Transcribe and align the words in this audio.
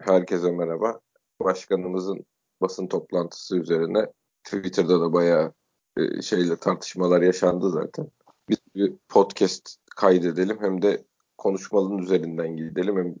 Herkese 0.00 0.50
merhaba. 0.50 1.00
Başkanımızın 1.40 2.26
basın 2.60 2.86
toplantısı 2.86 3.56
üzerine 3.56 4.06
Twitter'da 4.44 5.00
da 5.00 5.12
bayağı 5.12 5.52
e, 5.96 6.22
şeyle 6.22 6.56
tartışmalar 6.56 7.22
yaşandı 7.22 7.70
zaten. 7.70 8.10
Biz 8.48 8.58
bir 8.74 8.92
podcast 9.08 9.76
kaydedelim 9.96 10.58
hem 10.60 10.82
de 10.82 11.04
konuşmalının 11.38 11.98
üzerinden 11.98 12.56
gidelim 12.56 12.96
hem 12.96 13.14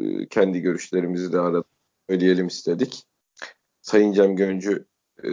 e, 0.00 0.28
kendi 0.28 0.60
görüşlerimizi 0.60 1.32
de 1.32 1.40
arada 1.40 1.64
söyleyelim 2.10 2.46
istedik. 2.46 3.04
Sayın 3.82 4.12
Cem 4.12 4.36
Göncü 4.36 4.86
e, 5.24 5.30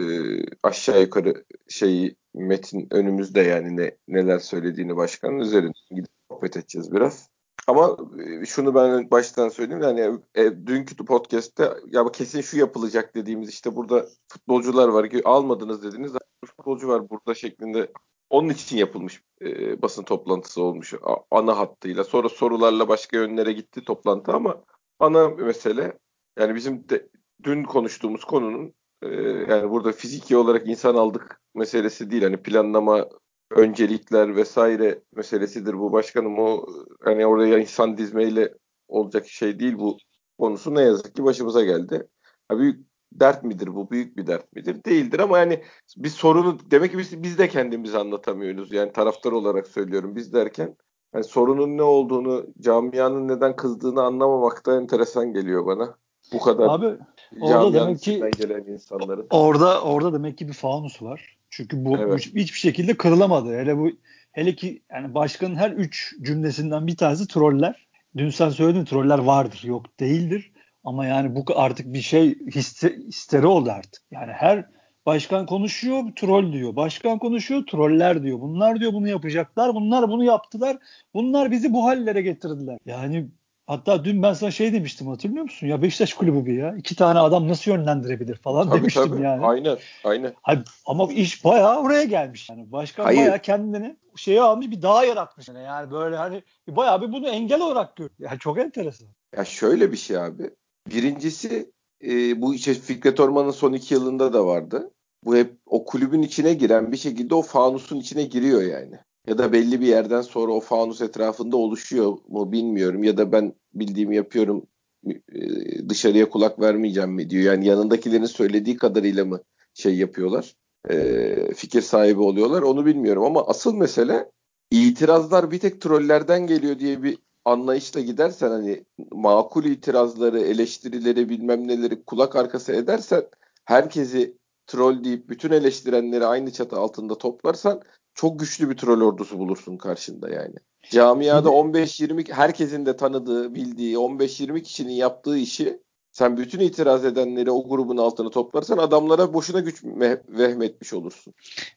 aşağı 0.62 1.00
yukarı 1.00 1.44
şeyi 1.68 2.16
metin 2.34 2.88
önümüzde 2.90 3.40
yani 3.40 3.76
ne, 3.76 3.96
neler 4.08 4.38
söylediğini 4.38 4.96
başkanın 4.96 5.38
üzerinden 5.38 5.74
gidip 5.90 6.10
sohbet 6.30 6.56
edeceğiz 6.56 6.92
biraz. 6.92 7.31
Ama 7.66 7.96
e, 8.42 8.46
şunu 8.46 8.74
ben 8.74 9.10
baştan 9.10 9.48
söyleyeyim 9.48 9.82
yani 9.82 10.18
e, 10.34 10.66
dünkü 10.66 10.96
podcast'te 10.96 11.72
ya 11.90 12.12
kesin 12.12 12.40
şu 12.40 12.58
yapılacak 12.58 13.14
dediğimiz 13.14 13.48
işte 13.48 13.76
burada 13.76 14.06
futbolcular 14.28 14.88
var 14.88 15.10
ki 15.10 15.22
almadınız 15.24 15.82
dediniz. 15.82 16.12
Futbolcu 16.44 16.88
var 16.88 17.10
burada 17.10 17.34
şeklinde 17.34 17.92
onun 18.30 18.48
için 18.48 18.76
yapılmış 18.76 19.22
e, 19.42 19.82
basın 19.82 20.02
toplantısı 20.02 20.62
olmuş 20.62 20.94
a, 20.94 21.16
ana 21.30 21.58
hattıyla. 21.58 22.04
Sonra 22.04 22.28
sorularla 22.28 22.88
başka 22.88 23.16
yönlere 23.16 23.52
gitti 23.52 23.84
toplantı 23.84 24.32
ama 24.32 24.64
ana 24.98 25.28
mesele 25.28 25.98
yani 26.38 26.54
bizim 26.54 26.88
de 26.88 27.08
dün 27.42 27.64
konuştuğumuz 27.64 28.24
konunun 28.24 28.74
e, 29.02 29.08
yani 29.48 29.70
burada 29.70 29.92
fiziki 29.92 30.36
olarak 30.36 30.68
insan 30.68 30.94
aldık 30.94 31.40
meselesi 31.54 32.10
değil. 32.10 32.22
Hani 32.22 32.42
planlama 32.42 33.08
öncelikler 33.56 34.36
vesaire 34.36 35.00
meselesidir 35.14 35.78
bu 35.78 35.92
başkanım. 35.92 36.38
O 36.38 36.66
hani 37.04 37.26
oraya 37.26 37.58
insan 37.58 37.96
dizmeyle 37.96 38.54
olacak 38.88 39.28
şey 39.28 39.60
değil 39.60 39.78
bu 39.78 39.96
konusu 40.38 40.74
ne 40.74 40.82
yazık 40.82 41.14
ki 41.14 41.24
başımıza 41.24 41.64
geldi. 41.64 42.08
Ha, 42.48 42.58
büyük 42.58 42.86
dert 43.12 43.44
midir 43.44 43.74
bu? 43.74 43.90
Büyük 43.90 44.16
bir 44.16 44.26
dert 44.26 44.52
midir? 44.52 44.84
Değildir 44.84 45.18
ama 45.18 45.38
yani 45.38 45.62
bir 45.96 46.08
sorunu 46.08 46.58
demek 46.70 46.90
ki 46.90 46.98
biz, 46.98 47.22
biz 47.22 47.38
de 47.38 47.48
kendimizi 47.48 47.98
anlatamıyoruz. 47.98 48.72
Yani 48.72 48.92
taraftar 48.92 49.32
olarak 49.32 49.66
söylüyorum 49.66 50.16
biz 50.16 50.32
derken 50.32 50.76
yani 51.14 51.24
sorunun 51.24 51.76
ne 51.78 51.82
olduğunu, 51.82 52.46
camianın 52.60 53.28
neden 53.28 53.56
kızdığını 53.56 54.02
anlamamak 54.02 54.66
da 54.66 54.76
enteresan 54.76 55.32
geliyor 55.32 55.66
bana. 55.66 55.96
Bu 56.32 56.40
kadar 56.40 56.68
Abi 56.68 56.98
orada 57.40 57.72
demek 57.72 57.98
ki 57.98 58.30
gelen 58.38 58.64
insanların. 58.64 59.26
Orada 59.30 59.82
orada 59.82 60.12
demek 60.12 60.38
ki 60.38 60.48
bir 60.48 60.52
fanus 60.52 61.02
var. 61.02 61.38
Çünkü 61.52 61.84
bu, 61.84 61.98
evet. 61.98 62.26
hiçbir 62.26 62.58
şekilde 62.58 62.96
kırılamadı. 62.96 63.58
Hele 63.58 63.78
bu 63.78 63.90
hele 64.32 64.54
ki 64.56 64.82
yani 64.92 65.14
başkanın 65.14 65.56
her 65.56 65.70
üç 65.70 66.14
cümlesinden 66.22 66.86
bir 66.86 66.96
tanesi 66.96 67.26
troller. 67.26 67.86
Dün 68.16 68.30
sen 68.30 68.48
söyledin 68.50 68.84
troller 68.84 69.18
vardır. 69.18 69.62
Yok 69.64 70.00
değildir. 70.00 70.52
Ama 70.84 71.06
yani 71.06 71.34
bu 71.34 71.44
artık 71.54 71.92
bir 71.92 72.00
şey 72.00 72.38
histe, 72.54 72.96
histeri 72.96 73.46
oldu 73.46 73.70
artık. 73.70 74.02
Yani 74.10 74.32
her 74.32 74.66
başkan 75.06 75.46
konuşuyor 75.46 76.04
troll 76.16 76.52
diyor. 76.52 76.76
Başkan 76.76 77.18
konuşuyor 77.18 77.66
troller 77.66 78.22
diyor. 78.22 78.40
Bunlar 78.40 78.80
diyor 78.80 78.92
bunu 78.92 79.08
yapacaklar. 79.08 79.74
Bunlar 79.74 80.08
bunu 80.08 80.24
yaptılar. 80.24 80.76
Bunlar 81.14 81.50
bizi 81.50 81.72
bu 81.72 81.84
hallere 81.84 82.22
getirdiler. 82.22 82.78
Yani 82.86 83.28
Hatta 83.66 84.04
dün 84.04 84.22
ben 84.22 84.32
sana 84.32 84.50
şey 84.50 84.72
demiştim 84.72 85.06
hatırlıyor 85.06 85.42
musun? 85.42 85.66
Ya 85.66 85.82
Beşiktaş 85.82 86.14
kulübü 86.14 86.46
bir 86.46 86.54
ya. 86.54 86.76
iki 86.76 86.96
tane 86.96 87.18
adam 87.18 87.48
nasıl 87.48 87.70
yönlendirebilir 87.70 88.36
falan 88.36 88.68
tabii, 88.68 88.80
demiştim 88.80 89.08
tabii. 89.08 89.22
yani. 89.22 89.46
Aynen 89.46 89.78
aynen. 90.04 90.34
Hayır, 90.42 90.62
ama 90.86 91.12
iş 91.12 91.44
bayağı 91.44 91.80
oraya 91.80 92.04
gelmiş. 92.04 92.50
Yani 92.50 92.72
başkan 92.72 93.04
Hayır. 93.04 93.18
bayağı 93.18 93.38
kendini 93.38 93.96
şeye 94.16 94.42
almış 94.42 94.70
bir 94.70 94.82
dağ 94.82 95.04
yaratmış. 95.04 95.48
Yani, 95.48 95.62
yani 95.62 95.90
böyle 95.90 96.16
hani 96.16 96.42
bayağı 96.68 97.02
bir 97.02 97.12
bunu 97.12 97.28
engel 97.28 97.60
olarak 97.60 97.96
görüyor. 97.96 98.14
Yani 98.18 98.38
çok 98.38 98.58
enteresan. 98.58 99.08
Ya 99.36 99.44
şöyle 99.44 99.92
bir 99.92 99.96
şey 99.96 100.16
abi. 100.16 100.50
Birincisi 100.90 101.70
e, 102.04 102.42
bu 102.42 102.54
işte 102.54 102.74
Fikret 102.74 103.20
Orman'ın 103.20 103.50
son 103.50 103.72
iki 103.72 103.94
yılında 103.94 104.32
da 104.32 104.46
vardı. 104.46 104.90
Bu 105.24 105.36
hep 105.36 105.54
o 105.66 105.84
kulübün 105.84 106.22
içine 106.22 106.54
giren 106.54 106.92
bir 106.92 106.96
şekilde 106.96 107.34
o 107.34 107.42
fanusun 107.42 107.96
içine 107.96 108.22
giriyor 108.22 108.62
yani 108.62 108.98
ya 109.26 109.38
da 109.38 109.52
belli 109.52 109.80
bir 109.80 109.86
yerden 109.86 110.22
sonra 110.22 110.52
o 110.52 110.60
fanus 110.60 111.00
etrafında 111.00 111.56
oluşuyor 111.56 112.18
mu 112.28 112.52
bilmiyorum 112.52 113.04
ya 113.04 113.16
da 113.16 113.32
ben 113.32 113.54
bildiğimi 113.74 114.16
yapıyorum 114.16 114.66
e, 115.06 115.88
dışarıya 115.88 116.30
kulak 116.30 116.60
vermeyeceğim 116.60 117.10
mi 117.10 117.30
diyor. 117.30 117.44
Yani 117.44 117.66
yanındakilerin 117.66 118.24
söylediği 118.24 118.76
kadarıyla 118.76 119.24
mı 119.24 119.40
şey 119.74 119.96
yapıyorlar 119.96 120.54
e, 120.90 121.54
fikir 121.54 121.82
sahibi 121.82 122.20
oluyorlar 122.20 122.62
onu 122.62 122.86
bilmiyorum 122.86 123.24
ama 123.24 123.46
asıl 123.46 123.74
mesele 123.74 124.30
itirazlar 124.70 125.50
bir 125.50 125.58
tek 125.58 125.80
trollerden 125.80 126.46
geliyor 126.46 126.78
diye 126.78 127.02
bir 127.02 127.18
anlayışla 127.44 128.00
gidersen 128.00 128.50
hani 128.50 128.84
makul 129.12 129.64
itirazları 129.64 130.40
eleştirileri 130.40 131.28
bilmem 131.28 131.68
neleri 131.68 132.04
kulak 132.04 132.36
arkası 132.36 132.72
edersen 132.72 133.22
herkesi 133.64 134.36
troll 134.66 135.04
deyip 135.04 135.28
bütün 135.28 135.50
eleştirenleri 135.50 136.26
aynı 136.26 136.52
çatı 136.52 136.76
altında 136.76 137.18
toplarsan 137.18 137.82
çok 138.14 138.40
güçlü 138.40 138.70
bir 138.70 138.76
troll 138.76 139.00
ordusu 139.00 139.38
bulursun 139.38 139.76
karşında 139.76 140.30
yani. 140.30 140.54
Camiada 140.90 141.48
15-20 141.48 142.32
herkesin 142.32 142.86
de 142.86 142.96
tanıdığı, 142.96 143.54
bildiği 143.54 143.96
15-20 143.96 144.62
kişinin 144.62 144.92
yaptığı 144.92 145.38
işi 145.38 145.78
sen 146.12 146.36
bütün 146.36 146.60
itiraz 146.60 147.04
edenleri 147.04 147.50
o 147.50 147.68
grubun 147.68 147.96
altına 147.96 148.30
toplarsan 148.30 148.78
adamlara 148.78 149.34
boşuna 149.34 149.60
güç 149.60 149.84
vehmetmiş 150.28 150.92
olursun. 150.92 151.34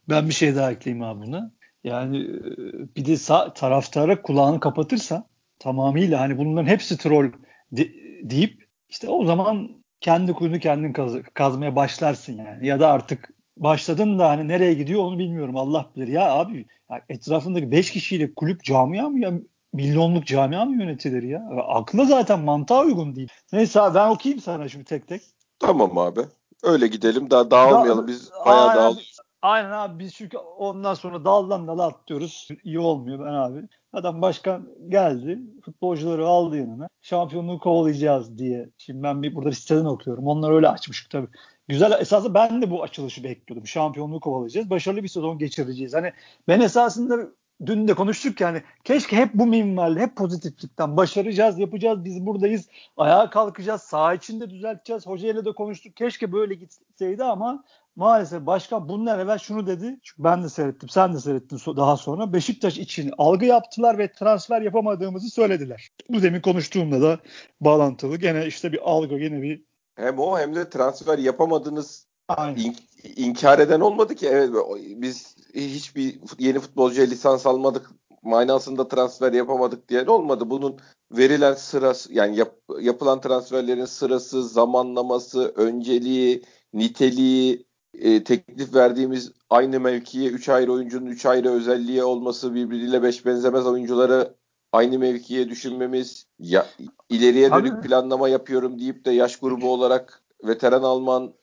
Ben 0.09 0.27
bir 0.27 0.33
şey 0.33 0.55
daha 0.55 0.71
ekleyeyim 0.71 1.03
abi 1.03 1.25
buna. 1.25 1.51
Yani 1.83 2.17
e, 2.17 2.95
bir 2.95 3.05
de 3.05 3.17
sağ, 3.17 3.53
taraftara 3.53 4.21
kulağını 4.21 4.59
kapatırsa 4.59 5.27
tamamıyla 5.59 6.19
hani 6.19 6.37
bunların 6.37 6.67
hepsi 6.67 6.97
troll 6.97 7.31
de, 7.71 7.89
deyip 8.23 8.65
işte 8.89 9.09
o 9.09 9.25
zaman 9.25 9.69
kendi 10.01 10.33
kuyunu 10.33 10.59
kendin 10.59 10.93
kaz, 10.93 11.13
kazmaya 11.33 11.75
başlarsın 11.75 12.37
yani. 12.37 12.67
Ya 12.67 12.79
da 12.79 12.91
artık 12.91 13.29
başladın 13.57 14.19
da 14.19 14.29
hani 14.29 14.47
nereye 14.47 14.73
gidiyor 14.73 15.03
onu 15.03 15.19
bilmiyorum 15.19 15.57
Allah 15.57 15.85
bilir. 15.95 16.07
Ya 16.07 16.31
abi 16.31 16.65
ya 16.91 17.01
etrafındaki 17.09 17.71
5 17.71 17.91
kişiyle 17.91 18.33
kulüp 18.33 18.63
camia 18.63 19.09
mı 19.09 19.19
ya 19.19 19.31
milyonluk 19.73 20.25
camia 20.25 20.65
mı 20.65 20.83
yönetilir 20.83 21.23
ya? 21.23 21.49
Aklı 21.67 22.05
zaten 22.05 22.39
mantığa 22.39 22.81
uygun 22.83 23.15
değil. 23.15 23.29
Neyse 23.53 23.81
abi 23.81 23.95
ben 23.95 24.09
okuyayım 24.09 24.41
sana 24.41 24.69
şimdi 24.69 24.85
tek 24.85 25.07
tek. 25.07 25.21
Tamam 25.59 25.97
abi. 25.97 26.21
Öyle 26.63 26.87
gidelim 26.87 27.31
daha 27.31 27.51
dağılmayalım. 27.51 28.07
Biz 28.07 28.31
bayağı 28.45 28.69
aynen, 28.69 28.83
dağıl. 28.83 28.97
Aynen 29.45 29.71
abi 29.71 29.99
biz 29.99 30.13
çünkü 30.13 30.37
ondan 30.37 30.93
sonra 30.93 31.25
daldan 31.25 31.67
dala 31.67 31.87
atlıyoruz. 31.87 32.47
İyi 32.63 32.79
olmuyor 32.79 33.19
ben 33.19 33.33
abi. 33.33 33.67
Adam 33.93 34.21
başkan 34.21 34.69
geldi. 34.89 35.39
Futbolcuları 35.65 36.27
aldı 36.27 36.57
yanına. 36.57 36.89
Şampiyonluğu 37.01 37.59
kovalayacağız 37.59 38.37
diye. 38.37 38.69
Şimdi 38.77 39.03
ben 39.03 39.23
bir 39.23 39.35
burada 39.35 39.49
bir 39.49 39.55
siteden 39.55 39.85
okuyorum. 39.85 40.27
Onlar 40.27 40.51
öyle 40.51 40.69
açmış 40.69 41.07
tabii. 41.07 41.27
Güzel 41.67 42.01
esasında 42.01 42.33
ben 42.33 42.61
de 42.61 42.71
bu 42.71 42.83
açılışı 42.83 43.23
bekliyordum. 43.23 43.67
Şampiyonluğu 43.67 44.19
kovalayacağız. 44.19 44.69
Başarılı 44.69 45.03
bir 45.03 45.07
sezon 45.07 45.37
geçireceğiz. 45.37 45.93
Hani 45.93 46.13
ben 46.47 46.59
esasında 46.61 47.27
dün 47.65 47.87
de 47.87 47.93
konuştuk 47.93 48.41
yani 48.41 48.63
keşke 48.83 49.15
hep 49.15 49.33
bu 49.33 49.45
minvalde 49.45 49.99
hep 49.99 50.15
pozitiflikten 50.15 50.97
başaracağız 50.97 51.59
yapacağız 51.59 52.05
biz 52.05 52.25
buradayız 52.25 52.69
ayağa 52.97 53.29
kalkacağız 53.29 53.81
sağ 53.81 54.13
içinde 54.13 54.49
düzelteceğiz 54.49 55.07
hocayla 55.07 55.45
da 55.45 55.51
konuştuk 55.51 55.95
keşke 55.95 56.31
böyle 56.31 56.53
gitseydi 56.53 57.23
ama 57.23 57.63
maalesef 57.95 58.45
başkan 58.45 58.89
bundan 58.89 59.19
evvel 59.19 59.37
şunu 59.37 59.67
dedi. 59.67 59.99
Çünkü 60.03 60.23
ben 60.23 60.43
de 60.43 60.49
seyrettim 60.49 60.89
sen 60.89 61.13
de 61.13 61.19
seyrettin 61.19 61.75
daha 61.75 61.97
sonra. 61.97 62.33
Beşiktaş 62.33 62.77
için 62.77 63.11
algı 63.17 63.45
yaptılar 63.45 63.97
ve 63.97 64.11
transfer 64.11 64.61
yapamadığımızı 64.61 65.29
söylediler. 65.29 65.89
Bu 66.09 66.23
demin 66.23 66.41
konuştuğumda 66.41 67.01
da 67.01 67.19
bağlantılı. 67.61 68.17
Gene 68.17 68.45
işte 68.45 68.71
bir 68.71 68.79
algı 68.83 69.17
gene 69.17 69.41
bir 69.41 69.63
hem 69.95 70.19
o 70.19 70.39
hem 70.39 70.55
de 70.55 70.69
transfer 70.69 71.17
yapamadığınız 71.17 72.07
in, 72.55 72.75
inkar 73.15 73.59
eden 73.59 73.79
olmadı 73.79 74.15
ki. 74.15 74.27
Evet 74.27 74.49
biz 74.75 75.35
hiçbir 75.55 76.19
yeni 76.39 76.59
futbolcuya 76.59 77.07
lisans 77.07 77.45
almadık 77.45 77.91
manasında 78.23 78.87
transfer 78.87 79.33
yapamadık 79.33 79.89
diyen 79.89 80.05
olmadı. 80.05 80.49
Bunun 80.49 80.79
verilen 81.11 81.53
sırası 81.53 82.13
yani 82.13 82.37
yap, 82.37 82.55
yapılan 82.79 83.21
transferlerin 83.21 83.85
sırası, 83.85 84.43
zamanlaması, 84.43 85.53
önceliği, 85.55 86.43
niteliği, 86.73 87.64
e, 87.99 88.23
teklif 88.23 88.75
verdiğimiz 88.75 89.31
aynı 89.49 89.79
mevkiye 89.79 90.29
3 90.29 90.49
ayrı 90.49 90.71
oyuncunun 90.71 91.05
3 91.05 91.25
ayrı 91.25 91.49
özelliği 91.49 92.03
olması, 92.03 92.55
birbiriyle 92.55 93.03
beş 93.03 93.25
benzemez 93.25 93.65
oyuncuları 93.65 94.33
aynı 94.71 94.99
mevkiye 94.99 95.49
düşünmemiz, 95.49 96.25
ya, 96.39 96.65
ileriye 97.09 97.51
dönük 97.51 97.73
Abi. 97.73 97.87
planlama 97.87 98.29
yapıyorum 98.29 98.79
deyip 98.79 99.05
de 99.05 99.11
yaş 99.11 99.37
grubu 99.37 99.73
olarak 99.73 100.21
veteran 100.43 100.83
Alman 100.83 101.33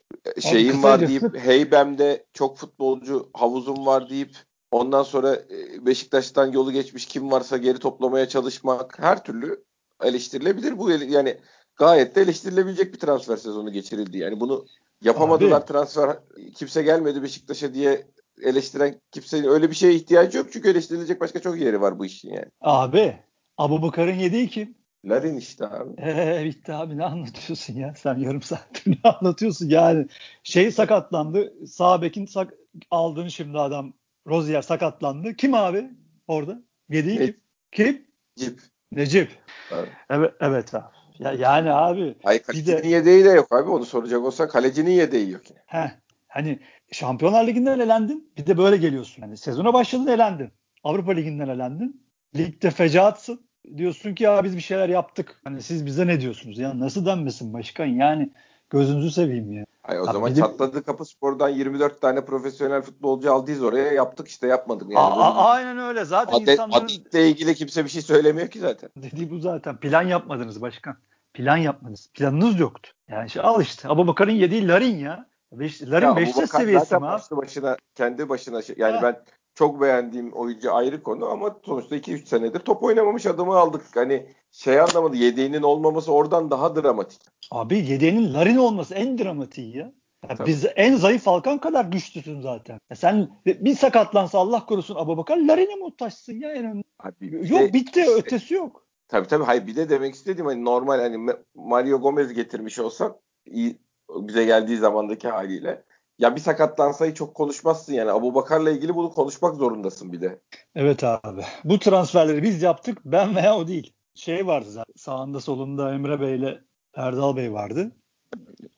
şeyim 0.40 0.82
var 0.82 1.08
deyip 1.08 1.38
Heybem'de 1.38 2.24
çok 2.32 2.56
futbolcu 2.56 3.30
havuzum 3.34 3.86
var 3.86 4.10
deyip 4.10 4.36
ondan 4.70 5.02
sonra 5.02 5.34
e, 5.36 5.86
Beşiktaş'tan 5.86 6.52
yolu 6.52 6.72
geçmiş 6.72 7.06
kim 7.06 7.30
varsa 7.30 7.56
geri 7.56 7.78
toplamaya 7.78 8.28
çalışmak 8.28 8.98
her 8.98 9.24
türlü 9.24 9.64
eleştirilebilir. 10.02 10.78
Bu 10.78 10.90
yani 10.90 11.38
gayet 11.76 12.16
de 12.16 12.20
eleştirilebilecek 12.22 12.94
bir 12.94 12.98
transfer 12.98 13.36
sezonu 13.36 13.72
geçirildi. 13.72 14.18
Yani 14.18 14.40
bunu 14.40 14.66
yapamadılar 15.04 15.60
Abi. 15.60 15.66
transfer 15.66 16.18
kimse 16.56 16.82
gelmedi 16.82 17.22
Beşiktaş'a 17.22 17.74
diye 17.74 18.06
eleştiren 18.42 19.00
kimsenin 19.10 19.48
öyle 19.48 19.70
bir 19.70 19.74
şeye 19.74 19.94
ihtiyacı 19.94 20.38
yok 20.38 20.46
çünkü 20.52 20.70
eleştirilecek 20.70 21.20
başka 21.20 21.40
çok 21.40 21.60
yeri 21.60 21.80
var 21.80 21.98
bu 21.98 22.04
işin 22.04 22.28
yani. 22.32 22.46
Abi 22.60 23.16
Abu 23.58 23.82
Bakar'ın 23.82 24.14
yediği 24.14 24.48
kim? 24.48 24.74
Larin 25.04 25.36
işte 25.36 25.66
abi. 25.66 26.02
Eee 26.02 26.42
bitti 26.44 26.72
abi 26.72 26.98
ne 26.98 27.04
anlatıyorsun 27.04 27.74
ya? 27.74 27.94
Sen 27.96 28.18
yarım 28.18 28.42
saattir 28.42 28.90
ne 29.04 29.10
anlatıyorsun? 29.10 29.68
Yani 29.68 30.06
şey 30.42 30.70
sakatlandı. 30.70 31.66
Sağ 31.66 32.02
bekin 32.02 32.26
sak 32.26 32.54
aldığını 32.90 33.30
şimdi 33.30 33.58
adam 33.58 33.92
Rozier 34.26 34.62
sakatlandı. 34.62 35.34
Kim 35.36 35.54
abi 35.54 35.90
orada? 36.26 36.62
Yediği 36.88 37.20
Ne- 37.20 37.26
kim? 37.26 37.36
Kim? 37.72 38.06
Cip. 38.36 38.60
Necip. 38.92 39.30
Evet. 39.72 39.88
Evet, 40.10 40.34
evet 40.40 40.74
abi. 40.74 41.01
Ya, 41.24 41.32
yani 41.32 41.72
abi 41.72 42.14
Ay 42.24 42.38
Bir 42.38 42.42
kalecinin 42.42 42.82
de- 42.82 42.88
yedeği 42.88 43.24
de 43.24 43.28
yok 43.28 43.52
abi. 43.52 43.70
Onu 43.70 43.84
soracak 43.84 44.20
olsa 44.22 44.48
kalecinin 44.48 44.90
yedeği 44.90 45.30
yok 45.30 45.50
yine. 45.50 45.58
Heh, 45.66 45.90
hani 46.28 46.58
Şampiyonlar 46.92 47.46
Ligi'nden 47.46 47.78
elendin. 47.80 48.30
Bir 48.38 48.46
de 48.46 48.58
böyle 48.58 48.76
geliyorsun. 48.76 49.22
Yani 49.22 49.36
sezona 49.36 49.74
başladın 49.74 50.06
elendin. 50.06 50.50
Avrupa 50.84 51.12
Ligi'nden 51.12 51.48
elendin. 51.48 52.02
Ligde 52.36 52.70
fecaatsın. 52.70 53.40
Diyorsun 53.76 54.14
ki 54.14 54.24
ya 54.24 54.44
biz 54.44 54.56
bir 54.56 54.60
şeyler 54.62 54.88
yaptık. 54.88 55.40
Hani 55.44 55.62
siz 55.62 55.86
bize 55.86 56.06
ne 56.06 56.20
diyorsunuz? 56.20 56.58
Ya 56.58 56.78
nasıl 56.80 57.06
denmesin 57.06 57.52
başkan? 57.54 57.86
Yani 57.86 58.30
gözünüzü 58.70 59.10
seveyim 59.10 59.52
ya. 59.52 59.64
Ay 59.84 60.00
o 60.00 60.02
Abi 60.02 60.12
zaman 60.12 60.30
bir 60.30 60.36
de- 60.36 60.40
çatladı 60.40 60.82
kapı 60.82 61.04
spordan 61.04 61.48
24 61.48 62.00
tane 62.00 62.24
profesyonel 62.24 62.82
futbolcu 62.82 63.32
aldıyız 63.32 63.62
oraya 63.62 63.92
yaptık 63.92 64.28
işte 64.28 64.46
yapmadık 64.46 64.90
yani. 64.90 64.98
A- 64.98 65.20
a- 65.20 65.44
aynen 65.50 65.78
öyle. 65.78 66.04
Zaten 66.04 66.36
adet, 66.36 66.48
insanların 66.48 66.84
adetle 66.84 67.28
ilgili 67.28 67.54
kimse 67.54 67.84
bir 67.84 67.90
şey 67.90 68.02
söylemiyor 68.02 68.48
ki 68.48 68.58
zaten. 68.58 68.90
dediği 68.96 69.30
bu 69.30 69.38
zaten. 69.38 69.76
Plan 69.76 70.02
yapmadınız 70.02 70.60
başkan. 70.60 70.96
Plan 71.34 71.56
yapmadınız. 71.56 72.10
Planınız 72.14 72.60
yoktu. 72.60 72.90
Yani 73.08 73.26
işte 73.26 73.42
al 73.42 73.62
işte. 73.62 73.88
Abu 73.88 74.06
Bakar'ın 74.06 74.30
yediği 74.32 74.68
Larin 74.68 74.96
ya. 74.98 75.26
Beş, 75.52 75.82
Larin 75.82 76.06
Ya 76.06 76.16
Beşiktaş 76.16 76.38
Abubakar 76.44 76.60
seviyesi 76.60 76.86
zaten 76.86 77.02
mi 77.02 77.12
başlı 77.12 77.36
başına 77.36 77.76
kendi 77.94 78.28
başına 78.28 78.62
şey- 78.62 78.76
yani 78.78 78.96
Ha. 78.96 79.02
ben 79.02 79.22
çok 79.54 79.80
beğendiğim 79.80 80.32
oyuncu 80.32 80.74
ayrı 80.74 81.02
konu 81.02 81.26
ama 81.26 81.56
sonuçta 81.66 81.96
2-3 81.96 82.28
senedir 82.28 82.58
top 82.60 82.82
oynamamış 82.82 83.26
adamı 83.26 83.54
aldık. 83.56 83.82
Hani 83.94 84.26
şey 84.50 84.80
anlamadı 84.80 85.16
yedeğinin 85.16 85.62
olmaması 85.62 86.12
oradan 86.12 86.50
daha 86.50 86.76
dramatik. 86.76 87.20
Abi 87.50 87.78
yedeğinin 87.78 88.34
Larin 88.34 88.56
olması 88.56 88.94
en 88.94 89.18
dramatiği 89.18 89.76
ya. 89.76 89.92
Ya 90.28 90.36
Tabii. 90.36 90.48
biz 90.48 90.66
en 90.76 90.96
zayıf 90.96 91.22
Falkan 91.22 91.58
kadar 91.58 91.84
güçlüsün 91.84 92.40
zaten. 92.40 92.78
Ya 92.90 92.96
sen 92.96 93.28
bir 93.46 93.74
sakatlansa 93.74 94.38
Allah 94.38 94.66
korusun 94.66 94.94
Abubakar 94.94 95.36
Larin'e 95.36 95.74
muhtaçsın 95.74 96.40
ya 96.40 96.52
en 96.52 96.64
önemli. 96.64 96.84
Abi 97.00 97.48
Yok 97.50 97.60
de- 97.60 97.72
bitti 97.72 98.00
işte- 98.00 98.14
ötesi 98.14 98.54
yok. 98.54 98.86
Tabii 99.08 99.28
tabii 99.28 99.44
hayır 99.44 99.66
bir 99.66 99.76
de 99.76 99.88
demek 99.88 100.14
istediğim 100.14 100.46
hani 100.46 100.64
normal 100.64 100.98
hani 100.98 101.16
Ma- 101.16 101.42
Mario 101.54 102.00
Gomez 102.00 102.32
getirmiş 102.32 102.78
olsan 102.78 103.16
iyi, 103.46 103.78
bize 104.10 104.44
geldiği 104.44 104.76
zamandaki 104.76 105.28
haliyle 105.28 105.84
ya 106.18 106.36
bir 106.36 106.40
sakatlansayı 106.40 107.14
çok 107.14 107.34
konuşmazsın 107.34 107.92
yani. 107.92 108.10
Abu 108.10 108.34
Bakar'la 108.34 108.70
ilgili 108.70 108.94
bunu 108.94 109.10
konuşmak 109.10 109.56
zorundasın 109.56 110.12
bir 110.12 110.20
de. 110.20 110.40
Evet 110.74 111.04
abi. 111.04 111.42
Bu 111.64 111.78
transferleri 111.78 112.42
biz 112.42 112.62
yaptık. 112.62 112.98
Ben 113.04 113.36
veya 113.36 113.56
o 113.56 113.68
değil. 113.68 113.92
Şey 114.14 114.46
vardı 114.46 114.70
zaten. 114.70 114.94
Sağında 114.96 115.40
solunda 115.40 115.94
Emre 115.94 116.20
Bey 116.20 116.36
ile 116.36 116.60
Erdal 116.94 117.36
Bey 117.36 117.52
vardı. 117.52 117.92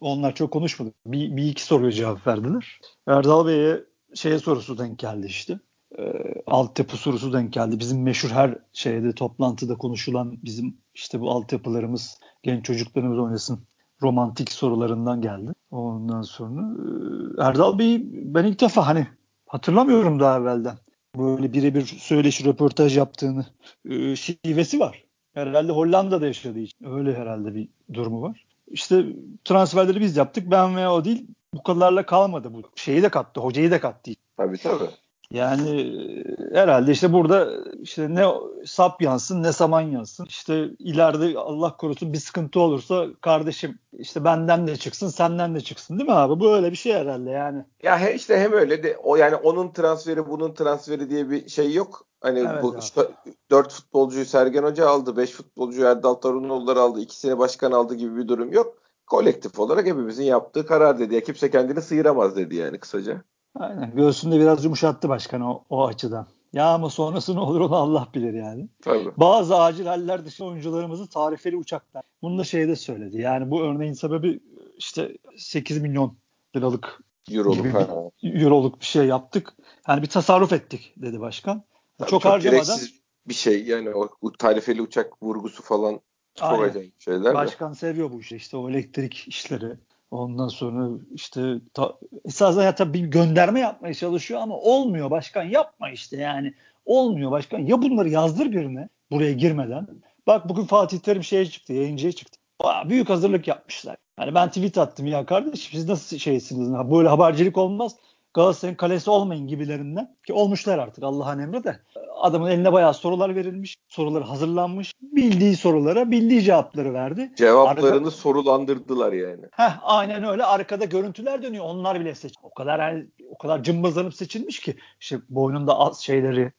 Onlar 0.01 0.35
çok 0.35 0.53
konuşmadı. 0.53 0.93
Bir, 1.07 1.37
bir 1.37 1.45
iki 1.45 1.65
soruya 1.65 1.93
cevap 1.93 2.27
verdiler. 2.27 2.81
Erdal 3.07 3.47
Bey'e 3.47 3.85
şeye 4.15 4.39
sorusu 4.39 4.79
denk 4.79 4.99
geldi 4.99 5.27
işte. 5.27 5.59
Ee, 5.99 6.13
altyapı 6.47 6.97
sorusu 6.97 7.33
denk 7.33 7.53
geldi. 7.53 7.81
Bizim 7.81 8.03
meşhur 8.03 8.31
her 8.31 8.59
şeyde 8.73 9.13
toplantıda 9.13 9.75
konuşulan 9.75 10.39
bizim 10.45 10.77
işte 10.95 11.21
bu 11.21 11.31
altyapılarımız 11.31 12.19
genç 12.43 12.65
çocuklarımız 12.65 13.19
oynasın 13.19 13.61
romantik 14.03 14.53
sorularından 14.53 15.21
geldi. 15.21 15.53
Ondan 15.71 16.23
sonra 16.23 16.61
e, 16.61 17.49
Erdal 17.49 17.79
Bey 17.79 18.01
ben 18.05 18.45
ilk 18.45 18.61
defa 18.61 18.87
hani 18.87 19.07
hatırlamıyorum 19.47 20.21
daha 20.21 20.39
evvelden 20.39 20.79
böyle 21.19 21.53
birebir 21.53 21.85
söyleşi 21.85 22.45
röportaj 22.45 22.97
yaptığını 22.97 23.47
e, 23.91 24.17
şivesi 24.17 24.81
var. 24.81 25.05
Herhalde 25.35 25.73
Hollanda'da 25.73 26.27
yaşadığı 26.27 26.59
için. 26.59 26.87
Öyle 26.87 27.15
herhalde 27.15 27.55
bir 27.55 27.69
durumu 27.93 28.23
var. 28.23 28.47
İşte 28.67 29.05
transferleri 29.45 30.01
biz 30.01 30.17
yaptık. 30.17 30.51
Ben 30.51 30.77
ve 30.77 30.89
o 30.89 31.05
değil. 31.05 31.27
Bu 31.55 31.63
kadarla 31.63 32.07
kalmadı 32.07 32.55
bu. 32.55 32.63
Şeyi 32.77 33.03
de 33.03 33.09
kattı. 33.09 33.41
Hocayı 33.41 33.71
da 33.71 33.81
kattı. 33.81 34.11
Tabii 34.37 34.59
tabii. 34.59 34.91
Yani 35.35 35.81
e, 35.81 36.55
herhalde 36.55 36.93
işte 36.93 37.13
burada 37.13 37.49
işte 37.81 38.15
ne 38.15 38.27
sap 38.67 39.03
yansın 39.03 39.43
ne 39.43 39.53
saman 39.53 39.81
yansın. 39.81 40.27
İşte 40.27 40.69
ileride 40.79 41.39
Allah 41.39 41.77
korusun 41.77 42.13
bir 42.13 42.19
sıkıntı 42.19 42.61
olursa 42.61 43.07
kardeşim 43.21 43.79
işte 43.93 44.25
benden 44.25 44.67
de 44.67 44.77
çıksın 44.77 45.09
senden 45.09 45.55
de 45.55 45.61
çıksın 45.61 45.99
değil 45.99 46.09
mi 46.09 46.15
abi? 46.15 46.41
Bu 46.41 46.55
öyle 46.55 46.71
bir 46.71 46.77
şey 46.77 46.93
herhalde 46.93 47.31
yani. 47.31 47.65
Ya 47.83 48.01
he, 48.01 48.15
işte 48.15 48.39
hem 48.39 48.53
öyle 48.53 48.83
de 48.83 48.97
o 49.03 49.17
yani 49.17 49.37
onun 49.37 49.73
transferi 49.73 50.29
bunun 50.29 50.55
transferi 50.55 51.11
diye 51.11 51.31
bir 51.31 51.49
şey 51.49 51.75
yok. 51.75 52.07
Hani 52.21 52.39
Evet 52.39 52.63
bu 52.63 52.71
abi. 52.71 52.79
işte 52.79 53.09
4 53.51 53.73
futbolcuyu 53.73 54.25
Sergen 54.25 54.63
Hoca 54.63 54.89
aldı, 54.89 55.17
5 55.17 55.31
futbolcuyu 55.31 55.87
Erdal 55.87 56.15
Tarunoğulları 56.15 56.81
aldı, 56.81 57.01
ikisini 57.01 57.39
başkan 57.39 57.73
aldı 57.73 57.95
gibi 57.95 58.17
bir 58.17 58.29
durum 58.29 58.53
yok. 58.53 58.75
Kolektif 59.07 59.59
olarak 59.59 59.87
hepimizin 59.87 60.25
yaptığı 60.25 60.67
karar 60.67 60.99
dedi. 60.99 61.15
Ya 61.15 61.21
kimse 61.21 61.51
kendini 61.51 61.83
sıyıramaz 61.83 62.37
dedi 62.37 62.57
yani 62.57 62.79
kısaca. 62.79 63.25
Aynen. 63.55 63.93
Göğsünde 63.97 64.41
biraz 64.41 64.65
yumuşattı 64.65 65.09
başkan 65.09 65.41
o, 65.41 65.63
o 65.71 65.87
açıdan. 65.87 66.27
Ya 66.53 66.75
ama 66.75 66.91
sonrası 66.91 67.35
ne 67.35 67.41
olur 67.41 67.61
onu 67.61 67.77
Allah 67.77 68.09
bilir 68.15 68.35
yani. 68.35 68.69
Tabii. 68.83 69.11
Bazı 69.17 69.57
acil 69.57 69.87
haller 69.87 70.25
dışı 70.25 70.45
oyuncularımızı 70.45 71.07
tarifeli 71.07 71.57
uçaklar. 71.57 72.03
Bunu 72.23 72.39
da 72.39 72.45
şeyde 72.45 72.77
söyledi. 72.77 73.21
Yani 73.21 73.51
bu 73.51 73.63
örneğin 73.63 73.93
sebebi 73.93 74.41
işte 74.79 75.17
8 75.37 75.83
milyon 75.83 76.17
liralık 76.57 77.01
Euroluk 77.33 77.57
gibi 77.57 77.75
bir, 78.23 78.43
euroluk 78.43 78.81
bir 78.81 78.87
şey 78.87 79.07
yaptık. 79.07 79.53
Yani 79.89 80.03
bir 80.03 80.07
tasarruf 80.07 80.53
ettik 80.53 80.93
dedi 80.97 81.21
başkan. 81.21 81.63
Tabii 81.99 82.11
çok, 82.11 82.25
harcamadan 82.25 82.65
gereksiz 82.65 83.01
bir 83.29 83.35
şey 83.35 83.65
yani 83.65 83.95
o, 83.95 84.33
tarifeli 84.39 84.83
uçak 84.83 85.23
vurgusu 85.23 85.63
falan 85.63 86.01
çok 86.35 86.49
Aynen. 86.49 86.69
acayip 86.69 87.01
şeyler 87.01 87.25
de. 87.25 87.35
başkan 87.35 87.73
seviyor 87.73 88.13
bu 88.13 88.21
işi. 88.21 88.37
İşte 88.37 88.57
o 88.57 88.71
elektrik 88.71 89.29
işleri. 89.29 89.77
Ondan 90.15 90.49
sonra 90.49 90.99
işte 91.15 91.55
ta, 91.75 91.95
esasında 92.25 92.65
ya 92.65 92.75
tabii 92.75 92.95
bir 92.95 93.07
gönderme 93.09 93.61
yapmaya 93.61 93.95
çalışıyor 93.95 94.41
ama 94.41 94.57
olmuyor 94.57 95.11
başkan 95.11 95.43
yapma 95.43 95.91
işte 95.91 96.17
yani. 96.17 96.55
Olmuyor 96.87 97.31
başkan. 97.31 97.59
Ya 97.59 97.83
bunları 97.83 98.09
yazdır 98.09 98.53
birine 98.53 98.89
buraya 99.11 99.33
girmeden. 99.33 99.87
Bak 100.27 100.49
bugün 100.49 100.65
Fatih 100.65 100.99
Terim 100.99 101.25
şeye 101.25 101.47
çıktı, 101.47 101.73
yayıncıya 101.73 102.13
çıktı. 102.13 102.39
Aa, 102.61 102.89
büyük 102.89 103.11
hazırlık 103.11 103.49
yapmışlar. 103.49 103.97
Hani 104.17 104.35
ben 104.35 104.49
tweet 104.49 104.79
attım 104.79 105.07
ya 105.07 105.27
kardeşim 105.27 105.79
siz 105.79 105.89
nasıl 105.89 106.19
şeysiniz? 106.19 106.91
Böyle 106.91 107.09
habercilik 107.09 107.59
olmaz. 107.59 107.97
Galatasaray'ın 108.35 108.77
kalesi 108.77 109.11
olmayın 109.11 109.47
gibilerinden. 109.47 110.17
Ki 110.27 110.33
olmuşlar 110.33 110.79
artık 110.79 111.05
Allah'ın 111.05 111.39
emri 111.39 111.65
de. 111.65 111.81
Adamın 112.21 112.51
eline 112.51 112.73
bayağı 112.73 112.95
sorular 112.95 113.37
verilmiş. 113.37 113.77
Soruları 113.89 114.25
hazırlanmış. 114.25 114.93
Bildiği 115.03 115.57
sorulara 115.57 116.11
bildiği 116.11 116.43
cevapları 116.43 116.95
verdi. 116.95 117.33
Cevaplarını 117.37 118.11
sorulandırdılar 118.11 119.13
yani. 119.13 119.43
Heh, 119.51 119.79
aynen 119.83 120.25
öyle. 120.25 120.45
Arkada 120.45 120.85
görüntüler 120.85 121.43
dönüyor. 121.43 121.65
Onlar 121.65 122.01
bile 122.01 122.15
seç. 122.15 122.35
O 122.43 122.55
kadar 122.55 122.79
yani, 122.79 123.07
o 123.31 123.39
kadar 123.39 123.63
cımbızlanıp 123.63 124.15
seçilmiş 124.15 124.59
ki 124.61 124.77
işte 125.01 125.19
boynunda 125.29 125.79
az 125.79 126.01
şeyleri 126.01 126.53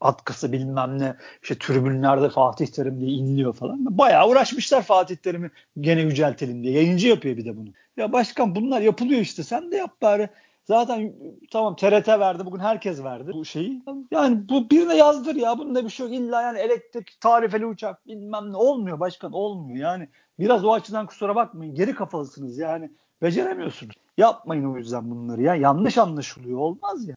atkısı 0.00 0.52
bilmem 0.52 0.98
ne 0.98 1.16
işte 1.42 1.58
tribünlerde 1.58 2.28
Fatih 2.28 2.66
Terim 2.66 3.00
diye 3.00 3.10
inliyor 3.10 3.52
falan. 3.52 3.98
Bayağı 3.98 4.28
uğraşmışlar 4.28 4.82
Fatih 4.82 5.16
Terim'i 5.16 5.50
gene 5.80 6.00
yüceltelim 6.00 6.62
diye. 6.62 6.74
Yayıncı 6.74 7.08
yapıyor 7.08 7.36
bir 7.36 7.44
de 7.44 7.56
bunu. 7.56 7.68
Ya 7.96 8.12
başkan 8.12 8.54
bunlar 8.54 8.80
yapılıyor 8.80 9.20
işte. 9.20 9.42
Sen 9.42 9.72
de 9.72 9.76
yap 9.76 10.02
bari. 10.02 10.28
Zaten 10.64 11.14
tamam 11.50 11.76
TRT 11.76 12.08
verdi. 12.08 12.46
Bugün 12.46 12.58
herkes 12.58 13.04
verdi 13.04 13.30
bu 13.34 13.44
şeyi. 13.44 13.82
Yani 14.10 14.48
bu 14.48 14.70
birine 14.70 14.96
yazdır 14.96 15.34
ya. 15.34 15.58
Bunda 15.58 15.84
bir 15.84 15.90
şey 15.90 16.06
yok. 16.06 16.14
İlla 16.14 16.42
yani 16.42 16.58
elektrik, 16.58 17.20
tarifeli 17.20 17.66
uçak 17.66 18.06
bilmem 18.06 18.52
ne 18.52 18.56
olmuyor 18.56 19.00
başkan. 19.00 19.32
Olmuyor 19.32 19.78
yani. 19.78 20.08
Biraz 20.38 20.64
o 20.64 20.72
açıdan 20.72 21.06
kusura 21.06 21.34
bakmayın. 21.34 21.74
Geri 21.74 21.94
kafalısınız 21.94 22.58
yani. 22.58 22.90
Beceremiyorsunuz. 23.22 23.94
Yapmayın 24.18 24.74
o 24.74 24.76
yüzden 24.76 25.10
bunları 25.10 25.42
ya. 25.42 25.54
Yanlış 25.54 25.98
anlaşılıyor. 25.98 26.58
Olmaz 26.58 27.08
ya. 27.08 27.16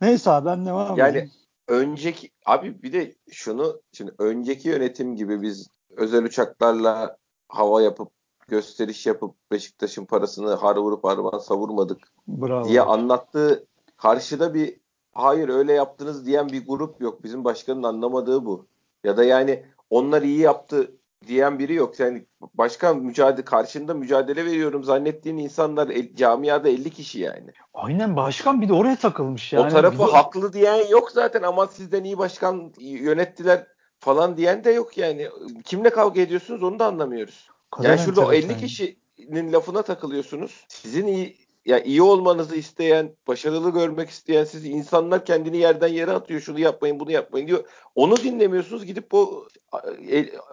Neyse 0.00 0.30
abi 0.30 0.46
ben 0.46 0.66
devam 0.66 0.98
Yani 0.98 1.10
edeyim. 1.10 1.30
önceki 1.68 2.30
abi 2.46 2.82
bir 2.82 2.92
de 2.92 3.14
şunu 3.30 3.80
şimdi 3.92 4.12
önceki 4.18 4.68
yönetim 4.68 5.16
gibi 5.16 5.42
biz 5.42 5.68
özel 5.96 6.24
uçaklarla 6.24 7.16
hava 7.48 7.82
yapıp 7.82 8.08
gösteriş 8.48 9.06
yapıp 9.06 9.34
Beşiktaş'ın 9.52 10.04
parasını 10.04 10.54
har 10.54 10.76
vurup 10.76 11.04
harman 11.04 11.38
savurmadık 11.38 11.98
Bravo. 12.28 12.68
diye 12.68 12.80
anlattığı 12.82 13.66
karşıda 13.96 14.54
bir 14.54 14.76
hayır 15.12 15.48
öyle 15.48 15.72
yaptınız 15.72 16.26
diyen 16.26 16.48
bir 16.48 16.66
grup 16.66 17.00
yok. 17.00 17.24
Bizim 17.24 17.44
başkanın 17.44 17.82
anlamadığı 17.82 18.44
bu. 18.46 18.66
Ya 19.04 19.16
da 19.16 19.24
yani 19.24 19.64
onlar 19.90 20.22
iyi 20.22 20.38
yaptı 20.38 20.90
diyen 21.26 21.58
biri 21.58 21.74
yok. 21.74 22.00
Yani 22.00 22.26
başkan 22.54 22.98
mücadele 22.98 23.44
karşında 23.44 23.94
mücadele 23.94 24.44
veriyorum 24.44 24.84
zannettiğin 24.84 25.36
insanlar 25.36 25.88
el- 25.88 26.14
camiada 26.16 26.68
50 26.68 26.90
kişi 26.90 27.20
yani. 27.20 27.50
Aynen 27.74 28.16
başkan 28.16 28.60
bir 28.62 28.68
de 28.68 28.72
oraya 28.72 28.96
takılmış 28.96 29.52
yani. 29.52 29.66
o 29.66 29.68
tarafı 29.68 29.98
Bu- 29.98 30.14
haklı 30.14 30.52
diyen 30.52 30.86
yok 30.88 31.10
zaten 31.10 31.42
ama 31.42 31.66
sizden 31.66 32.04
iyi 32.04 32.18
başkan 32.18 32.72
yönettiler 32.78 33.66
falan 33.98 34.36
diyen 34.36 34.64
de 34.64 34.70
yok 34.70 34.98
yani. 34.98 35.28
Kimle 35.64 35.90
kavga 35.90 36.20
ediyorsunuz 36.20 36.62
onu 36.62 36.78
da 36.78 36.86
anlamıyoruz. 36.86 37.48
Kadar 37.74 37.88
Yani 37.90 38.00
şurada 38.00 38.20
o 38.20 38.32
50 38.32 38.42
enteresan. 38.42 38.66
kişinin 38.66 39.52
lafına 39.52 39.82
takılıyorsunuz. 39.82 40.64
Sizin 40.68 41.06
iyi 41.06 41.36
ya 41.66 41.82
iyi 41.82 42.02
olmanızı 42.02 42.56
isteyen, 42.56 43.16
başarılı 43.28 43.70
görmek 43.70 44.10
isteyen 44.10 44.44
siz 44.44 44.64
insanlar 44.66 45.24
kendini 45.24 45.56
yerden 45.56 45.88
yere 45.88 46.10
atıyor. 46.10 46.40
Şunu 46.40 46.60
yapmayın, 46.60 47.00
bunu 47.00 47.12
yapmayın 47.12 47.46
diyor. 47.46 47.64
Onu 47.94 48.16
dinlemiyorsunuz. 48.16 48.84
Gidip 48.86 49.14
o 49.14 49.46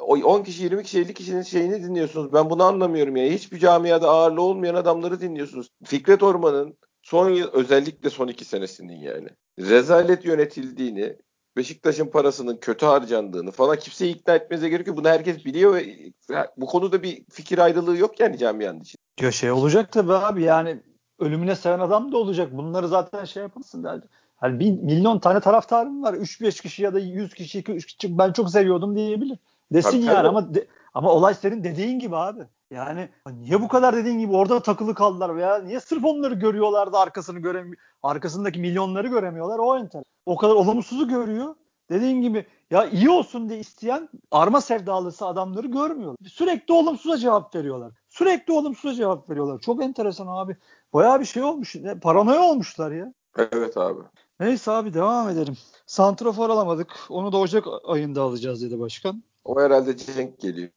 10 0.08 0.44
kişi, 0.44 0.64
20 0.64 0.84
kişi, 0.84 1.00
50 1.00 1.14
kişinin 1.14 1.42
şeyini 1.42 1.84
dinliyorsunuz. 1.84 2.34
Ben 2.34 2.50
bunu 2.50 2.64
anlamıyorum 2.64 3.16
ya. 3.16 3.32
Hiçbir 3.32 3.60
camiada 3.60 4.10
ağırlığı 4.10 4.42
olmayan 4.42 4.76
adamları 4.76 5.22
dinliyorsunuz. 5.22 5.70
Fikret 5.84 6.24
Orman'ın 6.24 6.78
son 7.02 7.30
yıl 7.30 7.48
özellikle 7.54 8.10
son 8.10 8.28
iki 8.28 8.46
senesinin 8.46 9.00
yani 9.00 9.30
rezalet 9.60 10.26
yönetildiğini 10.26 11.16
Beşiktaş'ın 11.58 12.08
parasının 12.08 12.58
kötü 12.58 12.86
harcandığını 12.86 13.52
falan 13.52 13.78
kimseyi 13.78 14.16
ikna 14.16 14.36
etmenize 14.36 14.70
gerek 14.70 14.88
yok. 14.88 14.98
Bunu 14.98 15.08
herkes 15.08 15.46
biliyor 15.46 15.74
ve 15.74 16.14
bu 16.58 16.66
konuda 16.66 17.04
bir 17.04 17.24
fikir 17.30 17.58
ayrılığı 17.58 17.98
yok 17.98 18.20
yani 18.20 18.38
camianın 18.38 18.80
içinde. 18.80 19.02
Ya 19.22 19.32
şey 19.32 19.52
olacak 19.52 19.92
tabii 19.92 20.14
abi 20.14 20.44
yani 20.44 20.82
ölümüne 21.20 21.56
seven 21.56 21.80
adam 21.80 22.12
da 22.12 22.18
olacak. 22.18 22.58
Bunları 22.58 22.88
zaten 22.88 23.26
şey 23.26 23.44
yapmasın 23.44 23.84
derdi. 23.84 24.06
Hani 24.36 24.60
bin, 24.60 24.86
milyon 24.86 25.20
tane 25.20 25.40
taraftarım 25.40 26.04
var. 26.04 26.14
3-5 26.14 26.62
kişi 26.62 26.84
ya 26.84 26.94
da 26.94 27.00
100 27.00 27.34
kişi, 27.34 27.60
2-3 27.60 27.86
kişi 27.86 28.18
ben 28.18 28.34
çok 28.34 28.50
seviyordum 28.52 28.96
diyebilir. 28.96 29.38
Desin 29.74 29.92
tabii, 29.92 30.06
yani 30.06 30.16
tabii. 30.16 30.28
ama 30.28 30.54
de, 30.54 30.68
ama 30.94 31.12
olay 31.12 31.34
senin 31.34 31.64
dediğin 31.64 32.00
gibi 32.00 32.16
abi. 32.16 32.42
Yani 32.72 33.10
niye 33.32 33.62
bu 33.62 33.68
kadar 33.68 33.96
dediğin 33.96 34.20
gibi 34.20 34.34
orada 34.36 34.60
takılı 34.60 34.96
kaldılar 34.96 35.36
veya 35.36 35.58
niye 35.58 35.80
sırf 35.80 36.06
onları 36.06 36.34
görüyorlar 36.34 36.94
da 36.94 37.00
arkasını 37.00 37.40
göremiyor 37.40 37.78
arkasındaki 38.04 38.60
milyonları 38.60 39.08
göremiyorlar 39.08 39.60
o 39.60 39.78
enter. 39.78 40.04
O 40.26 40.38
kadar 40.38 40.54
olumsuzu 40.54 41.08
görüyor. 41.08 41.56
Dediğin 41.90 42.22
gibi 42.22 42.46
ya 42.72 42.86
iyi 42.86 43.10
olsun 43.10 43.50
diye 43.50 43.60
isteyen 43.60 44.10
arma 44.32 44.62
sevdalısı 44.62 45.26
adamları 45.26 45.68
görmüyor. 45.68 46.16
Sürekli 46.28 46.74
olumsuza 46.74 47.18
cevap 47.18 47.56
veriyorlar. 47.56 47.92
Sürekli 48.10 48.54
olumsuza 48.54 48.94
cevap 48.94 49.30
veriyorlar. 49.30 49.60
Çok 49.60 49.84
enteresan 49.84 50.28
abi. 50.28 50.58
Bayağı 50.94 51.20
bir 51.20 51.26
şey 51.26 51.44
olmuş. 51.44 51.76
Paranoya 52.02 52.42
olmuşlar 52.42 52.92
ya. 52.92 53.14
Evet 53.38 53.78
abi. 53.78 54.02
Neyse 54.40 54.72
abi 54.72 54.94
devam 54.94 55.30
edelim. 55.30 55.58
Santrafor 55.86 56.50
alamadık. 56.50 56.88
Onu 57.10 57.32
da 57.32 57.38
Ocak 57.38 57.66
ayında 57.86 58.22
alacağız 58.22 58.62
dedi 58.62 58.80
başkan. 58.80 59.24
O 59.46 59.62
herhalde 59.62 59.98
Cenk 59.98 60.40
geliyor. 60.40 60.70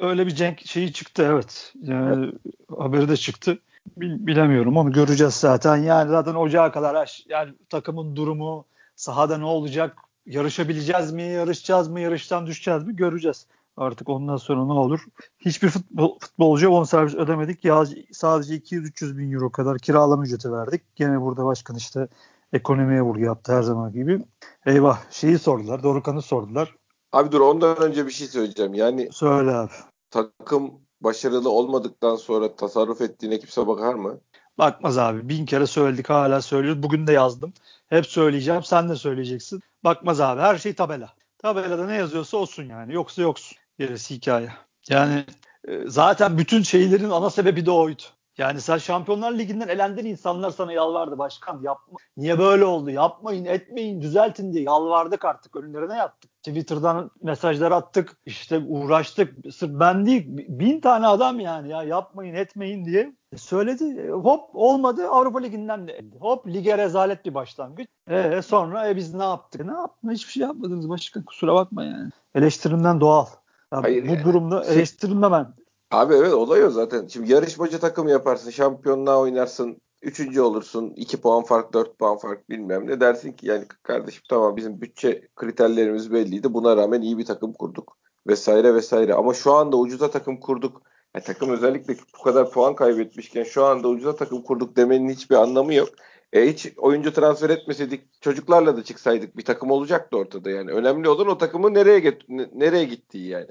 Öyle 0.00 0.26
bir 0.26 0.34
Cenk 0.34 0.66
şeyi 0.66 0.92
çıktı 0.92 1.22
evet. 1.32 1.72
Yani 1.82 2.26
evet. 2.26 2.54
haberi 2.78 3.08
de 3.08 3.16
çıktı. 3.16 3.58
Bilemiyorum 3.96 4.76
onu 4.76 4.92
göreceğiz 4.92 5.34
zaten. 5.34 5.76
Yani 5.76 6.10
zaten 6.10 6.34
ocağa 6.34 6.72
kadar 6.72 7.24
yani 7.28 7.54
takımın 7.68 8.16
durumu 8.16 8.64
sahada 8.96 9.38
ne 9.38 9.44
olacak 9.44 9.96
yarışabileceğiz 10.26 11.12
mi 11.12 11.22
yarışacağız 11.22 11.88
mı 11.88 12.00
yarıştan 12.00 12.46
düşeceğiz 12.46 12.84
mi 12.84 12.96
göreceğiz. 12.96 13.46
Artık 13.76 14.08
ondan 14.08 14.36
sonra 14.36 14.64
ne 14.64 14.72
olur? 14.72 15.04
Hiçbir 15.38 15.68
futbol, 15.68 16.18
futbolcuya 16.18 16.70
bonservis 16.70 17.14
ödemedik. 17.14 17.64
Ya 17.64 17.84
sadece 18.12 18.54
200-300 18.54 19.18
bin 19.18 19.32
euro 19.32 19.50
kadar 19.50 19.78
kiralama 19.78 20.24
ücreti 20.24 20.52
verdik. 20.52 20.82
Gene 20.96 21.20
burada 21.20 21.44
başkan 21.44 21.76
işte 21.76 22.08
ekonomiye 22.52 23.02
vurgu 23.02 23.20
yaptı 23.20 23.52
her 23.52 23.62
zaman 23.62 23.92
gibi. 23.92 24.20
Eyvah 24.66 25.10
şeyi 25.10 25.38
sordular. 25.38 25.82
Dorukan'ı 25.82 26.22
sordular. 26.22 26.74
Abi 27.12 27.32
dur 27.32 27.40
ondan 27.40 27.82
önce 27.82 28.06
bir 28.06 28.10
şey 28.10 28.26
söyleyeceğim. 28.26 28.74
Yani 28.74 29.08
Söyle 29.12 29.50
abi. 29.50 29.72
Takım 30.10 30.80
başarılı 31.00 31.50
olmadıktan 31.50 32.16
sonra 32.16 32.56
tasarruf 32.56 33.00
ettiğine 33.00 33.38
kimse 33.38 33.66
bakar 33.66 33.94
mı? 33.94 34.20
Bakmaz 34.58 34.98
abi. 34.98 35.28
Bin 35.28 35.46
kere 35.46 35.66
söyledik 35.66 36.10
hala 36.10 36.42
söylüyoruz. 36.42 36.82
Bugün 36.82 37.06
de 37.06 37.12
yazdım. 37.12 37.52
Hep 37.86 38.06
söyleyeceğim. 38.06 38.62
Sen 38.62 38.88
de 38.88 38.96
söyleyeceksin. 38.96 39.60
Bakmaz 39.84 40.20
abi. 40.20 40.40
Her 40.40 40.58
şey 40.58 40.74
tabela. 40.74 41.14
Tabelada 41.38 41.86
ne 41.86 41.94
yazıyorsa 41.94 42.36
olsun 42.36 42.64
yani. 42.64 42.94
Yoksa 42.94 43.22
yoksun. 43.22 43.58
Gerisi 43.78 44.14
hikaye. 44.14 44.52
Yani 44.88 45.24
e, 45.68 45.80
zaten 45.86 46.38
bütün 46.38 46.62
şeylerin 46.62 47.10
ana 47.10 47.30
sebebi 47.30 47.66
de 47.66 47.70
oydu. 47.70 48.02
Yani 48.38 48.60
sen 48.60 48.78
Şampiyonlar 48.78 49.32
Ligi'nden 49.32 49.68
elendin 49.68 50.06
insanlar 50.06 50.50
sana 50.50 50.72
yalvardı 50.72 51.18
başkan 51.18 51.60
yapma. 51.62 51.98
Niye 52.16 52.38
böyle 52.38 52.64
oldu? 52.64 52.90
Yapmayın, 52.90 53.44
etmeyin, 53.44 54.02
düzeltin 54.02 54.52
diye 54.52 54.64
yalvardık 54.64 55.24
artık 55.24 55.56
önlerine 55.56 55.96
yattık. 55.96 56.30
Twitter'dan 56.42 57.10
mesajlar 57.22 57.72
attık. 57.72 58.16
işte 58.26 58.58
uğraştık. 58.58 59.54
Sırf 59.54 59.80
ben 59.80 60.06
değil 60.06 60.24
bin 60.28 60.80
tane 60.80 61.06
adam 61.06 61.40
yani 61.40 61.68
ya 61.68 61.82
yapmayın 61.82 62.34
etmeyin 62.34 62.84
diye 62.84 63.14
söyledi. 63.36 64.10
Hop 64.10 64.40
olmadı 64.54 65.08
Avrupa 65.08 65.38
Ligi'nden 65.38 65.88
de. 65.88 66.04
Hop 66.20 66.46
lige 66.46 66.78
rezalet 66.78 67.24
bir 67.24 67.34
başlangıç. 67.34 67.88
E 68.10 68.42
sonra 68.42 68.88
e, 68.88 68.96
biz 68.96 69.14
ne 69.14 69.24
yaptık? 69.24 69.64
Ne 69.64 69.72
yaptın? 69.72 70.10
Hiçbir 70.10 70.32
şey 70.32 70.42
yapmadınız 70.42 70.88
başkan 70.88 71.22
kusura 71.22 71.54
bakma 71.54 71.84
yani. 71.84 72.10
Eleştirimden 72.34 73.00
doğal. 73.00 73.26
Ya 73.72 73.82
Hayır 73.82 74.08
bu 74.08 74.12
yani. 74.12 74.24
durumda 74.24 74.64
eleştirilmemem 74.64 75.54
Abi 75.90 76.14
evet 76.14 76.32
olay 76.32 76.64
o 76.64 76.70
zaten. 76.70 77.06
Şimdi 77.06 77.32
yarışmacı 77.32 77.80
takım 77.80 78.08
yaparsın, 78.08 78.50
şampiyonluğa 78.50 79.20
oynarsın, 79.20 79.80
üçüncü 80.02 80.40
olursun, 80.40 80.92
iki 80.96 81.20
puan 81.20 81.44
fark, 81.44 81.72
dört 81.72 81.98
puan 81.98 82.18
fark 82.18 82.50
bilmem 82.50 82.86
ne 82.86 83.00
dersin 83.00 83.32
ki 83.32 83.46
yani 83.46 83.64
kardeşim 83.82 84.22
tamam 84.28 84.56
bizim 84.56 84.80
bütçe 84.80 85.28
kriterlerimiz 85.36 86.12
belliydi. 86.12 86.54
Buna 86.54 86.76
rağmen 86.76 87.00
iyi 87.02 87.18
bir 87.18 87.24
takım 87.24 87.52
kurduk 87.52 87.98
vesaire 88.26 88.74
vesaire. 88.74 89.14
Ama 89.14 89.34
şu 89.34 89.52
anda 89.52 89.76
ucuza 89.76 90.10
takım 90.10 90.40
kurduk. 90.40 90.82
Yani 91.14 91.24
takım 91.24 91.50
özellikle 91.50 91.96
bu 92.18 92.22
kadar 92.22 92.50
puan 92.50 92.74
kaybetmişken 92.74 93.44
şu 93.44 93.64
anda 93.64 93.88
ucuza 93.88 94.16
takım 94.16 94.42
kurduk 94.42 94.76
demenin 94.76 95.08
hiçbir 95.08 95.36
anlamı 95.36 95.74
yok. 95.74 95.88
E 96.32 96.48
hiç 96.48 96.72
oyuncu 96.76 97.12
transfer 97.12 97.50
etmeseydik 97.50 98.22
çocuklarla 98.22 98.76
da 98.76 98.84
çıksaydık 98.84 99.36
bir 99.36 99.44
takım 99.44 99.70
olacaktı 99.70 100.16
ortada 100.16 100.50
yani. 100.50 100.70
Önemli 100.72 101.08
olan 101.08 101.26
o 101.28 101.38
takımın 101.38 101.74
nereye 101.74 101.98
get- 101.98 102.50
nereye 102.58 102.84
gittiği 102.84 103.28
yani 103.28 103.50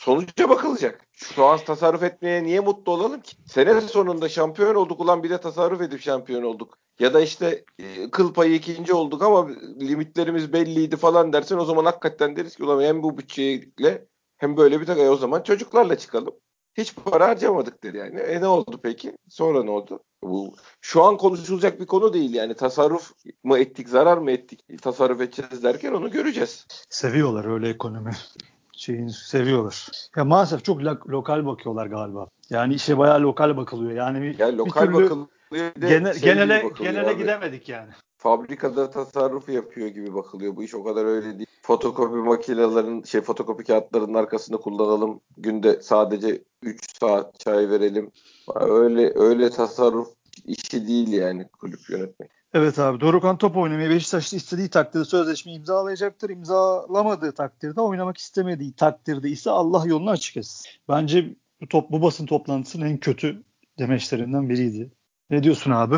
sonuca 0.00 0.48
bakılacak. 0.48 1.06
Şu 1.12 1.44
an 1.44 1.58
tasarruf 1.58 2.02
etmeye 2.02 2.42
niye 2.42 2.60
mutlu 2.60 2.92
olalım 2.92 3.20
ki? 3.20 3.36
Sene 3.46 3.80
sonunda 3.80 4.28
şampiyon 4.28 4.74
olduk 4.74 5.00
ulan 5.00 5.22
bir 5.22 5.30
de 5.30 5.38
tasarruf 5.38 5.80
edip 5.80 6.00
şampiyon 6.00 6.42
olduk. 6.42 6.78
Ya 6.98 7.14
da 7.14 7.20
işte 7.20 7.64
e, 7.78 8.10
kıl 8.10 8.34
payı 8.34 8.54
ikinci 8.54 8.94
olduk 8.94 9.22
ama 9.22 9.48
limitlerimiz 9.80 10.52
belliydi 10.52 10.96
falan 10.96 11.32
dersen 11.32 11.56
o 11.56 11.64
zaman 11.64 11.84
hakikaten 11.84 12.36
deriz 12.36 12.56
ki 12.56 12.64
ulan 12.64 12.82
hem 12.82 13.02
bu 13.02 13.18
bütçeyle 13.18 14.06
hem 14.36 14.56
böyle 14.56 14.80
bir 14.80 14.86
takım 14.86 15.04
e, 15.04 15.10
o 15.10 15.16
zaman 15.16 15.42
çocuklarla 15.42 15.98
çıkalım. 15.98 16.34
Hiç 16.74 16.94
para 16.94 17.28
harcamadık 17.28 17.82
dedi 17.82 17.96
yani. 17.96 18.20
E 18.20 18.40
ne 18.40 18.46
oldu 18.46 18.80
peki? 18.82 19.16
Sonra 19.28 19.64
ne 19.64 19.70
oldu? 19.70 20.02
Bu 20.22 20.54
şu 20.80 21.02
an 21.02 21.16
konuşulacak 21.16 21.80
bir 21.80 21.86
konu 21.86 22.12
değil 22.12 22.34
yani. 22.34 22.54
Tasarruf 22.54 23.12
mu 23.44 23.58
ettik, 23.58 23.88
zarar 23.88 24.18
mı 24.18 24.30
ettik? 24.30 24.64
Tasarruf 24.82 25.20
edeceğiz 25.20 25.62
derken 25.62 25.92
onu 25.92 26.10
göreceğiz. 26.10 26.66
Seviyorlar 26.90 27.44
öyle 27.44 27.68
ekonomi 27.68 28.12
şeyini 28.80 29.12
seviyorlar. 29.12 29.86
Ya 30.16 30.24
maalesef 30.24 30.64
çok 30.64 30.82
lo- 30.82 31.08
lokal 31.08 31.46
bakıyorlar 31.46 31.86
galiba. 31.86 32.28
Yani 32.50 32.74
işe 32.74 32.98
bayağı 32.98 33.20
lokal 33.20 33.56
bakılıyor. 33.56 33.92
Yani 33.92 34.22
bir, 34.22 34.38
ya 34.38 34.56
lokal 34.56 34.88
bir 34.88 34.94
türlü 34.94 35.04
bakılıyor. 35.04 35.72
Gene, 35.80 36.12
şey 36.12 36.22
genele 36.22 36.70
genele 36.78 37.10
abi. 37.10 37.18
gidemedik 37.18 37.68
yani. 37.68 37.90
Fabrikada 38.18 38.90
tasarruf 38.90 39.48
yapıyor 39.48 39.88
gibi 39.88 40.14
bakılıyor. 40.14 40.56
Bu 40.56 40.62
iş 40.62 40.74
o 40.74 40.84
kadar 40.84 41.04
öyle 41.04 41.38
değil. 41.38 41.46
Fotokopi 41.62 42.16
makinelerin 42.16 43.02
şey 43.02 43.20
fotokopi 43.20 43.64
kağıtlarının 43.64 44.14
arkasında 44.14 44.56
kullanalım. 44.56 45.20
Günde 45.36 45.82
sadece 45.82 46.42
3 46.62 46.98
saat 47.00 47.40
çay 47.40 47.70
verelim. 47.70 48.10
Öyle 48.54 49.12
öyle 49.14 49.50
tasarruf 49.50 50.08
işi 50.44 50.86
değil 50.88 51.12
yani 51.12 51.48
kulüp 51.48 51.90
yönetmek. 51.90 52.30
Evet 52.54 52.78
abi 52.78 53.00
Dorukan 53.00 53.38
top 53.38 53.56
oynamayı 53.56 53.90
Beşiktaş'ta 53.90 54.36
istediği 54.36 54.68
takdirde 54.68 55.04
sözleşme 55.04 55.52
imzalayacaktır. 55.52 56.30
İmzalamadığı 56.30 57.32
takdirde 57.32 57.80
oynamak 57.80 58.18
istemediği 58.18 58.72
takdirde 58.72 59.28
ise 59.28 59.50
Allah 59.50 59.86
yolunu 59.86 60.10
açık 60.10 60.36
etsin. 60.36 60.70
Bence 60.88 61.34
bu, 61.60 61.68
top, 61.68 61.90
bu 61.90 62.02
basın 62.02 62.26
toplantısının 62.26 62.86
en 62.86 62.98
kötü 62.98 63.42
demeçlerinden 63.78 64.48
biriydi. 64.48 64.90
Ne 65.30 65.42
diyorsun 65.42 65.70
abi? 65.70 65.96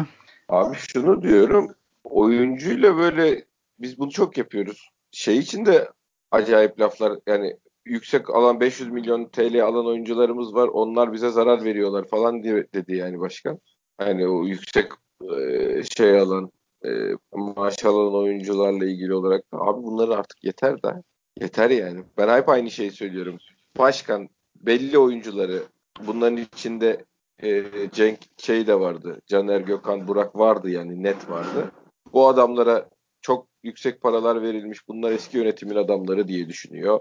Abi 0.49 0.77
şunu 0.77 1.23
diyorum. 1.23 1.75
Oyuncuyla 2.05 2.97
böyle 2.97 3.45
biz 3.79 3.99
bunu 3.99 4.11
çok 4.11 4.39
yapıyoruz. 4.39 4.89
Şey 5.11 5.39
için 5.39 5.67
de 5.67 5.89
acayip 6.31 6.81
laflar 6.81 7.19
yani 7.27 7.57
yüksek 7.85 8.31
alan 8.31 8.61
500 8.61 8.91
milyon 8.91 9.29
TL 9.29 9.65
alan 9.65 9.87
oyuncularımız 9.87 10.55
var. 10.55 10.69
Onlar 10.69 11.13
bize 11.13 11.31
zarar 11.31 11.65
veriyorlar 11.65 12.09
falan 12.09 12.43
diye 12.43 12.67
dedi 12.75 12.97
yani 12.97 13.21
başkan. 13.21 13.59
Hani 14.03 14.29
o 14.29 14.45
yüksek 14.45 14.93
e, 15.39 15.83
şey 15.97 16.19
alan 16.19 16.51
e, 16.85 16.91
maaş 17.33 17.85
alan 17.85 18.15
oyuncularla 18.15 18.85
ilgili 18.85 19.15
olarak 19.15 19.45
abi 19.53 19.83
bunları 19.83 20.17
artık 20.17 20.45
yeter 20.45 20.83
de 20.83 21.03
yeter 21.41 21.71
yani. 21.71 22.01
Ben 22.19 22.37
hep 22.37 22.49
aynı 22.49 22.71
şeyi 22.71 22.91
söylüyorum. 22.91 23.39
Başkan 23.79 24.29
belli 24.57 24.99
oyuncuları 24.99 25.63
bunların 26.07 26.37
içinde 26.37 27.05
e, 27.43 27.65
Cenk 27.93 28.19
şey 28.37 28.67
de 28.67 28.81
vardı. 28.81 29.21
Caner 29.27 29.61
Gökhan 29.61 30.09
Burak 30.09 30.39
vardı 30.39 30.71
yani 30.71 31.03
net 31.03 31.31
vardı. 31.31 31.73
Bu 32.13 32.29
adamlara 32.29 32.89
çok 33.21 33.47
yüksek 33.63 34.01
paralar 34.01 34.43
verilmiş. 34.43 34.89
Bunlar 34.89 35.13
eski 35.13 35.39
yönetimin 35.39 35.77
adamları 35.77 36.29
diye 36.29 36.49
düşünüyor. 36.49 37.01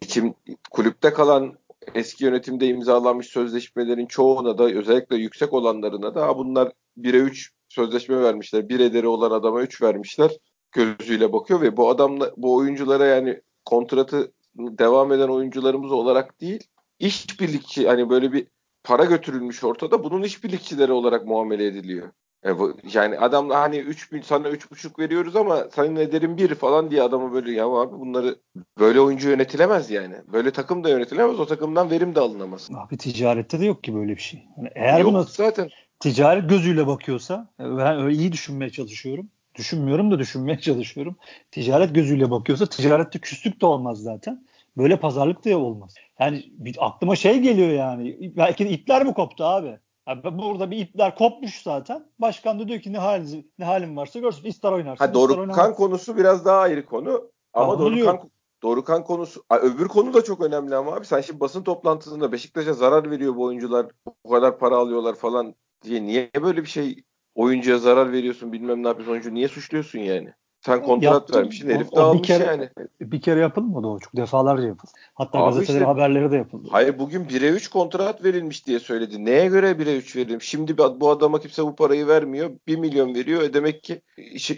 Kim 0.00 0.34
kulüpte 0.70 1.12
kalan 1.12 1.58
eski 1.94 2.24
yönetimde 2.24 2.66
imzalanmış 2.66 3.26
sözleşmelerin 3.26 4.06
çoğuna 4.06 4.58
da 4.58 4.64
özellikle 4.64 5.16
yüksek 5.16 5.52
olanlarına 5.52 6.14
da 6.14 6.38
bunlar 6.38 6.72
1'e 6.98 7.18
3 7.18 7.52
sözleşme 7.68 8.22
vermişler. 8.22 8.68
Bir 8.68 8.80
ederi 8.80 9.06
olan 9.06 9.30
adama 9.30 9.62
3 9.62 9.82
vermişler 9.82 10.30
gözüyle 10.72 11.32
bakıyor 11.32 11.60
ve 11.60 11.76
bu 11.76 11.90
adamla 11.90 12.32
bu 12.36 12.54
oyunculara 12.54 13.06
yani 13.06 13.40
kontratı 13.64 14.32
devam 14.56 15.12
eden 15.12 15.28
oyuncularımız 15.28 15.92
olarak 15.92 16.40
değil 16.40 16.68
işbirlikçi 16.98 17.88
hani 17.88 18.10
böyle 18.10 18.32
bir 18.32 18.46
para 18.84 19.04
götürülmüş 19.04 19.64
ortada. 19.64 20.04
Bunun 20.04 20.22
işbirlikçileri 20.22 20.92
olarak 20.92 21.26
muamele 21.26 21.66
ediliyor. 21.66 22.12
E, 22.44 22.50
yani 22.94 23.18
adam 23.18 23.50
hani 23.50 23.76
3 23.76 24.12
bin 24.12 24.22
sana 24.22 24.48
3,5 24.48 24.98
veriyoruz 24.98 25.36
ama 25.36 25.64
senin 25.74 25.96
ederin 25.96 26.36
bir 26.36 26.54
falan 26.54 26.90
diye 26.90 27.02
adamı 27.02 27.32
böyle 27.32 27.52
ya 27.52 27.66
abi 27.66 28.00
bunları 28.00 28.36
böyle 28.78 29.00
oyuncu 29.00 29.30
yönetilemez 29.30 29.90
yani. 29.90 30.14
Böyle 30.32 30.50
takım 30.50 30.84
da 30.84 30.88
yönetilemez. 30.88 31.40
O 31.40 31.46
takımdan 31.46 31.90
verim 31.90 32.14
de 32.14 32.20
alınamaz. 32.20 32.70
Abi 32.74 32.96
ticarette 32.96 33.60
de 33.60 33.64
yok 33.64 33.84
ki 33.84 33.94
böyle 33.94 34.16
bir 34.16 34.22
şey. 34.22 34.44
Yani 34.56 34.70
eğer 34.74 35.00
yok 35.00 35.08
buna 35.08 35.22
zaten 35.22 35.70
ticaret 36.00 36.48
gözüyle 36.48 36.86
bakıyorsa 36.86 37.48
ben 37.58 38.00
öyle 38.00 38.16
iyi 38.16 38.32
düşünmeye 38.32 38.70
çalışıyorum. 38.70 39.28
Düşünmüyorum 39.54 40.10
da 40.10 40.18
düşünmeye 40.18 40.58
çalışıyorum. 40.60 41.16
Ticaret 41.50 41.94
gözüyle 41.94 42.30
bakıyorsa 42.30 42.66
ticarette 42.66 43.18
küslük 43.18 43.60
de 43.60 43.66
olmaz 43.66 43.98
zaten. 43.98 44.46
Böyle 44.76 44.96
pazarlık 44.96 45.44
da 45.44 45.58
olmaz. 45.58 45.94
Yani 46.20 46.44
bir, 46.52 46.76
aklıma 46.80 47.16
şey 47.16 47.38
geliyor 47.38 47.68
yani. 47.68 48.32
Belki 48.36 48.64
de 48.64 48.70
ipler 48.70 49.04
mi 49.04 49.14
koptu 49.14 49.44
abi? 49.44 49.78
Yani 50.08 50.22
burada 50.24 50.70
bir 50.70 50.78
ipler 50.78 51.14
kopmuş 51.14 51.62
zaten. 51.62 52.06
Başkan 52.18 52.60
da 52.60 52.68
diyor 52.68 52.80
ki 52.80 52.92
ne 52.92 52.98
haliniz, 52.98 53.34
ne 53.58 53.64
halim 53.64 53.96
varsa 53.96 54.18
görsün. 54.18 54.48
İster 54.48 54.72
oynarsın. 54.72 55.04
Ha, 55.04 55.14
Dorukhan 55.14 55.74
konusu 55.74 56.16
biraz 56.16 56.44
daha 56.44 56.58
ayrı 56.58 56.86
konu. 56.86 57.30
Ama 57.54 57.78
Dorukhan, 57.78 58.30
Dorukhan 58.62 59.04
konusu 59.04 59.44
a, 59.50 59.58
öbür 59.58 59.88
konu 59.88 60.14
da 60.14 60.24
çok 60.24 60.40
önemli 60.40 60.76
ama 60.76 60.94
abi 60.94 61.06
sen 61.06 61.20
şimdi 61.20 61.40
basın 61.40 61.62
toplantısında 61.62 62.32
Beşiktaş'a 62.32 62.72
zarar 62.72 63.10
veriyor 63.10 63.36
bu 63.36 63.42
oyuncular 63.44 63.86
bu 64.24 64.30
kadar 64.30 64.58
para 64.58 64.76
alıyorlar 64.76 65.14
falan 65.14 65.54
diye 65.82 66.02
niye 66.02 66.30
böyle 66.42 66.62
bir 66.62 66.68
şey 66.68 67.02
oyuncuya 67.34 67.78
zarar 67.78 68.12
veriyorsun 68.12 68.52
bilmem 68.52 68.82
ne 68.82 68.88
yapıyorsun 68.88 69.12
oyuncu 69.12 69.34
niye 69.34 69.48
suçluyorsun 69.48 69.98
yani? 69.98 70.34
Sen 70.66 70.82
kontrat 70.82 71.12
Yaptım. 71.12 71.36
vermişsin 71.36 71.70
herif 71.70 71.88
o, 71.92 71.96
dağılmış 71.96 72.22
bir 72.22 72.26
kere, 72.26 72.44
yani. 72.44 72.68
Bir 73.00 73.20
kere 73.20 73.40
yapılmadı 73.40 73.86
o 73.86 73.98
çok 73.98 74.16
defalarca 74.16 74.66
yapıldı. 74.66 74.92
Hatta 75.14 75.38
Abi 75.38 75.44
gazeteler 75.44 75.78
işte, 75.78 75.86
haberleri 75.86 76.30
de 76.30 76.36
yapıldı. 76.36 76.68
Hayır 76.70 76.98
bugün 76.98 77.24
1'e 77.24 77.48
3 77.48 77.68
kontrat 77.68 78.24
verilmiş 78.24 78.66
diye 78.66 78.78
söyledi. 78.80 79.24
Neye 79.24 79.46
göre 79.46 79.70
1'e 79.70 79.96
3 79.96 80.16
verilmiş? 80.16 80.48
Şimdi 80.48 80.78
bu 80.78 81.10
adama 81.10 81.40
kimse 81.40 81.64
bu 81.64 81.76
parayı 81.76 82.06
vermiyor. 82.06 82.50
1 82.66 82.76
milyon 82.76 83.14
veriyor. 83.14 83.42
E 83.42 83.54
demek 83.54 83.82
ki 83.82 84.02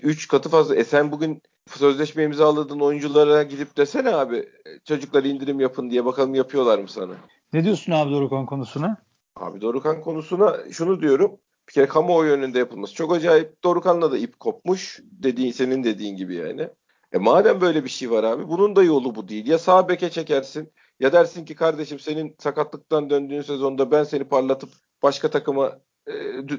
3 0.02 0.28
katı 0.28 0.48
fazla. 0.48 0.76
E 0.76 0.84
sen 0.84 1.12
bugün 1.12 1.42
sözleşme 1.66 2.24
imzaladığın 2.24 2.80
oyunculara 2.80 3.42
gidip 3.42 3.76
desene 3.76 4.14
abi 4.14 4.48
çocuklar 4.84 5.24
indirim 5.24 5.60
yapın 5.60 5.90
diye 5.90 6.04
bakalım 6.04 6.34
yapıyorlar 6.34 6.78
mı 6.78 6.88
sana? 6.88 7.12
Ne 7.52 7.64
diyorsun 7.64 7.92
abi 7.92 8.10
Dorukan 8.10 8.46
konusuna? 8.46 8.96
Abi 9.36 9.60
Dorukan 9.60 10.00
konusuna 10.00 10.56
şunu 10.70 11.00
diyorum 11.00 11.38
bir 11.68 11.72
kere 11.72 11.86
kamuoyu 11.86 12.32
önünde 12.32 12.58
yapılması 12.58 12.94
çok 12.94 13.12
acayip. 13.12 13.64
Dorukan'la 13.64 14.12
da 14.12 14.18
ip 14.18 14.40
kopmuş. 14.40 15.00
Dediğin 15.04 15.52
senin 15.52 15.84
dediğin 15.84 16.16
gibi 16.16 16.34
yani. 16.34 16.68
E 17.12 17.18
madem 17.18 17.60
böyle 17.60 17.84
bir 17.84 17.88
şey 17.88 18.10
var 18.10 18.24
abi 18.24 18.48
bunun 18.48 18.76
da 18.76 18.82
yolu 18.82 19.14
bu 19.14 19.28
değil. 19.28 19.46
Ya 19.46 19.58
sağ 19.58 19.88
beke 19.88 20.10
çekersin 20.10 20.72
ya 21.00 21.12
dersin 21.12 21.44
ki 21.44 21.54
kardeşim 21.54 21.98
senin 21.98 22.36
sakatlıktan 22.38 23.10
döndüğün 23.10 23.42
sezonda 23.42 23.90
ben 23.90 24.04
seni 24.04 24.24
parlatıp 24.24 24.70
başka 25.02 25.30
takıma 25.30 25.78
e, 26.08 26.12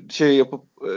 şey 0.09 0.35
yapıp 0.35 0.63
e, 0.87 0.91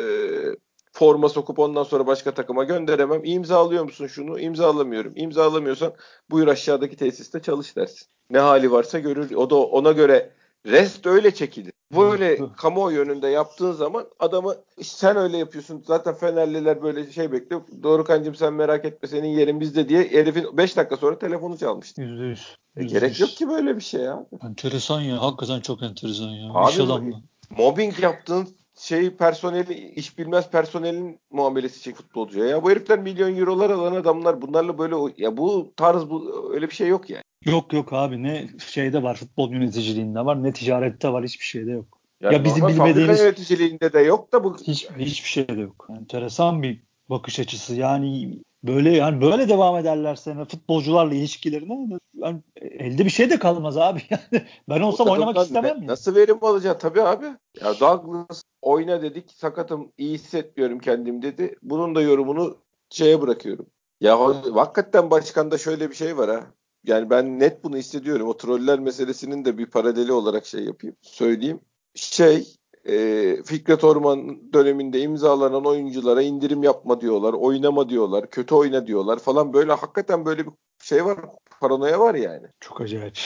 forma 0.93 1.29
sokup 1.29 1.59
ondan 1.59 1.83
sonra 1.83 2.07
başka 2.07 2.35
takıma 2.35 2.65
gönderemem. 2.65 3.25
İmzalıyor 3.25 3.85
musun 3.85 4.07
şunu? 4.07 4.41
İmzalamıyorum. 4.41 5.12
İmzalamıyorsan 5.17 5.95
buyur 6.31 6.49
aşağıdaki 6.49 6.97
tesiste 6.97 7.43
çalış 7.43 7.77
dersin. 7.77 8.09
Ne 8.31 8.38
hali 8.38 8.73
varsa 8.73 8.99
görür. 8.99 9.35
O 9.35 9.50
da 9.50 9.57
ona 9.57 9.93
göre 9.93 10.33
rest 10.71 11.07
öyle 11.07 11.35
çekilir. 11.35 11.73
Böyle 11.97 12.39
kamuoyu 12.57 13.01
önünde 13.01 13.29
yaptığın 13.29 13.73
zaman 13.73 14.07
adamı 14.19 14.55
sen 14.83 15.17
öyle 15.17 15.37
yapıyorsun. 15.37 15.83
Zaten 15.87 16.15
Fenerliler 16.15 16.83
böyle 16.83 17.13
şey 17.13 17.33
bekliyor. 17.33 17.63
Doğru 17.83 18.05
kancım 18.05 18.35
sen 18.35 18.53
merak 18.53 18.85
etme 18.85 19.09
senin 19.09 19.29
yerin 19.29 19.61
bizde 19.61 19.89
diye 19.89 20.09
herifin 20.11 20.57
5 20.57 20.77
dakika 20.77 20.97
sonra 20.97 21.19
telefonu 21.19 21.59
çalmıştı. 21.59 22.03
Yüzde 22.03 22.25
yüz. 22.25 22.57
E, 22.77 22.85
gerek 22.85 23.21
yok 23.21 23.31
ki 23.31 23.49
böyle 23.49 23.77
bir 23.77 23.81
şey 23.81 24.01
ya. 24.01 24.27
Enteresan 24.45 25.01
ya. 25.01 25.23
Hakikaten 25.23 25.61
çok 25.61 25.83
enteresan 25.83 26.29
ya. 26.29 26.53
Abi, 26.55 26.71
İş 26.71 26.81
adamı. 26.81 27.23
Mobbing 27.59 28.01
yaptığın 28.01 28.49
şey 28.79 29.11
personeli 29.11 29.91
iş 29.91 30.19
bilmez 30.19 30.51
personelin 30.51 31.19
muamelesi 31.31 31.83
çek 31.83 31.97
futbolcuya. 31.97 32.47
Ya 32.47 32.63
bu 32.63 32.71
herifler 32.71 32.99
milyon 32.99 33.37
eurolar 33.37 33.71
alan 33.71 33.95
adamlar 33.95 34.43
bunlarla 34.43 34.79
böyle 34.79 34.95
ya 35.17 35.37
bu 35.37 35.73
tarz 35.77 36.11
bu 36.11 36.51
öyle 36.55 36.69
bir 36.69 36.75
şey 36.75 36.89
yok 36.89 37.11
yani. 37.11 37.23
Yok 37.45 37.73
yok 37.73 37.93
abi 37.93 38.23
ne 38.23 38.49
şeyde 38.67 39.03
var 39.03 39.17
futbol 39.17 39.53
yöneticiliğinde 39.53 40.25
var 40.25 40.43
ne 40.43 40.53
ticarette 40.53 41.09
var 41.13 41.25
hiçbir 41.25 41.45
şeyde 41.45 41.71
yok. 41.71 41.99
Yani 42.21 42.35
ya 42.35 42.45
bizim 42.45 42.69
bilmediğimiz 42.69 43.21
yöneticiliğinde 43.21 43.93
de 43.93 44.01
yok 44.01 44.33
da 44.33 44.45
bu 44.45 44.57
hiç 44.57 44.89
hiçbir 44.99 45.29
şeyde 45.29 45.61
yok. 45.61 45.88
Enteresan 45.99 46.62
bir 46.62 46.83
bakış 47.11 47.41
açısı. 47.41 47.75
Yani 47.75 48.38
böyle 48.62 48.90
yani 48.90 49.21
böyle 49.21 49.49
devam 49.49 49.77
ederlerse 49.77 50.31
yani 50.31 50.44
futbolcularla 50.44 51.14
ilişkilerine 51.14 51.99
yani 52.14 52.42
elde 52.57 53.05
bir 53.05 53.11
şey 53.11 53.31
de 53.31 53.38
kalmaz 53.38 53.77
abi. 53.77 54.03
Yani 54.11 54.47
ben 54.68 54.81
olsam 54.81 55.09
oynamak 55.09 55.38
istemem. 55.38 55.81
Ne, 55.81 55.87
nasıl 55.87 56.14
verim 56.14 56.44
alacak 56.44 56.81
tabii 56.81 57.03
abi. 57.03 57.27
Ya 57.61 57.81
Douglas 57.81 58.42
oyna 58.62 59.03
dedik 59.03 59.31
sakatım 59.31 59.92
iyi 59.99 60.14
hissetmiyorum 60.14 60.79
kendim 60.79 61.23
dedi. 61.23 61.57
Bunun 61.62 61.94
da 61.94 62.03
yorumunu 62.03 62.59
şeye 62.90 63.21
bırakıyorum. 63.21 63.66
Ya 64.01 64.18
hakikaten 64.55 65.11
başkanda 65.11 65.59
şöyle 65.59 65.90
bir 65.90 65.94
şey 65.94 66.16
var 66.16 66.31
ha 66.31 66.47
yani 66.85 67.11
ben 67.11 67.40
net 67.40 67.64
bunu 67.64 67.77
hissediyorum. 67.77 68.29
O 68.29 68.37
troller 68.37 68.79
meselesinin 68.79 69.44
de 69.44 69.59
bir 69.59 69.66
paraleli 69.66 70.12
olarak 70.12 70.47
şey 70.47 70.64
yapayım, 70.64 70.97
söyleyeyim. 71.03 71.61
Şey, 71.94 72.55
e, 72.88 73.37
Fikret 73.44 73.85
Orman 73.85 74.53
döneminde 74.53 75.01
imzalanan 75.01 75.64
oyunculara 75.64 76.22
indirim 76.22 76.62
yapma 76.62 77.01
diyorlar, 77.01 77.33
oynama 77.33 77.88
diyorlar, 77.88 78.31
kötü 78.31 78.55
oyna 78.55 78.87
diyorlar 78.87 79.18
falan 79.18 79.53
böyle 79.53 79.72
hakikaten 79.72 80.24
böyle 80.24 80.46
bir 80.46 80.53
şey 80.83 81.05
var, 81.05 81.18
paranoya 81.61 82.01
var 82.01 82.14
yani. 82.14 82.46
Çok 82.61 82.81
acayip. 82.81 83.18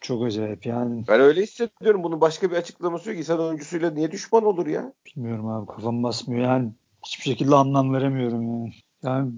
Çok 0.00 0.24
acayip 0.24 0.66
yani. 0.66 1.04
Ben 1.08 1.20
öyle 1.20 1.42
hissediyorum. 1.42 2.02
Bunun 2.02 2.20
başka 2.20 2.50
bir 2.50 2.56
açıklaması 2.56 3.10
yok. 3.10 3.18
İnsan 3.18 3.40
oyuncusuyla 3.40 3.90
niye 3.90 4.10
düşman 4.10 4.44
olur 4.44 4.66
ya? 4.66 4.92
Bilmiyorum 5.06 5.48
abi 5.48 5.66
kafam 5.66 6.02
basmıyor 6.02 6.42
yani. 6.42 6.72
Hiçbir 7.06 7.24
şekilde 7.24 7.54
anlam 7.54 7.94
veremiyorum 7.94 8.42
yani. 8.42 8.72
Yani 9.02 9.30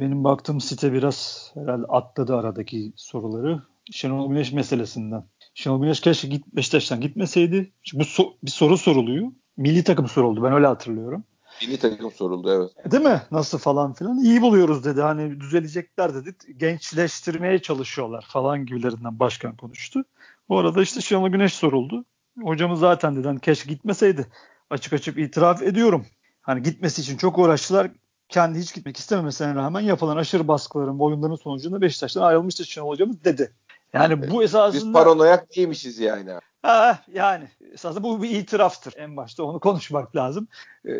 benim 0.00 0.24
baktığım 0.24 0.60
site 0.60 0.92
biraz 0.92 1.50
herhalde 1.54 1.86
atladı 1.86 2.36
aradaki 2.36 2.92
soruları. 2.96 3.62
Şenol 3.90 4.28
Güneş 4.28 4.52
meselesinden. 4.52 5.24
Şenol 5.56 5.82
Güneş 5.82 6.00
keşke 6.00 6.28
git, 6.28 6.46
Beşiktaş'tan 6.46 7.00
gitmeseydi. 7.00 7.72
Şimdi 7.82 8.04
bu 8.04 8.04
so, 8.04 8.32
bir 8.42 8.50
soru 8.50 8.78
soruluyor. 8.78 9.28
Milli 9.56 9.84
takım 9.84 10.08
soruldu. 10.08 10.42
Ben 10.42 10.52
öyle 10.52 10.66
hatırlıyorum. 10.66 11.24
Milli 11.62 11.78
takım 11.78 12.10
soruldu 12.10 12.52
evet. 12.52 12.92
Değil 12.92 13.02
mi? 13.02 13.22
Nasıl 13.30 13.58
falan 13.58 13.92
filan. 13.92 14.18
İyi 14.18 14.42
buluyoruz 14.42 14.84
dedi. 14.84 15.00
Hani 15.00 15.40
düzelecekler 15.40 16.14
dedi. 16.14 16.34
Gençleştirmeye 16.56 17.58
çalışıyorlar 17.58 18.26
falan 18.28 18.66
gibilerinden 18.66 19.18
başkan 19.18 19.56
konuştu. 19.56 20.04
Bu 20.48 20.58
arada 20.58 20.82
işte 20.82 21.00
Şenol 21.00 21.28
Güneş 21.28 21.54
soruldu. 21.54 22.04
Hocamız 22.42 22.80
zaten 22.80 23.16
dedi 23.16 23.26
hani 23.26 23.40
keşke 23.40 23.72
gitmeseydi. 23.72 24.26
Açık 24.70 24.92
açık 24.92 25.18
itiraf 25.18 25.62
ediyorum. 25.62 26.06
Hani 26.40 26.62
gitmesi 26.62 27.02
için 27.02 27.16
çok 27.16 27.38
uğraştılar 27.38 27.90
kendi 28.28 28.58
hiç 28.58 28.74
gitmek 28.74 28.96
istememesine 28.96 29.54
rağmen 29.54 29.80
yapılan 29.80 30.16
aşırı 30.16 30.48
baskıların, 30.48 30.98
oyunların 30.98 31.36
sonucunda 31.36 31.80
Beşiktaş'tan 31.80 32.22
ayrılmıştır 32.22 32.64
Şenol 32.64 32.88
hocamız 32.88 33.24
dedi. 33.24 33.52
Yani 33.92 34.30
bu 34.30 34.42
esasında... 34.42 34.86
Biz 34.86 34.92
paranoyak 34.92 35.56
değilmişiz 35.56 35.98
yani. 35.98 36.30
Ha, 36.62 36.98
yani 37.12 37.48
esasında 37.72 38.02
bu 38.02 38.22
bir 38.22 38.30
itiraftır. 38.30 38.94
En 38.96 39.16
başta 39.16 39.42
onu 39.42 39.60
konuşmak 39.60 40.16
lazım. 40.16 40.48
Ee, 40.86 40.90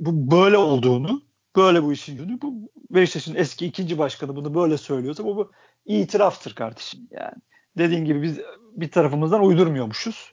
bu 0.00 0.30
böyle 0.30 0.58
olduğunu, 0.58 1.22
böyle 1.56 1.82
bu 1.82 1.92
işin 1.92 2.16
yönü, 2.16 2.40
bu 2.42 2.54
Beşiktaş'ın 2.90 3.34
eski 3.34 3.66
ikinci 3.66 3.98
başkanı 3.98 4.36
bunu 4.36 4.54
böyle 4.54 4.78
söylüyorsa 4.78 5.24
bu, 5.24 5.36
bu 5.36 5.52
itiraftır 5.86 6.54
kardeşim. 6.54 7.00
Yani 7.10 7.34
dediğin 7.78 8.04
gibi 8.04 8.22
biz 8.22 8.38
bir 8.72 8.90
tarafımızdan 8.90 9.44
uydurmuyormuşuz. 9.44 10.32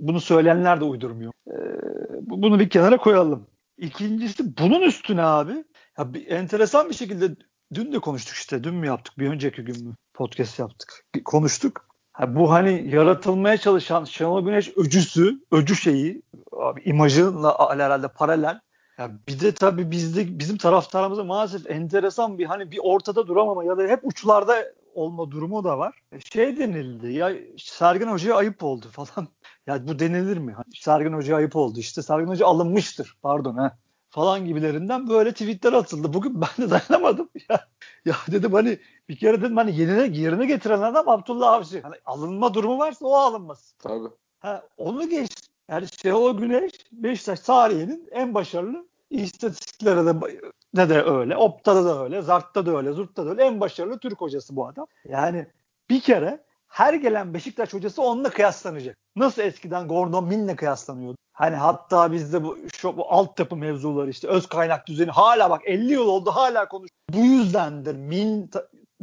Bunu 0.00 0.20
söyleyenler 0.20 0.80
de 0.80 0.84
uydurmuyor. 0.84 1.32
Ee, 1.50 1.54
bunu 2.20 2.60
bir 2.60 2.68
kenara 2.68 2.96
koyalım. 2.96 3.46
İkincisi 3.78 4.58
bunun 4.58 4.82
üstüne 4.82 5.22
abi 5.22 5.64
ya 5.98 6.14
bir, 6.14 6.26
enteresan 6.26 6.88
bir 6.88 6.94
şekilde 6.94 7.36
dün 7.74 7.92
de 7.92 7.98
konuştuk 7.98 8.34
işte. 8.34 8.64
Dün 8.64 8.74
mü 8.74 8.86
yaptık? 8.86 9.18
Bir 9.18 9.28
önceki 9.28 9.62
gün 9.62 9.88
mü 9.88 9.94
podcast 10.18 10.58
yaptık? 10.58 11.04
Konuştuk. 11.24 11.86
Ha, 12.12 12.34
bu 12.34 12.52
hani 12.52 12.90
yaratılmaya 12.94 13.56
çalışan 13.56 14.04
Şenol 14.04 14.44
Güneş 14.44 14.72
öcüsü, 14.76 15.44
öcü 15.52 15.76
şeyi 15.76 16.22
abi 16.52 16.82
imajıyla 16.84 17.70
herhalde 17.70 18.08
paralel. 18.08 18.60
Ya 18.98 19.10
bir 19.28 19.40
de 19.40 19.52
tabii 19.52 19.90
bizde 19.90 20.38
bizim 20.38 20.56
taraftarımızda 20.56 21.24
maalesef 21.24 21.70
enteresan 21.70 22.38
bir 22.38 22.44
hani 22.44 22.70
bir 22.70 22.80
ortada 22.82 23.26
duramama 23.26 23.64
ya 23.64 23.78
da 23.78 23.82
hep 23.82 24.00
uçlarda 24.02 24.64
olma 24.94 25.30
durumu 25.30 25.64
da 25.64 25.78
var. 25.78 26.02
E, 26.12 26.20
şey 26.20 26.56
denildi 26.58 27.12
ya 27.12 27.32
Sergen 27.58 28.08
Hoca'ya 28.08 28.36
ayıp 28.36 28.64
oldu 28.64 28.86
falan. 28.92 29.28
Ya 29.66 29.88
bu 29.88 29.98
denilir 29.98 30.38
mi? 30.38 30.56
Sergen 30.74 31.12
Hoca 31.12 31.36
ayıp 31.36 31.56
oldu 31.56 31.78
işte. 31.78 32.02
Sergen 32.02 32.26
Hoca 32.26 32.46
alınmıştır. 32.46 33.16
Pardon 33.22 33.54
ha 33.54 33.78
falan 34.10 34.46
gibilerinden 34.46 35.08
böyle 35.08 35.32
tweetler 35.32 35.72
atıldı. 35.72 36.12
Bugün 36.12 36.40
ben 36.40 36.66
de 36.66 36.70
dayanamadım. 36.70 37.30
Ya, 37.48 37.68
ya 38.04 38.16
dedim 38.32 38.52
hani 38.52 38.78
bir 39.08 39.16
kere 39.16 39.40
dedim 39.42 39.56
hani 39.56 39.76
yerine, 39.76 40.18
yerine 40.18 40.46
getiren 40.46 40.80
adam 40.80 41.08
Abdullah 41.08 41.52
Avcı. 41.52 41.82
Hani 41.82 41.94
alınma 42.06 42.54
durumu 42.54 42.78
varsa 42.78 43.06
o 43.06 43.14
alınmaz. 43.14 43.74
Tabii. 43.78 44.08
Ha, 44.40 44.62
onu 44.76 45.08
geç. 45.08 45.30
Yani 45.68 45.86
Şenol 46.02 46.38
Güneş 46.38 46.72
Beşiktaş 46.92 47.40
tarihinin 47.40 48.08
en 48.10 48.34
başarılı 48.34 48.88
istatistiklere 49.10 50.06
de 50.06 50.14
ne 50.74 50.88
de 50.88 51.02
öyle. 51.02 51.36
Opta'da 51.36 51.84
da 51.84 52.04
öyle. 52.04 52.22
Zart'ta 52.22 52.66
da 52.66 52.76
öyle. 52.76 52.92
Zurt'ta 52.92 53.26
da 53.26 53.30
öyle. 53.30 53.44
En 53.44 53.60
başarılı 53.60 53.98
Türk 53.98 54.20
hocası 54.20 54.56
bu 54.56 54.66
adam. 54.66 54.86
Yani 55.04 55.46
bir 55.90 56.00
kere 56.00 56.44
her 56.68 56.94
gelen 56.94 57.34
Beşiktaş 57.34 57.74
hocası 57.74 58.02
onunla 58.02 58.30
kıyaslanacak. 58.30 58.98
Nasıl 59.16 59.42
eskiden 59.42 59.88
Gordon 59.88 60.24
Min'le 60.24 60.56
kıyaslanıyordu? 60.56 61.16
Hani 61.38 61.56
hatta 61.56 62.12
bizde 62.12 62.44
bu 62.44 62.58
şu 62.76 62.96
bu 62.96 63.12
altyapı 63.12 63.56
mevzuları 63.56 64.10
işte 64.10 64.28
öz 64.28 64.46
kaynak 64.46 64.86
düzeni 64.86 65.10
hala 65.10 65.50
bak 65.50 65.62
50 65.64 65.92
yıl 65.92 66.06
oldu 66.06 66.30
hala 66.30 66.68
konuş. 66.68 66.90
Bu 67.10 67.18
yüzdendir. 67.18 67.94
Min 67.94 68.50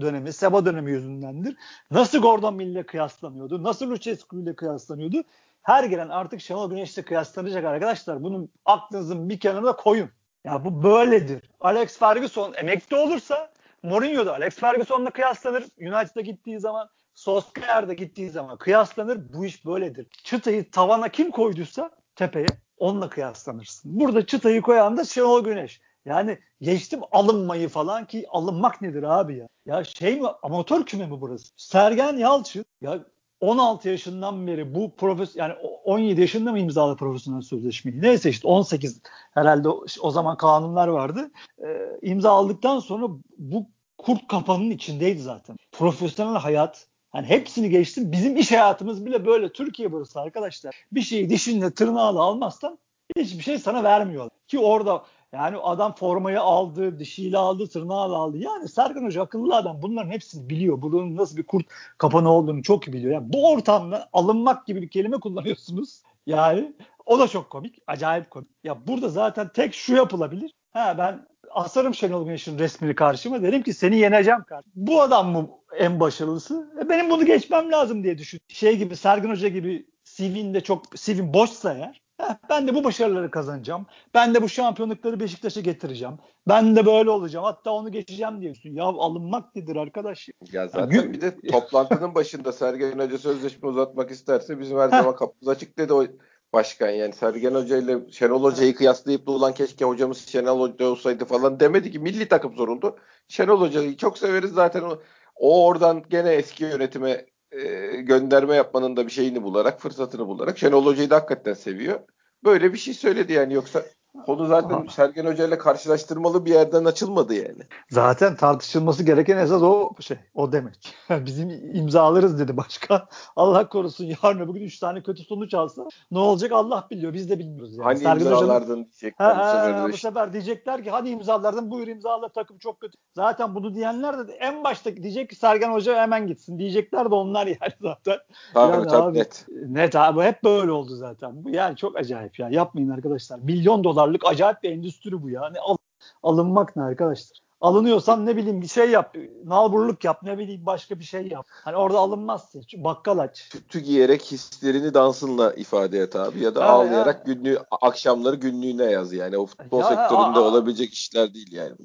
dönemi, 0.02 0.34
Seba 0.34 0.66
dönemi 0.66 0.92
yüzündendir. 0.92 1.58
Nasıl 1.92 2.22
Gordon 2.22 2.54
Mill'le 2.54 2.84
kıyaslanıyordu? 2.84 3.64
Nasıl 3.64 3.92
Lucescu 3.92 4.40
ile 4.40 4.56
kıyaslanıyordu? 4.56 5.24
Her 5.62 5.84
gelen 5.84 6.10
artık 6.10 6.42
Şenol 6.42 6.70
Güneş'le 6.70 7.06
kıyaslanacak 7.06 7.66
arkadaşlar. 7.66 8.24
Bunun 8.24 8.50
aklınızın 8.66 9.30
bir 9.30 9.40
kenarına 9.40 9.76
koyun. 9.76 10.10
Ya 10.44 10.66
bu 10.66 10.84
böyledir. 10.84 11.50
Alex 11.60 12.00
Ferguson 12.00 12.54
emekli 12.58 12.96
olursa 12.96 13.52
Mourinho 13.84 14.26
da 14.26 14.34
Alex 14.34 14.56
Ferguson'la 14.56 15.10
kıyaslanır. 15.10 15.64
United'a 15.80 16.22
gittiği 16.22 16.60
zaman 16.60 16.90
Solskjaer'da 17.14 17.94
gittiği 17.94 18.30
zaman 18.30 18.58
kıyaslanır. 18.58 19.34
Bu 19.34 19.46
iş 19.46 19.66
böyledir. 19.66 20.08
Çıtayı 20.24 20.72
tavana 20.72 21.10
kim 21.10 21.32
koyduysa 21.32 21.92
tepeye 22.16 22.48
onunla 22.78 23.10
kıyaslanırsın. 23.10 24.00
Burada 24.00 24.26
çıtayı 24.26 24.62
koyan 24.62 24.98
da 24.98 25.06
Şenol 25.06 25.44
Güneş. 25.44 25.82
Yani 26.06 26.40
geçtim 26.62 27.00
alınmayı 27.12 27.70
falan 27.70 28.06
ki 28.06 28.26
alınmak 28.30 28.82
nedir 28.82 29.04
abi 29.04 29.38
ya? 29.38 29.48
Ya 29.66 29.84
şey 29.84 30.22
mi 30.22 30.28
amatör 30.44 30.86
küme 30.86 31.06
mi 31.06 31.22
burası? 31.22 31.48
Sergen 31.58 32.18
Yalçın 32.18 32.66
ya 32.82 33.06
16 33.42 33.90
yaşından 33.90 34.48
beri 34.48 34.76
bu 34.76 34.96
profes 34.96 35.36
yani 35.36 35.54
17 35.84 36.22
yaşında 36.22 36.52
mı 36.52 36.60
imzaladı 36.60 36.98
profesyonel 36.98 37.42
sözleşmeyi? 37.42 38.02
Neyse 38.02 38.30
işte 38.30 38.48
18 38.48 39.02
herhalde 39.32 39.70
o, 40.02 40.12
zaman 40.12 40.38
kanunlar 40.38 40.88
vardı. 40.88 41.32
Ee, 41.64 42.00
imza 42.02 42.32
aldıktan 42.32 42.80
sonra 42.80 43.08
bu 43.38 43.70
kurt 43.98 44.28
kapanın 44.28 44.70
içindeydi 44.70 45.22
zaten. 45.22 45.58
Profesyonel 45.72 46.40
hayat 46.40 46.88
Hani 47.16 47.28
hepsini 47.28 47.70
geçtim. 47.70 48.12
Bizim 48.12 48.38
iş 48.38 48.52
hayatımız 48.52 49.06
bile 49.06 49.26
böyle. 49.26 49.52
Türkiye 49.52 49.92
burası 49.92 50.22
arkadaşlar. 50.22 50.76
Bir 50.92 51.02
şeyi 51.02 51.30
dişinle 51.30 51.72
tırnağıyla 51.72 52.22
almazsan 52.22 52.78
hiçbir 53.18 53.44
şey 53.44 53.60
sana 53.60 53.84
vermiyor. 53.84 54.30
Ki 54.48 54.60
orada 54.60 55.04
yani 55.34 55.58
adam 55.58 55.96
formayı 55.96 56.42
aldı, 56.42 57.00
dişiyle 57.00 57.38
aldı, 57.38 57.68
tırnağıyla 57.68 58.16
aldı. 58.16 58.38
Yani 58.38 58.68
Serkan 58.68 59.04
Hoca 59.04 59.22
akıllı 59.22 59.56
adam. 59.56 59.82
Bunların 59.82 60.10
hepsini 60.10 60.50
biliyor. 60.50 60.82
Bunun 60.82 61.18
nasıl 61.18 61.38
bir 61.38 61.44
kurt 61.44 61.66
kapanı 61.98 62.32
olduğunu 62.32 62.64
çok 62.64 62.88
iyi 62.88 62.94
biliyor. 62.94 63.14
Yani 63.14 63.34
bu 63.34 63.52
ortamda 63.52 64.10
alınmak 64.14 64.68
gibi 64.68 64.82
bir 64.82 64.90
kelime 64.90 65.20
kullanıyorsunuz. 65.20 66.02
Yani 66.28 66.74
o 67.06 67.20
da 67.20 67.28
çok 67.28 67.50
komik. 67.50 67.80
Acayip 67.88 68.30
komik. 68.30 68.50
Ya 68.64 68.88
burada 68.88 69.10
zaten 69.10 69.50
tek 69.54 69.74
şu 69.74 69.96
yapılabilir. 69.96 70.54
Ha 70.76 70.98
ben 70.98 71.28
asarım 71.52 71.94
Şenol 71.94 72.26
Güneş'in 72.26 72.60
resmini 72.60 72.96
karşıma. 72.96 73.42
Derim 73.42 73.64
ki 73.64 73.74
seni 73.74 73.98
yeneceğim 73.98 74.44
kardeşim. 74.44 74.72
Bu 74.76 75.02
adam 75.02 75.32
mı 75.32 75.50
en 75.78 76.00
başarılısı? 76.00 76.72
E 76.82 76.90
benim 76.90 77.10
bunu 77.10 77.26
geçmem 77.26 77.72
lazım 77.72 78.04
diye 78.04 78.18
düşün. 78.18 78.40
Şey 78.48 78.78
gibi 78.78 78.96
Sergin 78.96 79.30
Hoca 79.30 79.48
gibi 79.48 79.86
CV'nde 80.04 80.62
çok 80.62 80.96
CV'm 80.96 81.34
boşsa 81.34 81.74
eğer 81.74 82.02
Heh, 82.18 82.36
ben 82.50 82.68
de 82.68 82.76
bu 82.76 82.84
başarıları 82.84 83.32
kazanacağım. 83.32 83.86
Ben 84.14 84.34
de 84.34 84.42
bu 84.42 84.50
şampiyonlukları 84.50 85.20
Beşiktaş'a 85.20 85.62
getireceğim. 85.62 86.14
Ben 86.48 86.76
de 86.76 86.86
böyle 86.86 87.10
olacağım. 87.10 87.46
Hatta 87.46 87.72
onu 87.72 87.92
geçeceğim 87.92 88.42
diyorsun. 88.42 88.70
Ya 88.70 88.84
alınmak 88.84 89.56
nedir 89.56 89.76
arkadaş? 89.76 90.30
Ya 90.52 90.68
zaten 90.68 90.96
yani, 90.96 91.14
bir 91.14 91.22
de 91.22 91.36
toplantının 91.52 92.16
başında 92.16 92.52
Sergen 92.52 93.00
Hoca 93.00 93.18
sözleşme 93.18 93.70
uzatmak 93.70 94.12
isterse 94.12 94.60
bizim 94.60 94.78
her 94.78 94.90
zaman 94.90 95.16
kapımız 95.16 95.48
açık 95.48 95.78
dedi 95.78 95.94
o 95.94 96.06
başkan 96.54 96.90
yani 96.90 97.14
Sergen 97.14 97.56
Hoca 97.56 97.78
ile 97.78 98.12
Şenol 98.12 98.44
Hoca'yı 98.44 98.76
kıyaslayıp 98.76 99.28
da 99.28 99.32
ulan 99.32 99.54
keşke 99.54 99.86
hocamız 99.86 100.28
Şenol 100.28 100.60
Hoca 100.60 100.88
olsaydı 100.88 101.26
falan 101.26 101.60
demedi 101.60 101.92
ki 101.92 102.00
milli 102.00 102.28
takım 102.28 102.56
soruldu. 102.56 102.98
Şenol 103.28 103.62
Hoca'yı 103.62 103.98
çok 103.98 104.18
severiz 104.18 104.52
zaten 104.52 104.82
o, 104.82 105.02
o 105.36 105.66
oradan 105.68 106.04
gene 106.10 106.30
eski 106.34 106.64
yönetime 106.64 107.26
e, 107.52 107.62
gönderme 108.02 108.56
yapmanın 108.56 108.98
da 108.98 109.06
bir 109.08 109.12
şeyini 109.12 109.44
bularak 109.44 109.82
fırsatını 109.82 110.28
bularak 110.28 110.58
Şenol 110.58 110.86
Hoca'yı 110.86 111.10
da 111.10 111.16
hakikaten 111.16 111.54
seviyor. 111.54 112.00
Böyle 112.44 112.74
bir 112.74 112.78
şey 112.78 112.94
söyledi 112.94 113.34
yani 113.34 113.54
yoksa 113.54 113.86
Konu 114.26 114.46
zaten. 114.46 114.88
Sergen 114.88 115.26
Hoca 115.26 115.48
ile 115.48 115.58
karşılaştırmalı 115.58 116.46
bir 116.46 116.52
yerden 116.52 116.86
açılmadı 116.86 117.34
yani. 117.34 117.64
Zaten 117.90 118.36
tartışılması 118.36 119.04
gereken 119.04 119.38
esas 119.38 119.62
o 119.62 119.90
şey, 120.00 120.18
o 120.34 120.52
demek. 120.52 120.96
Bizim 121.10 121.50
imzalarız 121.74 122.40
dedi 122.40 122.58
başkan. 122.58 123.02
Allah 123.36 123.70
korusun 123.70 124.06
yarın 124.06 124.48
bugün 124.48 124.62
3 124.62 124.80
tane 124.80 125.04
kötü 125.04 125.24
sonuç 125.24 125.54
alsa 125.54 125.88
ne 126.12 126.20
olacak 126.20 126.52
Allah 126.52 126.88
biliyor. 126.92 127.14
Biz 127.14 127.30
de 127.30 127.40
bilmiyoruz 127.40 127.78
yani. 127.78 127.84
Hani 127.84 127.98
Sergen 127.98 128.26
imzalardın 128.26 128.76
diyecekler 128.76 129.36
ha, 129.36 129.40
bu 129.40 129.58
sefer. 129.58 129.74
Ha, 129.74 129.90
bu 129.90 129.98
sefer 129.98 130.34
diyecekler 130.34 130.84
ki 130.84 130.90
hadi 130.90 131.10
imzalardın 131.10 131.72
buyur 131.72 131.88
imzala 131.88 132.30
takım 132.30 132.58
çok 132.58 132.80
kötü. 132.80 132.98
Zaten 133.16 133.56
bunu 133.56 133.76
diyenler 133.76 134.28
de 134.28 134.34
en 134.34 134.64
başta 134.64 134.96
diyecek 134.96 135.30
ki 135.30 135.36
Sergen 135.36 135.72
Hoca 135.72 136.02
hemen 136.02 136.28
gitsin. 136.28 136.60
Diyecekler 136.60 137.12
de 137.12 137.16
onlar 137.16 137.48
yani 137.62 137.74
zaten. 137.82 138.18
Tabii 138.54 138.74
yani 138.74 138.88
tabii 138.88 139.04
abi, 139.04 139.18
net. 139.18 139.46
Net 139.68 139.96
abi 139.96 140.22
hep 140.22 140.44
böyle 140.44 140.72
oldu 140.72 140.96
zaten. 140.96 141.44
Bu 141.44 141.50
yani 141.50 141.76
çok 141.76 141.98
acayip 141.98 142.40
ya. 142.40 142.50
Yapmayın 142.50 142.90
arkadaşlar. 142.90 143.40
Milyon 143.40 143.84
dolar 143.84 144.05
dolarlık 144.06 144.26
acayip 144.26 144.64
bir 144.64 144.72
endüstri 144.72 145.22
bu 145.22 145.30
ya. 145.30 145.50
Ne 145.50 145.60
al, 145.60 145.78
alınmak 146.24 146.76
ne 146.76 146.84
arkadaşlar? 146.84 147.45
Alınıyorsan 147.62 148.26
ne 148.26 148.38
bileyim 148.38 148.62
bir 148.62 148.68
şey 148.68 148.90
yap. 148.90 149.16
Nalburluk 149.46 150.04
yap. 150.04 150.20
Ne 150.24 150.38
bileyim 150.38 150.66
başka 150.66 151.00
bir 151.00 151.04
şey 151.04 151.28
yap. 151.28 151.46
Hani 151.50 151.76
orada 151.76 151.98
alınmazsın. 151.98 152.62
Çünkü 152.62 152.84
bakkal 152.84 153.18
aç. 153.18 153.50
Tütü 153.50 153.80
giyerek 153.80 154.24
hislerini 154.24 154.94
dansınla 154.94 155.54
ifade 155.54 156.00
et 156.00 156.16
abi. 156.16 156.44
Ya 156.44 156.56
da 156.56 156.66
ha, 156.66 156.70
ağlayarak 156.70 157.28
ya. 157.28 157.34
günlüğü, 157.34 157.60
akşamları 157.82 158.36
günlüğüne 158.36 158.84
yaz 158.84 159.14
yani. 159.14 159.38
O 159.38 159.46
futbol 159.46 159.80
ya, 159.80 159.86
sektöründe 159.86 160.40
aa, 160.40 160.42
olabilecek 160.42 160.94
işler 160.94 161.34
değil 161.34 161.52
yani. 161.52 161.76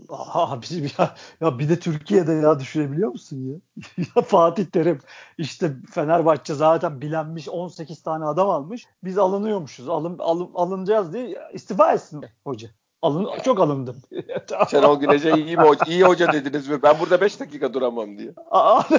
Bizim 0.62 0.85
ya, 0.98 1.14
ya 1.40 1.59
bir 1.59 1.68
de 1.68 1.78
Türkiye'de 1.78 2.33
ya 2.33 2.61
düşünebiliyor 2.61 3.11
musun 3.11 3.37
ya? 3.37 3.85
ya 4.16 4.22
Fatih 4.22 4.64
Terim 4.64 5.00
işte 5.38 5.76
Fenerbahçe 5.90 6.54
zaten 6.54 7.00
bilenmiş 7.00 7.48
18 7.48 8.02
tane 8.02 8.24
adam 8.24 8.48
almış. 8.50 8.87
Biz 9.04 9.18
alınıyormuşuz. 9.18 9.88
Alın, 9.88 10.18
alın, 10.18 10.50
alınacağız 10.54 11.12
diye 11.12 11.38
istifa 11.52 11.92
etsin 11.92 12.24
hoca. 12.44 12.70
Alın, 13.02 13.28
çok 13.44 13.60
alındım. 13.60 13.96
Şenol 14.70 15.00
Güneş'e 15.00 15.32
iyi 15.32 15.56
hoca, 15.56 15.84
iyi 15.86 16.04
hoca 16.04 16.32
dediniz 16.32 16.68
mi? 16.68 16.82
Ben 16.82 17.00
burada 17.00 17.20
5 17.20 17.40
dakika 17.40 17.74
duramam 17.74 18.18
diye. 18.18 18.32
Abi 18.50 18.98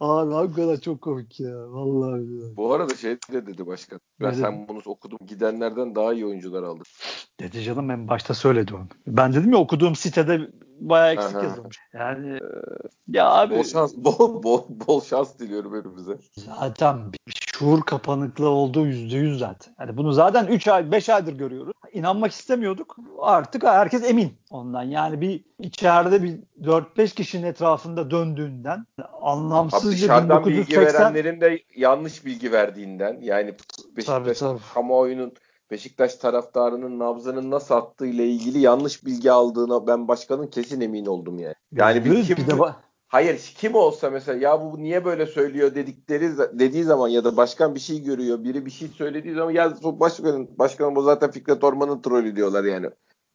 hakikaten 0.34 0.76
çok 0.76 1.00
komik 1.00 1.40
ya. 1.40 1.72
Vallahi. 1.72 2.56
Bu 2.56 2.74
arada 2.74 2.94
şey 2.94 3.12
de 3.32 3.46
dedi 3.46 3.66
başkan. 3.66 4.00
Ben 4.20 4.26
Öyle 4.26 4.36
sen 4.36 4.68
bunu 4.68 4.80
okudum. 4.84 5.18
Gidenlerden 5.26 5.94
daha 5.94 6.14
iyi 6.14 6.26
oyuncular 6.26 6.62
aldım. 6.62 6.84
Dedi 7.40 7.62
canım 7.62 7.88
ben 7.88 8.08
başta 8.08 8.34
söyledim 8.34 8.76
onu. 8.76 8.86
Ben 9.06 9.32
dedim 9.32 9.52
ya 9.52 9.58
okuduğum 9.58 9.96
sitede 9.96 10.50
bayağı 10.80 11.12
eksik 11.12 11.36
Aha. 11.36 11.44
yazılmış. 11.44 11.78
Yani 11.94 12.36
ee, 12.36 12.40
ya 13.08 13.30
abi 13.30 13.58
bol 13.58 13.64
şans 13.64 13.94
bol 13.96 14.42
bol 14.42 14.64
bol 14.68 15.00
şans 15.00 15.38
diliyorum 15.38 15.72
önümüze. 15.72 16.18
Zaten 16.32 17.12
bir 17.12 17.45
şuur 17.58 17.82
kapanıklığı 17.82 18.48
olduğu 18.48 18.86
yüzde 18.86 19.16
yüz 19.16 19.38
zaten. 19.38 19.74
Yani 19.80 19.96
bunu 19.96 20.12
zaten 20.12 20.46
3 20.46 20.68
ay 20.68 20.92
5 20.92 21.08
aydır 21.08 21.32
görüyoruz. 21.32 21.72
İnanmak 21.92 22.32
istemiyorduk. 22.32 22.96
Artık 23.20 23.62
herkes 23.64 24.10
emin 24.10 24.32
ondan. 24.50 24.82
Yani 24.82 25.20
bir 25.20 25.44
içeride 25.58 26.22
bir 26.22 26.38
4-5 26.62 27.14
kişinin 27.14 27.46
etrafında 27.46 28.10
döndüğünden 28.10 28.86
anlamsızca 29.22 29.88
Abi 29.88 29.96
dışarıdan 29.96 30.46
1980... 30.46 30.84
bilgi 30.84 30.94
verenlerin 30.94 31.40
de 31.40 31.62
yanlış 31.76 32.24
bilgi 32.24 32.52
verdiğinden 32.52 33.18
yani 33.22 33.54
Beşiktaş 33.96 34.42
kamuoyunun 34.74 35.32
Beşiktaş 35.70 36.14
taraftarının 36.14 36.98
nabzının 36.98 37.50
nasıl 37.50 37.74
attığı 37.74 38.06
ile 38.06 38.26
ilgili 38.26 38.58
yanlış 38.58 39.04
bilgi 39.04 39.32
aldığına 39.32 39.86
ben 39.86 40.08
başkanın 40.08 40.46
kesin 40.46 40.80
emin 40.80 41.06
oldum 41.06 41.38
yani. 41.38 41.54
Yani 41.72 42.04
bir, 42.04 42.24
kim 42.24 42.36
bir 42.36 42.46
de 42.46 42.58
Hayır 43.16 43.54
kim 43.56 43.74
olsa 43.74 44.10
mesela 44.10 44.38
ya 44.38 44.60
bu 44.60 44.82
niye 44.82 45.04
böyle 45.04 45.26
söylüyor 45.26 45.74
dedikleri 45.74 46.30
dediği 46.38 46.84
zaman 46.84 47.08
ya 47.08 47.24
da 47.24 47.36
başkan 47.36 47.74
bir 47.74 47.80
şey 47.80 48.02
görüyor, 48.02 48.44
biri 48.44 48.66
bir 48.66 48.70
şey 48.70 48.88
söylediği 48.88 49.34
zaman 49.34 49.50
ya 49.50 49.74
başkanın 49.82 50.58
başkanın 50.58 50.96
bu 50.96 51.02
zaten 51.02 51.30
Fikret 51.30 51.64
Orman'ın 51.64 52.02
trolü 52.02 52.36
diyorlar 52.36 52.64
yani. 52.64 52.86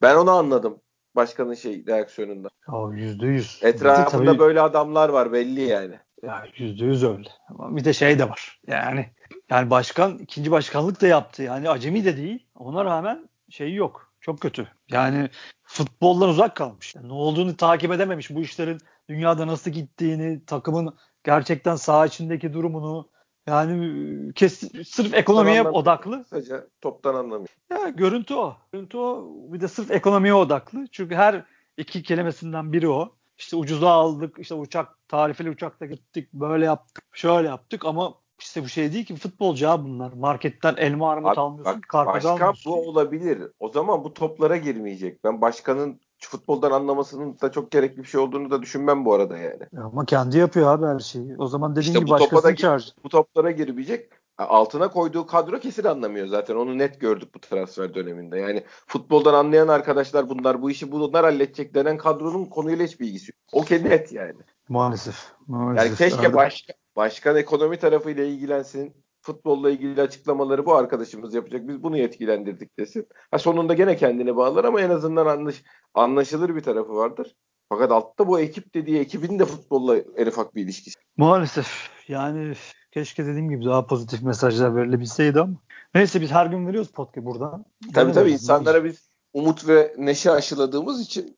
Ben 0.02 0.16
onu 0.16 0.32
anladım 0.32 0.78
başkanın 1.16 1.54
şey 1.54 1.86
reaksiyonunda. 1.88 2.50
Yüzde 2.94 3.26
yüz. 3.26 3.60
Etrafında 3.64 4.26
tabii, 4.26 4.40
böyle 4.40 4.62
adamlar 4.62 5.10
var 5.10 5.34
belli 5.34 5.62
yani. 5.62 6.00
Ya 6.24 6.44
yüzde 6.58 6.86
yüz 6.86 7.04
öyle. 7.04 7.30
Ama 7.50 7.76
bir 7.76 7.86
de 7.86 7.94
şey 7.94 8.20
de 8.20 8.30
var. 8.30 8.60
Yani 8.68 9.10
yani 9.50 9.70
başkan 9.70 10.18
ikinci 10.18 10.52
başkanlık 10.52 11.02
da 11.02 11.08
yaptı. 11.08 11.44
Yani 11.44 11.70
acemi 11.70 12.06
de 12.06 12.18
değil. 12.18 12.48
Ona 12.56 12.86
rağmen 12.86 13.30
şeyi 13.50 13.76
yok. 13.76 14.11
Çok 14.22 14.40
kötü. 14.40 14.68
Yani 14.90 15.30
futboldan 15.64 16.30
uzak 16.30 16.56
kalmış. 16.56 16.96
Yani 16.96 17.08
ne 17.08 17.14
olduğunu 17.14 17.58
takip 17.58 17.92
edememiş. 17.92 18.30
Bu 18.30 18.42
işlerin 18.42 18.78
dünyada 19.10 19.48
nasıl 19.48 19.72
gittiğini, 19.72 20.46
takımın 20.46 20.98
gerçekten 21.24 21.76
saha 21.76 22.06
içindeki 22.06 22.54
durumunu 22.54 23.10
yani 23.48 24.34
kes, 24.34 24.72
sırf 24.88 25.14
ekonomiye 25.14 25.64
toptan 25.64 25.82
odaklı. 25.82 26.26
Sadece 26.30 26.56
toptan 26.82 27.16
anlamıyor. 27.16 27.48
Ya 27.72 27.90
görüntü 27.90 28.34
o. 28.34 28.58
Görüntü 28.74 28.98
o. 28.98 29.36
Bir 29.54 29.62
de 29.62 29.68
sırf 29.68 29.92
ekonomiye 29.92 30.34
odaklı. 30.34 30.88
Çünkü 30.92 31.16
her 31.16 31.46
iki 31.78 32.04
kelimesinden 32.04 32.74
biri 32.74 32.90
o. 32.90 33.16
İşte 33.38 33.56
ucuza 33.56 33.90
aldık, 33.90 34.40
işte 34.40 34.56
uçak, 34.56 35.08
tarifeli 35.08 35.50
uçakla 35.50 35.86
gittik, 35.86 36.34
böyle 36.34 36.66
yaptık, 36.66 37.04
şöyle 37.14 37.48
yaptık 37.48 37.86
ama 37.86 38.21
işte 38.42 38.64
bu 38.64 38.68
şey 38.68 38.94
değil 38.94 39.06
ki 39.06 39.16
futbolcu 39.16 39.66
ya 39.66 39.84
bunlar. 39.84 40.14
Marketten 40.14 40.76
elma 40.78 41.12
armut 41.12 41.38
almıyorsun, 41.38 41.82
bak, 41.94 42.06
Başkan 42.08 42.54
bu 42.66 42.90
olabilir. 42.90 43.42
O 43.60 43.70
zaman 43.70 44.04
bu 44.04 44.14
toplara 44.14 44.58
girmeyecek. 44.58 45.24
Ben 45.24 45.42
başkanın 45.42 46.00
futboldan 46.20 46.72
anlamasının 46.72 47.40
da 47.42 47.52
çok 47.52 47.72
gerekli 47.72 47.98
bir 47.98 48.08
şey 48.08 48.22
olduğunu 48.22 48.52
da 48.52 48.62
düşünmem 48.62 49.06
bu 49.06 49.14
arada 49.14 49.38
yani. 49.38 49.64
Ama 49.84 50.06
kendi 50.06 50.38
yapıyor 50.38 50.74
abi 50.74 50.86
her 50.86 51.00
şeyi. 51.00 51.36
O 51.38 51.48
zaman 51.48 51.72
dediğin 51.76 51.88
İşte 51.94 52.00
gibi 52.00 52.10
başkasını 52.10 52.56
çağır. 52.56 52.94
Bu 53.04 53.10
toplara 53.10 53.52
girmeyecek. 53.52 54.10
Altına 54.38 54.88
koyduğu 54.92 55.26
kadro 55.26 55.60
kesin 55.60 55.84
anlamıyor 55.84 56.28
zaten. 56.28 56.56
Onu 56.56 56.78
net 56.78 57.00
gördük 57.02 57.36
bu 57.36 57.40
transfer 57.40 57.94
döneminde. 57.94 58.40
Yani 58.40 58.64
futboldan 58.88 59.34
anlayan 59.34 59.68
arkadaşlar 59.68 60.30
bunlar 60.30 60.62
bu 60.62 60.72
işi 60.72 60.92
bunlar 60.92 61.26
halledecek 61.26 61.76
denen 61.76 61.98
kadronun 61.98 62.46
konuyla 62.46 62.86
hiçbir 62.86 63.08
ilgisi 63.08 63.32
yok. 63.32 63.62
O 63.62 63.66
kendi 63.66 63.90
net 63.90 64.12
yani. 64.12 64.34
Maalesef. 64.70 65.32
Yani 65.50 65.64
Maalesef. 65.64 65.98
keşke 65.98 66.22
Arada- 66.22 66.34
başka, 66.34 66.74
başkan 66.96 67.36
ekonomi 67.36 67.78
tarafıyla 67.78 68.24
ilgilensin. 68.24 68.94
Futbolla 69.22 69.70
ilgili 69.70 70.02
açıklamaları 70.02 70.66
bu 70.66 70.76
arkadaşımız 70.76 71.34
yapacak. 71.34 71.68
Biz 71.68 71.84
bunu 71.84 71.98
yetkilendirdik 71.98 72.80
desin. 72.80 73.08
Ha 73.32 73.40
sonunda 73.40 73.74
gene 73.74 73.96
kendini 73.96 74.36
bağlar 74.36 74.64
ama 74.66 74.82
en 74.82 74.90
azından 74.90 75.26
anlaş, 75.26 75.64
anlaşılır 75.94 76.56
bir 76.56 76.62
tarafı 76.62 76.96
vardır. 76.96 77.36
Fakat 77.70 77.92
altta 77.92 78.28
bu 78.28 78.40
ekip 78.40 78.74
dediği 78.74 79.00
ekibin 79.00 79.40
de 79.40 79.46
futbolla 79.46 79.98
en 79.98 80.26
ufak 80.26 80.56
bir 80.56 80.64
ilişkisi. 80.64 81.00
Maalesef. 81.18 81.90
Yani 82.08 82.54
keşke 82.92 83.26
dediğim 83.26 83.50
gibi 83.50 83.66
daha 83.66 83.86
pozitif 83.86 84.22
mesajlar 84.22 84.76
verilebilseydi 84.76 85.40
ama. 85.40 85.54
Neyse 85.96 86.22
biz 86.22 86.32
her 86.32 86.46
gün 86.46 86.68
veriyoruz 86.68 86.92
podcast 86.92 87.26
buradan. 87.26 87.66
Tabii 87.94 88.06
Gene 88.06 88.14
tabii 88.14 88.32
insanlara 88.32 88.84
biz 88.84 89.10
umut 89.34 89.68
ve 89.68 89.96
neşe 89.98 90.32
aşıladığımız 90.32 91.02
için 91.02 91.36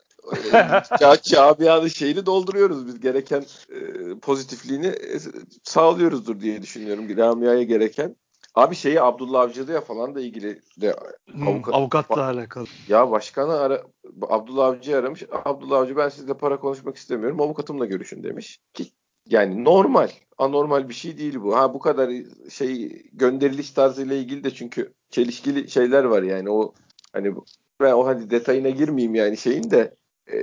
camianın 1.24 1.88
şeyini 1.88 2.26
dolduruyoruz 2.26 2.88
biz. 2.88 3.00
Gereken 3.00 3.46
e, 3.70 3.80
pozitifliğini 4.20 4.88
e, 4.88 5.20
sağlıyoruzdur 5.64 6.40
diye 6.40 6.62
düşünüyorum. 6.62 7.16
Camiaya 7.16 7.64
gereken. 7.64 8.16
Abi 8.56 8.76
şeyi 8.76 9.02
Abdullah 9.02 9.42
Avcı'ya 9.42 9.82
falan 9.82 10.16
da 10.16 10.22
ilgili 10.22 10.62
de 10.82 10.96
Hmm, 11.32 11.48
avukat- 11.48 11.74
avukatla 11.74 12.26
alakalı. 12.26 12.66
Ya 12.90 13.12
başkanı 13.12 13.54
ara, 13.54 13.84
Abdullah 14.22 14.66
Avcı'yı 14.66 14.98
aramış. 14.98 15.24
Abdullah 15.46 15.78
Avcı 15.78 15.98
ben 15.98 16.10
sizle 16.10 16.34
para 16.34 16.60
konuşmak 16.60 16.96
istemiyorum. 16.98 17.42
Avukatımla 17.42 17.86
görüşün 17.86 18.24
demiş. 18.24 18.60
Ki 18.74 18.86
yani 19.30 19.64
normal, 19.64 20.10
anormal 20.38 20.90
bir 20.90 20.94
şey 20.94 21.18
değil 21.18 21.42
bu. 21.42 21.58
Ha 21.58 21.74
bu 21.74 21.80
kadar 21.80 22.12
şey 22.50 23.02
gönderiliş 23.14 23.72
tarzıyla 23.72 24.16
ilgili 24.16 24.44
de 24.44 24.52
çünkü 24.52 24.94
çelişkili 25.10 25.70
şeyler 25.70 26.04
var 26.04 26.24
yani 26.24 26.50
o 26.50 26.74
hani 27.14 27.34
ben 27.82 27.92
o 27.94 28.06
hadi 28.06 28.30
detayına 28.30 28.70
girmeyeyim 28.70 29.16
yani 29.16 29.38
şeyin 29.38 29.72
de 29.72 29.96
e, 30.32 30.38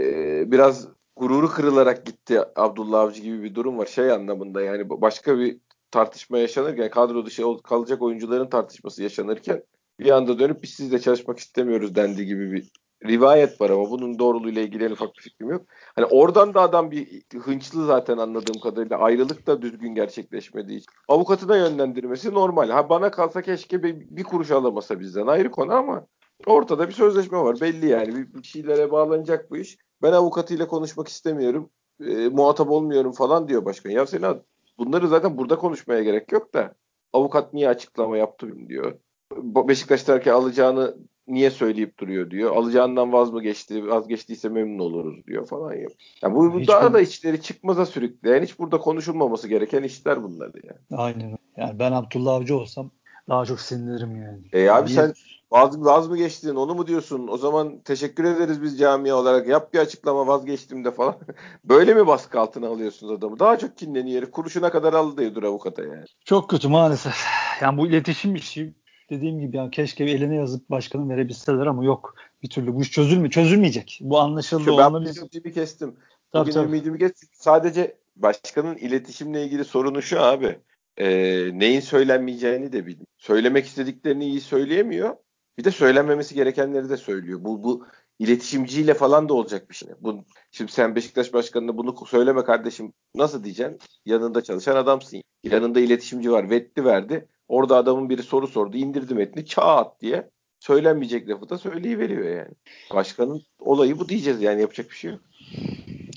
biraz 0.53 0.89
gururu 1.17 1.49
kırılarak 1.49 2.07
gitti 2.07 2.41
Abdullah 2.57 3.01
Avcı 3.01 3.23
gibi 3.23 3.43
bir 3.43 3.55
durum 3.55 3.79
var. 3.79 3.87
Şey 3.87 4.11
anlamında 4.11 4.63
yani 4.63 4.91
başka 4.91 5.39
bir 5.39 5.59
tartışma 5.91 6.39
yaşanırken 6.39 6.91
kadro 6.91 7.27
dışı 7.27 7.43
kalacak 7.65 8.03
oyuncuların 8.03 8.51
tartışması 8.51 9.03
yaşanırken 9.03 9.63
bir 10.01 10.11
anda 10.11 10.39
dönüp 10.39 10.63
biz 10.63 10.71
sizle 10.71 11.01
çalışmak 11.01 11.39
istemiyoruz 11.39 11.95
dendi 11.95 12.27
gibi 12.27 12.53
bir 12.53 12.71
rivayet 13.07 13.61
var 13.61 13.71
ama 13.71 13.91
bunun 13.91 14.19
doğruluğuyla 14.19 14.63
ilgili 14.63 14.85
en 14.85 14.91
ufak 14.91 15.17
bir 15.17 15.23
fikrim 15.23 15.51
yok. 15.51 15.67
Hani 15.97 16.07
oradan 16.07 16.55
da 16.55 16.61
adam 16.61 16.91
bir 16.91 17.23
hınçlı 17.41 17.87
zaten 17.87 18.19
anladığım 18.19 18.61
kadarıyla 18.61 18.99
ayrılık 18.99 19.47
da 19.47 19.63
düzgün 19.63 19.95
gerçekleşmediği 19.95 20.79
için. 20.79 20.93
Avukatına 21.09 21.57
yönlendirmesi 21.57 22.35
normal. 22.35 22.71
Ha 22.71 22.89
bana 22.89 23.11
kalsa 23.11 23.43
keşke 23.43 23.83
bir, 23.83 23.97
bir 24.11 24.25
kuruş 24.25 24.51
alamasa 24.51 25.01
bizden 25.01 25.27
ayrı 25.27 25.51
konu 25.51 25.73
ama 25.73 26.07
ortada 26.47 26.89
bir 26.89 26.93
sözleşme 26.93 27.39
var 27.39 27.57
belli 27.61 27.87
yani 27.89 28.15
bir, 28.35 28.43
şeylere 28.43 28.91
bağlanacak 28.91 29.51
bu 29.51 29.57
iş. 29.57 29.79
Ben 30.03 30.13
avukatıyla 30.13 30.67
konuşmak 30.67 31.09
istemiyorum. 31.09 31.71
e, 32.07 32.29
muhatap 32.29 32.71
olmuyorum 32.71 33.13
falan 33.13 33.49
diyor 33.49 33.65
başkan. 33.65 33.91
Ya 33.91 34.07
Sena 34.07 34.37
bunları 34.79 35.09
zaten 35.09 35.39
burada 35.39 35.57
konuşmaya 35.57 36.03
gerek 36.03 36.33
yok 36.33 36.55
da 36.55 36.75
avukat 37.13 37.55
niye 37.55 37.69
açıklama 37.69 38.17
yaptı 38.17 38.69
diyor. 38.69 38.99
Beşiktaş 39.37 40.03
terki 40.03 40.33
alacağını 40.33 40.97
niye 41.29 41.51
söyleyip 41.51 41.99
duruyor 41.99 42.31
diyor. 42.31 42.57
Alacağından 42.57 43.13
vaz 43.13 43.31
mı 43.33 43.43
geçti? 43.43 43.89
Vazgeçtiyse 43.89 44.49
memnun 44.49 44.79
oluruz 44.79 45.27
diyor 45.27 45.47
falan 45.47 45.73
ya. 45.75 45.89
Ya 46.23 46.35
bu, 46.35 46.53
bu 46.55 46.61
Hiç 46.61 46.69
daha 46.69 46.91
bu- 46.91 46.95
da 46.95 47.01
içleri 47.01 47.43
çıkmaza 47.43 47.87
sürükleyen 47.87 48.43
hiç 48.43 48.59
burada 48.59 48.79
konuşulmaması 48.79 49.49
gereken 49.49 49.83
işler 49.83 50.23
bunlar 50.23 50.51
ya. 50.65 50.79
Aynen. 50.93 51.37
Yani 51.57 51.79
ben 51.79 51.93
Abdullah 51.93 52.35
Avcı 52.35 52.57
olsam 52.57 52.91
daha 53.31 53.45
çok 53.45 53.61
sinirlerim 53.61 54.23
yani. 54.23 54.39
E 54.53 54.71
abi 54.71 54.87
Niye- 54.87 54.97
sen 54.97 55.13
vaz, 55.51 55.85
vaz 55.85 56.09
mı 56.09 56.17
geçtin 56.17 56.55
onu 56.55 56.75
mu 56.75 56.87
diyorsun? 56.87 57.29
O 57.29 57.37
zaman 57.37 57.81
teşekkür 57.81 58.25
ederiz 58.25 58.63
biz 58.63 58.79
camia 58.79 59.15
olarak. 59.17 59.49
Yap 59.49 59.73
bir 59.75 59.79
açıklama 59.79 60.27
vazgeçtim 60.27 60.85
de 60.85 60.91
falan. 60.91 61.17
Böyle 61.65 61.95
mi 61.95 62.07
baskı 62.07 62.41
altına 62.41 62.69
alıyorsunuz 62.69 63.13
adamı? 63.13 63.39
Daha 63.39 63.59
çok 63.59 63.77
kinleniyor. 63.77 64.31
Kuruşuna 64.31 64.71
kadar 64.71 64.93
aldı 64.93 65.17
diyordur 65.21 65.43
avukata 65.43 65.83
yani. 65.83 66.05
Çok 66.25 66.51
kötü 66.51 66.69
maalesef. 66.69 67.25
Yani 67.63 67.79
bu 67.79 67.87
iletişim 67.87 68.35
işi 68.35 68.75
dediğim 69.11 69.41
gibi 69.41 69.57
yani 69.57 69.71
keşke 69.71 70.07
bir 70.07 70.15
eline 70.15 70.37
yazıp 70.37 70.71
başkanın 70.71 71.11
verebilseler 71.11 71.67
ama 71.67 71.85
yok. 71.85 72.15
Bir 72.43 72.51
türlü 72.51 72.75
bu 72.75 72.83
iş 72.83 72.91
çözülmüyor. 72.91 73.31
Çözülmeyecek. 73.31 73.99
Bu 74.03 74.19
anlaşıldı. 74.21 74.67
Ben 74.67 74.73
Onunla 74.73 75.05
biz... 75.05 75.19
ümidimi 75.19 75.53
kestim. 75.53 75.97
Tabii, 76.33 76.43
Bugün 76.43 76.53
tabii. 76.53 76.69
ümidimi 76.69 76.99
kestim. 76.99 77.29
Sadece 77.33 77.97
başkanın 78.17 78.77
iletişimle 78.77 79.45
ilgili 79.45 79.65
sorunu 79.65 80.03
şu 80.03 80.21
abi. 80.21 80.59
Ee, 81.01 81.51
neyin 81.59 81.81
söylenmeyeceğini 81.81 82.73
de 82.73 82.87
bilmiyor. 82.87 83.07
Söylemek 83.19 83.67
istediklerini 83.67 84.27
iyi 84.27 84.41
söyleyemiyor. 84.41 85.17
Bir 85.59 85.65
de 85.65 85.71
söylenmemesi 85.71 86.35
gerekenleri 86.35 86.89
de 86.89 86.97
söylüyor. 86.97 87.45
Bu 87.45 87.65
bu 87.65 87.87
iletişimciyle 88.19 88.95
falan 88.95 89.29
da 89.29 89.35
olacak 89.35 89.71
bir 89.71 89.75
şey. 89.75 89.89
Bu, 90.01 90.25
şimdi 90.51 90.73
sen 90.73 90.97
Beşiktaş 90.97 91.33
başkanına 91.33 91.77
bunu 91.77 92.07
söyleme 92.07 92.45
kardeşim 92.45 92.93
nasıl 93.15 93.45
diyeceksin? 93.45 93.79
Yanında 94.07 94.43
çalışan 94.43 94.77
adamsın. 94.77 95.23
Yanında 95.45 95.81
iletişimci 95.81 96.33
var. 96.33 96.51
Vetli 96.51 96.85
verdi. 96.85 97.29
Orada 97.49 97.77
adamın 97.77 98.11
biri 98.11 98.23
soru 98.23 98.47
sordu. 98.47 98.77
indirdi 98.77 99.15
metni 99.15 99.47
çat 99.47 100.01
diye. 100.01 100.31
Söylenmeyecek 100.61 101.29
lafı 101.29 101.49
da 101.49 101.59
söyleyiveriyor 101.59 102.37
yani. 102.37 102.55
Başkanın 102.95 103.43
olayı 103.59 103.99
bu 103.99 104.09
diyeceğiz 104.09 104.43
yani 104.43 104.61
yapacak 104.61 104.91
bir 104.91 104.97
şey 104.97 105.11
yok. 105.11 105.21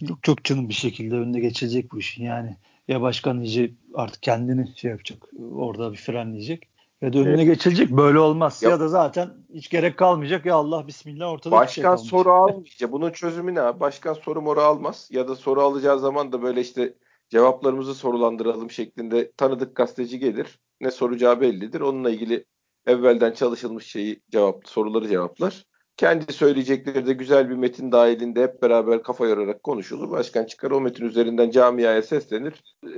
Yok 0.10 0.24
çok 0.24 0.44
canım 0.44 0.70
bir 0.70 0.74
şekilde 0.74 1.16
önüne 1.16 1.40
geçilecek 1.40 1.92
bu 1.92 2.00
işin 2.00 2.24
yani. 2.24 2.58
Ya 2.88 3.02
başkan 3.02 3.42
iyice 3.42 3.72
artık 3.94 4.24
kendini 4.24 4.78
şey 4.78 4.92
yapacak. 4.92 5.24
Orada 5.56 5.92
bir 5.92 5.98
frenleyecek. 5.98 6.70
Ya 7.02 7.14
da 7.14 7.20
önüne 7.20 7.34
Evet. 7.34 7.46
geçilecek. 7.46 7.90
Böyle 7.92 8.20
olmaz. 8.20 8.64
Yap- 8.64 8.72
Ya 8.72 8.80
da 8.80 8.88
zaten 8.88 9.30
hiç 9.54 9.70
gerek 9.70 9.98
kalmayacak. 9.98 10.46
Ya 10.46 10.56
Allah 10.56 10.88
bismillah 10.88 11.32
ortada 11.32 11.56
şey 11.56 11.60
Başkan 11.60 11.82
kalmayacak. 11.84 12.10
soru 12.10 12.32
almayacak. 12.32 12.92
Bunun 12.92 13.12
çözümü 13.12 13.56
ne 13.56 13.62
abi? 13.62 13.80
Başkan 13.80 14.14
soru 14.14 14.42
moru 14.42 14.62
almaz. 14.62 15.10
Ya 15.12 15.28
da 15.28 15.36
soru 15.36 15.62
alacağı 15.62 16.00
zaman 16.00 16.32
da 16.32 16.42
böyle 16.42 16.62
işte 16.62 16.94
cevaplarımızı 17.30 17.96
sorulandıralım 17.96 18.72
şeklinde 18.72 19.32
tanıdık 19.38 19.76
gazeteci 19.76 20.20
gelir. 20.20 20.60
Ne 20.82 20.92
soracağı 20.92 21.42
bellidir. 21.42 21.82
Onunla 21.82 22.10
ilgili 22.10 22.46
evvelden 22.88 23.32
çalışılmış 23.34 23.86
şeyi 23.86 24.22
cevap, 24.32 24.62
soruları 24.68 25.08
cevaplar. 25.08 25.66
Kendi 26.04 26.34
söyleyecekleri 26.34 27.06
de 27.06 27.14
güzel 27.14 27.50
bir 27.50 27.56
metin 27.56 27.92
dahilinde 27.92 28.44
hep 28.44 28.62
beraber 28.62 29.04
kafa 29.04 29.28
yorarak 29.28 29.64
konuşulur. 29.64 30.12
Başkan 30.12 30.46
çıkar 30.46 30.72
o 30.72 30.82
metin 30.82 31.06
üzerinden 31.06 31.50
camiaya 31.50 32.02
seslenir. 32.02 32.64
Ee, 32.86 32.90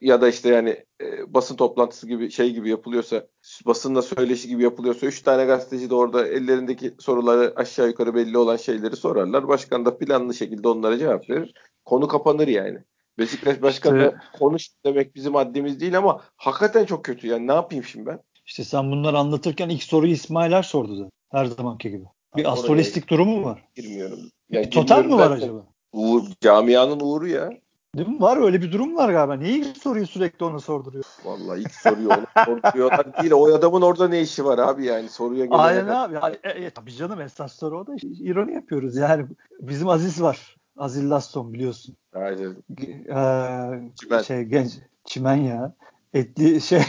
ya 0.00 0.20
da 0.20 0.28
işte 0.28 0.48
yani 0.48 0.84
e, 1.00 1.34
basın 1.34 1.56
toplantısı 1.56 2.08
gibi 2.08 2.30
şey 2.30 2.52
gibi 2.52 2.70
yapılıyorsa 2.70 3.26
basınla 3.66 4.02
söyleşi 4.02 4.48
gibi 4.48 4.62
yapılıyorsa 4.62 5.06
üç 5.06 5.22
tane 5.22 5.44
gazeteci 5.44 5.90
de 5.90 5.94
orada 5.94 6.28
ellerindeki 6.28 6.94
soruları 6.98 7.52
aşağı 7.56 7.88
yukarı 7.88 8.14
belli 8.14 8.38
olan 8.38 8.56
şeyleri 8.56 8.96
sorarlar. 8.96 9.48
Başkan 9.48 9.84
da 9.84 9.98
planlı 9.98 10.34
şekilde 10.34 10.68
onlara 10.68 10.98
cevap 10.98 11.30
verir. 11.30 11.54
Konu 11.84 12.08
kapanır 12.08 12.48
yani. 12.48 12.78
Beşiktaş 13.18 13.62
başkanı 13.62 13.98
İşte- 13.98 14.38
konuş 14.38 14.68
demek 14.84 15.14
bizim 15.14 15.34
haddimiz 15.34 15.80
değil 15.80 15.98
ama 15.98 16.20
hakikaten 16.36 16.84
çok 16.84 17.04
kötü 17.04 17.26
yani 17.26 17.46
ne 17.46 17.54
yapayım 17.54 17.84
şimdi 17.84 18.06
ben? 18.06 18.20
İşte 18.46 18.64
sen 18.64 18.90
bunları 18.90 19.18
anlatırken 19.18 19.68
ilk 19.68 19.82
soruyu 19.82 20.12
İsmailer 20.12 20.62
sordu 20.62 21.00
da. 21.04 21.10
Her 21.30 21.44
zamanki 21.44 21.90
gibi. 21.90 22.04
Bir 22.36 22.52
astrolojik 22.52 23.08
durumu 23.10 23.36
mu 23.36 23.44
var? 23.46 23.64
Girmiyorum. 23.74 24.18
Yani 24.50 24.66
Bir 24.66 24.70
totem 24.70 25.06
mi 25.06 25.16
var 25.16 25.30
acaba? 25.30 25.66
Uğur, 25.92 26.22
camianın 26.40 27.00
uğuru 27.00 27.28
ya. 27.28 27.50
Değil 27.96 28.08
mi? 28.08 28.20
Var 28.20 28.36
öyle 28.36 28.62
bir 28.62 28.72
durum 28.72 28.96
var 28.96 29.12
galiba. 29.12 29.34
Niye 29.34 29.54
ilk 29.54 29.76
soruyu 29.76 30.06
sürekli 30.06 30.44
ona 30.44 30.58
sorduruyor? 30.58 31.04
Vallahi 31.24 31.60
ilk 31.60 31.70
soruyu 31.74 32.08
onu 32.08 32.26
sorduruyorlar 32.44 33.22
değil. 33.22 33.32
O 33.32 33.54
adamın 33.54 33.82
orada 33.82 34.08
ne 34.08 34.20
işi 34.20 34.44
var 34.44 34.58
abi 34.58 34.84
yani 34.84 35.08
soruya 35.08 35.44
gelene 35.44 35.60
Aynen 35.62 35.86
kadar. 35.86 36.04
abi. 36.08 36.14
Ya, 36.14 36.52
e, 36.52 36.64
e, 36.64 36.70
tabii 36.70 36.92
canım 36.92 37.20
esas 37.20 37.52
soru 37.52 37.80
o 37.80 37.86
da 37.86 37.92
ironi 38.02 38.54
yapıyoruz. 38.54 38.96
Yani 38.96 39.26
bizim 39.60 39.88
Aziz 39.88 40.22
var. 40.22 40.56
Aziz 40.76 41.10
Lasson 41.10 41.52
biliyorsun. 41.52 41.96
Aynen. 42.14 42.56
Ee, 42.80 43.90
Çimen. 44.00 44.22
şey 44.22 44.42
genç 44.42 44.72
çimen 45.04 45.36
ya. 45.36 45.74
Etli 46.14 46.60
şey 46.60 46.82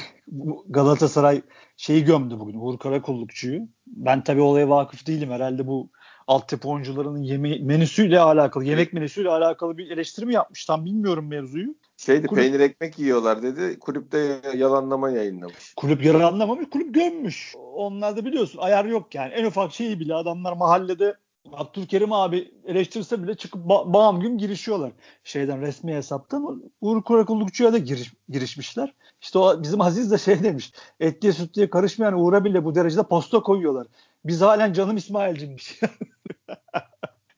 Galatasaray 0.69 1.41
şeyi 1.77 2.03
gömdü 2.03 2.39
bugün 2.39 2.59
Uğur 2.59 2.77
Karakullukçu'yu. 2.77 3.67
Ben 3.95 4.23
tabii 4.23 4.41
olaya 4.41 4.69
vakıf 4.69 5.07
değilim. 5.07 5.31
Herhalde 5.31 5.67
bu 5.67 5.89
altyapı 6.27 6.69
oyuncularının 6.69 7.21
yeme 7.23 7.57
menüsüyle 7.57 8.19
alakalı, 8.19 8.63
yemek 8.63 8.93
menüsüyle 8.93 9.29
alakalı 9.29 9.77
bir 9.77 9.91
eleştiri 9.91 10.25
mi 10.25 10.33
yapmış? 10.33 10.65
Tam 10.65 10.85
bilmiyorum 10.85 11.27
mevzuyu. 11.27 11.75
Şeydi 11.97 12.27
Kulüp- 12.27 12.35
peynir 12.35 12.59
ekmek 12.59 12.99
yiyorlar 12.99 13.43
dedi. 13.43 13.79
Kulüpte 13.79 14.41
yalanlama 14.55 15.09
yayınlamış. 15.09 15.73
Kulüp 15.75 16.03
yarı 16.03 16.27
anlamamış, 16.27 16.69
kulüp 16.69 16.93
gömmüş. 16.93 17.55
Onlar 17.73 18.17
da 18.17 18.25
biliyorsun 18.25 18.59
ayar 18.59 18.85
yok 18.85 19.15
yani. 19.15 19.33
En 19.33 19.45
ufak 19.45 19.73
şeyi 19.73 19.99
bile 19.99 20.15
adamlar 20.15 20.53
mahallede 20.53 21.15
Abdülkerim 21.53 22.13
abi 22.13 22.51
eleştirse 22.65 23.23
bile 23.23 23.35
çıkıp 23.35 23.65
ba- 23.65 23.93
bağım 23.93 24.19
gün 24.19 24.37
girişiyorlar. 24.37 24.91
Şeyden 25.23 25.61
resmi 25.61 25.93
hesaptan 25.93 26.63
Uğur 26.81 27.03
Karakullukçu'ya 27.03 27.73
da 27.73 27.77
giriş, 27.77 28.13
girişmişler. 28.29 28.93
İşte 29.21 29.39
o 29.39 29.63
bizim 29.63 29.81
Aziz 29.81 30.11
de 30.11 30.17
şey 30.17 30.43
demiş. 30.43 30.71
Etliye 30.99 31.33
sütlüye 31.33 31.69
karışmayan 31.69 32.19
Uğur'a 32.19 32.45
bile 32.45 32.65
bu 32.65 32.75
derecede 32.75 33.03
posta 33.03 33.39
koyuyorlar. 33.39 33.87
Biz 34.25 34.41
halen 34.41 34.73
canım 34.73 34.97
İsmail'cimmiş. 34.97 35.79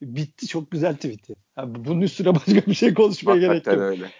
bitti 0.02 0.46
çok 0.46 0.70
güzel 0.70 0.94
tweet. 0.94 1.28
Yani 1.56 1.84
bunun 1.84 2.00
üstüne 2.00 2.34
başka 2.34 2.66
bir 2.66 2.74
şey 2.74 2.94
konuşmaya 2.94 3.38
gerek 3.40 3.66
yok. 3.66 3.78
öyle. 3.78 4.10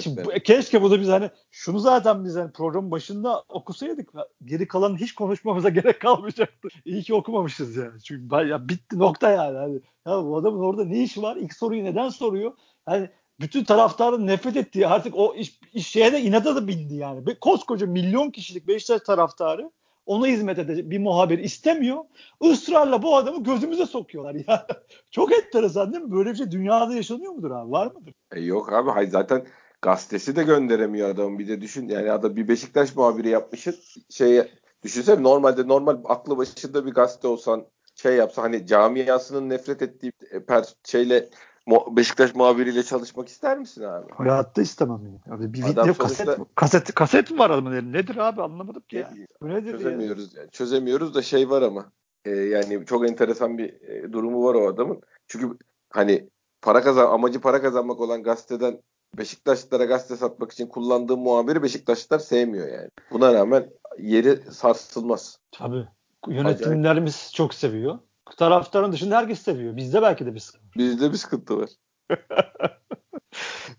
Şimdi, 0.00 0.24
bu, 0.24 0.30
keşke 0.30 0.82
bunu 0.82 1.00
biz 1.00 1.08
hani 1.08 1.30
şunu 1.50 1.78
zaten 1.78 2.24
biz 2.24 2.36
hani 2.36 2.52
programın 2.52 2.90
başında 2.90 3.44
okusaydık 3.48 4.10
geri 4.44 4.68
kalan 4.68 4.96
hiç 4.96 5.14
konuşmamıza 5.14 5.68
gerek 5.68 6.00
kalmayacaktı. 6.00 6.68
İyi 6.84 7.02
ki 7.02 7.14
okumamışız 7.14 7.76
yani. 7.76 8.02
Çünkü 8.02 8.48
ya 8.48 8.68
bitti 8.68 8.98
nokta 8.98 9.30
yani. 9.30 9.58
Hani, 9.58 9.74
ya 10.06 10.24
bu 10.24 10.36
adamın 10.36 10.60
orada 10.60 10.84
ne 10.84 11.02
işi 11.02 11.22
var? 11.22 11.36
İlk 11.36 11.54
soruyu 11.54 11.84
neden 11.84 12.08
soruyor? 12.08 12.52
Hani 12.86 13.10
bütün 13.40 13.64
taraftarın 13.64 14.26
nefret 14.26 14.56
ettiği 14.56 14.86
artık 14.86 15.14
o 15.16 15.34
iş, 15.34 15.60
iş 15.72 15.88
şeye 15.88 16.12
de 16.12 16.20
inada 16.20 16.56
da 16.56 16.68
bindi 16.68 16.94
yani. 16.94 17.38
Koskoca 17.40 17.86
milyon 17.86 18.30
kişilik 18.30 18.68
Beşiktaş 18.68 19.00
taraftarı 19.00 19.70
ona 20.06 20.26
hizmet 20.26 20.58
edecek 20.58 20.90
bir 20.90 20.98
muhabir 20.98 21.38
istemiyor. 21.38 21.98
Israrla 22.42 23.02
bu 23.02 23.16
adamı 23.16 23.44
gözümüze 23.44 23.86
sokuyorlar 23.86 24.34
ya. 24.48 24.66
Çok 25.10 25.32
enteresan 25.32 25.92
değil 25.92 26.04
mi? 26.04 26.12
Böyle 26.12 26.30
bir 26.30 26.36
şey 26.36 26.50
dünyada 26.50 26.94
yaşanıyor 26.94 27.32
mudur 27.32 27.50
abi? 27.50 27.70
Var 27.70 27.86
mıdır? 27.86 28.14
E 28.32 28.40
yok 28.40 28.72
abi 28.72 28.90
hayır 28.90 29.10
zaten 29.10 29.46
gazetesi 29.82 30.36
de 30.36 30.42
gönderemiyor 30.42 31.08
adamı 31.08 31.38
bir 31.38 31.48
de 31.48 31.60
düşün. 31.60 31.88
Yani 31.88 32.12
adam 32.12 32.36
bir 32.36 32.48
Beşiktaş 32.48 32.96
muhabiri 32.96 33.28
yapmışız. 33.28 33.96
Şey 34.10 34.42
düşünsene 34.82 35.22
normalde 35.22 35.68
normal 35.68 35.96
aklı 36.04 36.36
başında 36.36 36.86
bir 36.86 36.92
gazete 36.92 37.28
olsan 37.28 37.66
şey 37.94 38.16
yapsa 38.16 38.42
hani 38.42 38.66
camiasının 38.66 39.48
nefret 39.48 39.82
ettiği 39.82 40.12
per 40.48 40.64
şeyle 40.84 41.28
Beşiktaş 41.66 42.34
muhabiriyle 42.34 42.82
çalışmak 42.82 43.28
ister 43.28 43.58
misin 43.58 43.82
abi? 43.82 44.12
Hayatta 44.12 44.62
istemem 44.62 45.00
ya. 45.06 45.34
Abi 45.34 45.52
bir 45.52 45.62
Adam 45.62 45.88
video 45.88 45.94
kaset, 45.94 46.28
kaset 46.54 46.94
kaset 46.94 47.30
mi 47.30 47.38
var 47.38 47.50
adamın 47.50 47.72
elinde? 47.72 47.98
Nedir 47.98 48.16
abi 48.16 48.42
anlamadım 48.42 48.82
ki 48.88 48.96
ya. 48.96 49.10
Bu 49.42 49.48
nedir 49.48 49.72
Çözemiyoruz 49.72 50.34
ya? 50.34 50.40
yani. 50.40 50.50
Çözemiyoruz 50.50 51.14
da 51.14 51.22
şey 51.22 51.50
var 51.50 51.62
ama 51.62 51.92
e, 52.24 52.30
yani 52.30 52.86
çok 52.86 53.08
enteresan 53.10 53.58
bir 53.58 53.80
e, 53.82 54.12
durumu 54.12 54.44
var 54.44 54.54
o 54.54 54.68
adamın. 54.68 55.00
Çünkü 55.26 55.56
hani 55.90 56.28
para 56.62 56.82
kazan 56.82 57.06
amacı 57.06 57.40
para 57.40 57.62
kazanmak 57.62 58.00
olan 58.00 58.22
gazeteden 58.22 58.80
Beşiktaşlılara 59.18 59.84
gazete 59.84 60.16
satmak 60.16 60.52
için 60.52 60.66
kullandığı 60.66 61.16
muhabiri 61.16 61.62
Beşiktaşlılar 61.62 62.18
sevmiyor 62.18 62.68
yani. 62.68 62.88
Buna 63.10 63.34
rağmen 63.34 63.70
yeri 63.98 64.52
sarsılmaz. 64.52 65.38
Tabii. 65.52 65.88
Yönetimlerimiz 66.28 67.14
Acayip. 67.14 67.34
çok 67.34 67.54
seviyor. 67.54 67.98
Taraftarın 68.36 68.92
dışında 68.92 69.16
herkes 69.16 69.42
seviyor. 69.42 69.76
Bizde 69.76 70.02
belki 70.02 70.26
de 70.26 70.34
bir 70.34 70.40
sıkıntı. 70.40 70.78
Bizde 70.78 71.12
bir 71.12 71.16
sıkıntı 71.16 71.58
var. 71.60 71.70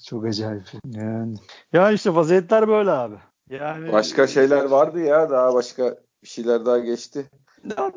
Çok 0.06 0.26
acayip. 0.26 0.64
Yani. 0.86 1.36
Ya 1.74 1.92
işte 1.92 2.16
vaziyetler 2.16 2.68
böyle 2.68 2.92
abi. 2.92 3.16
Yani 3.50 3.92
başka 3.92 4.28
şeyler 4.28 4.64
vardı 4.64 5.00
ya 5.00 5.30
daha 5.30 5.54
başka 5.54 5.98
bir 6.24 6.28
şeyler 6.28 6.66
daha 6.66 6.80
geçti. 6.80 7.26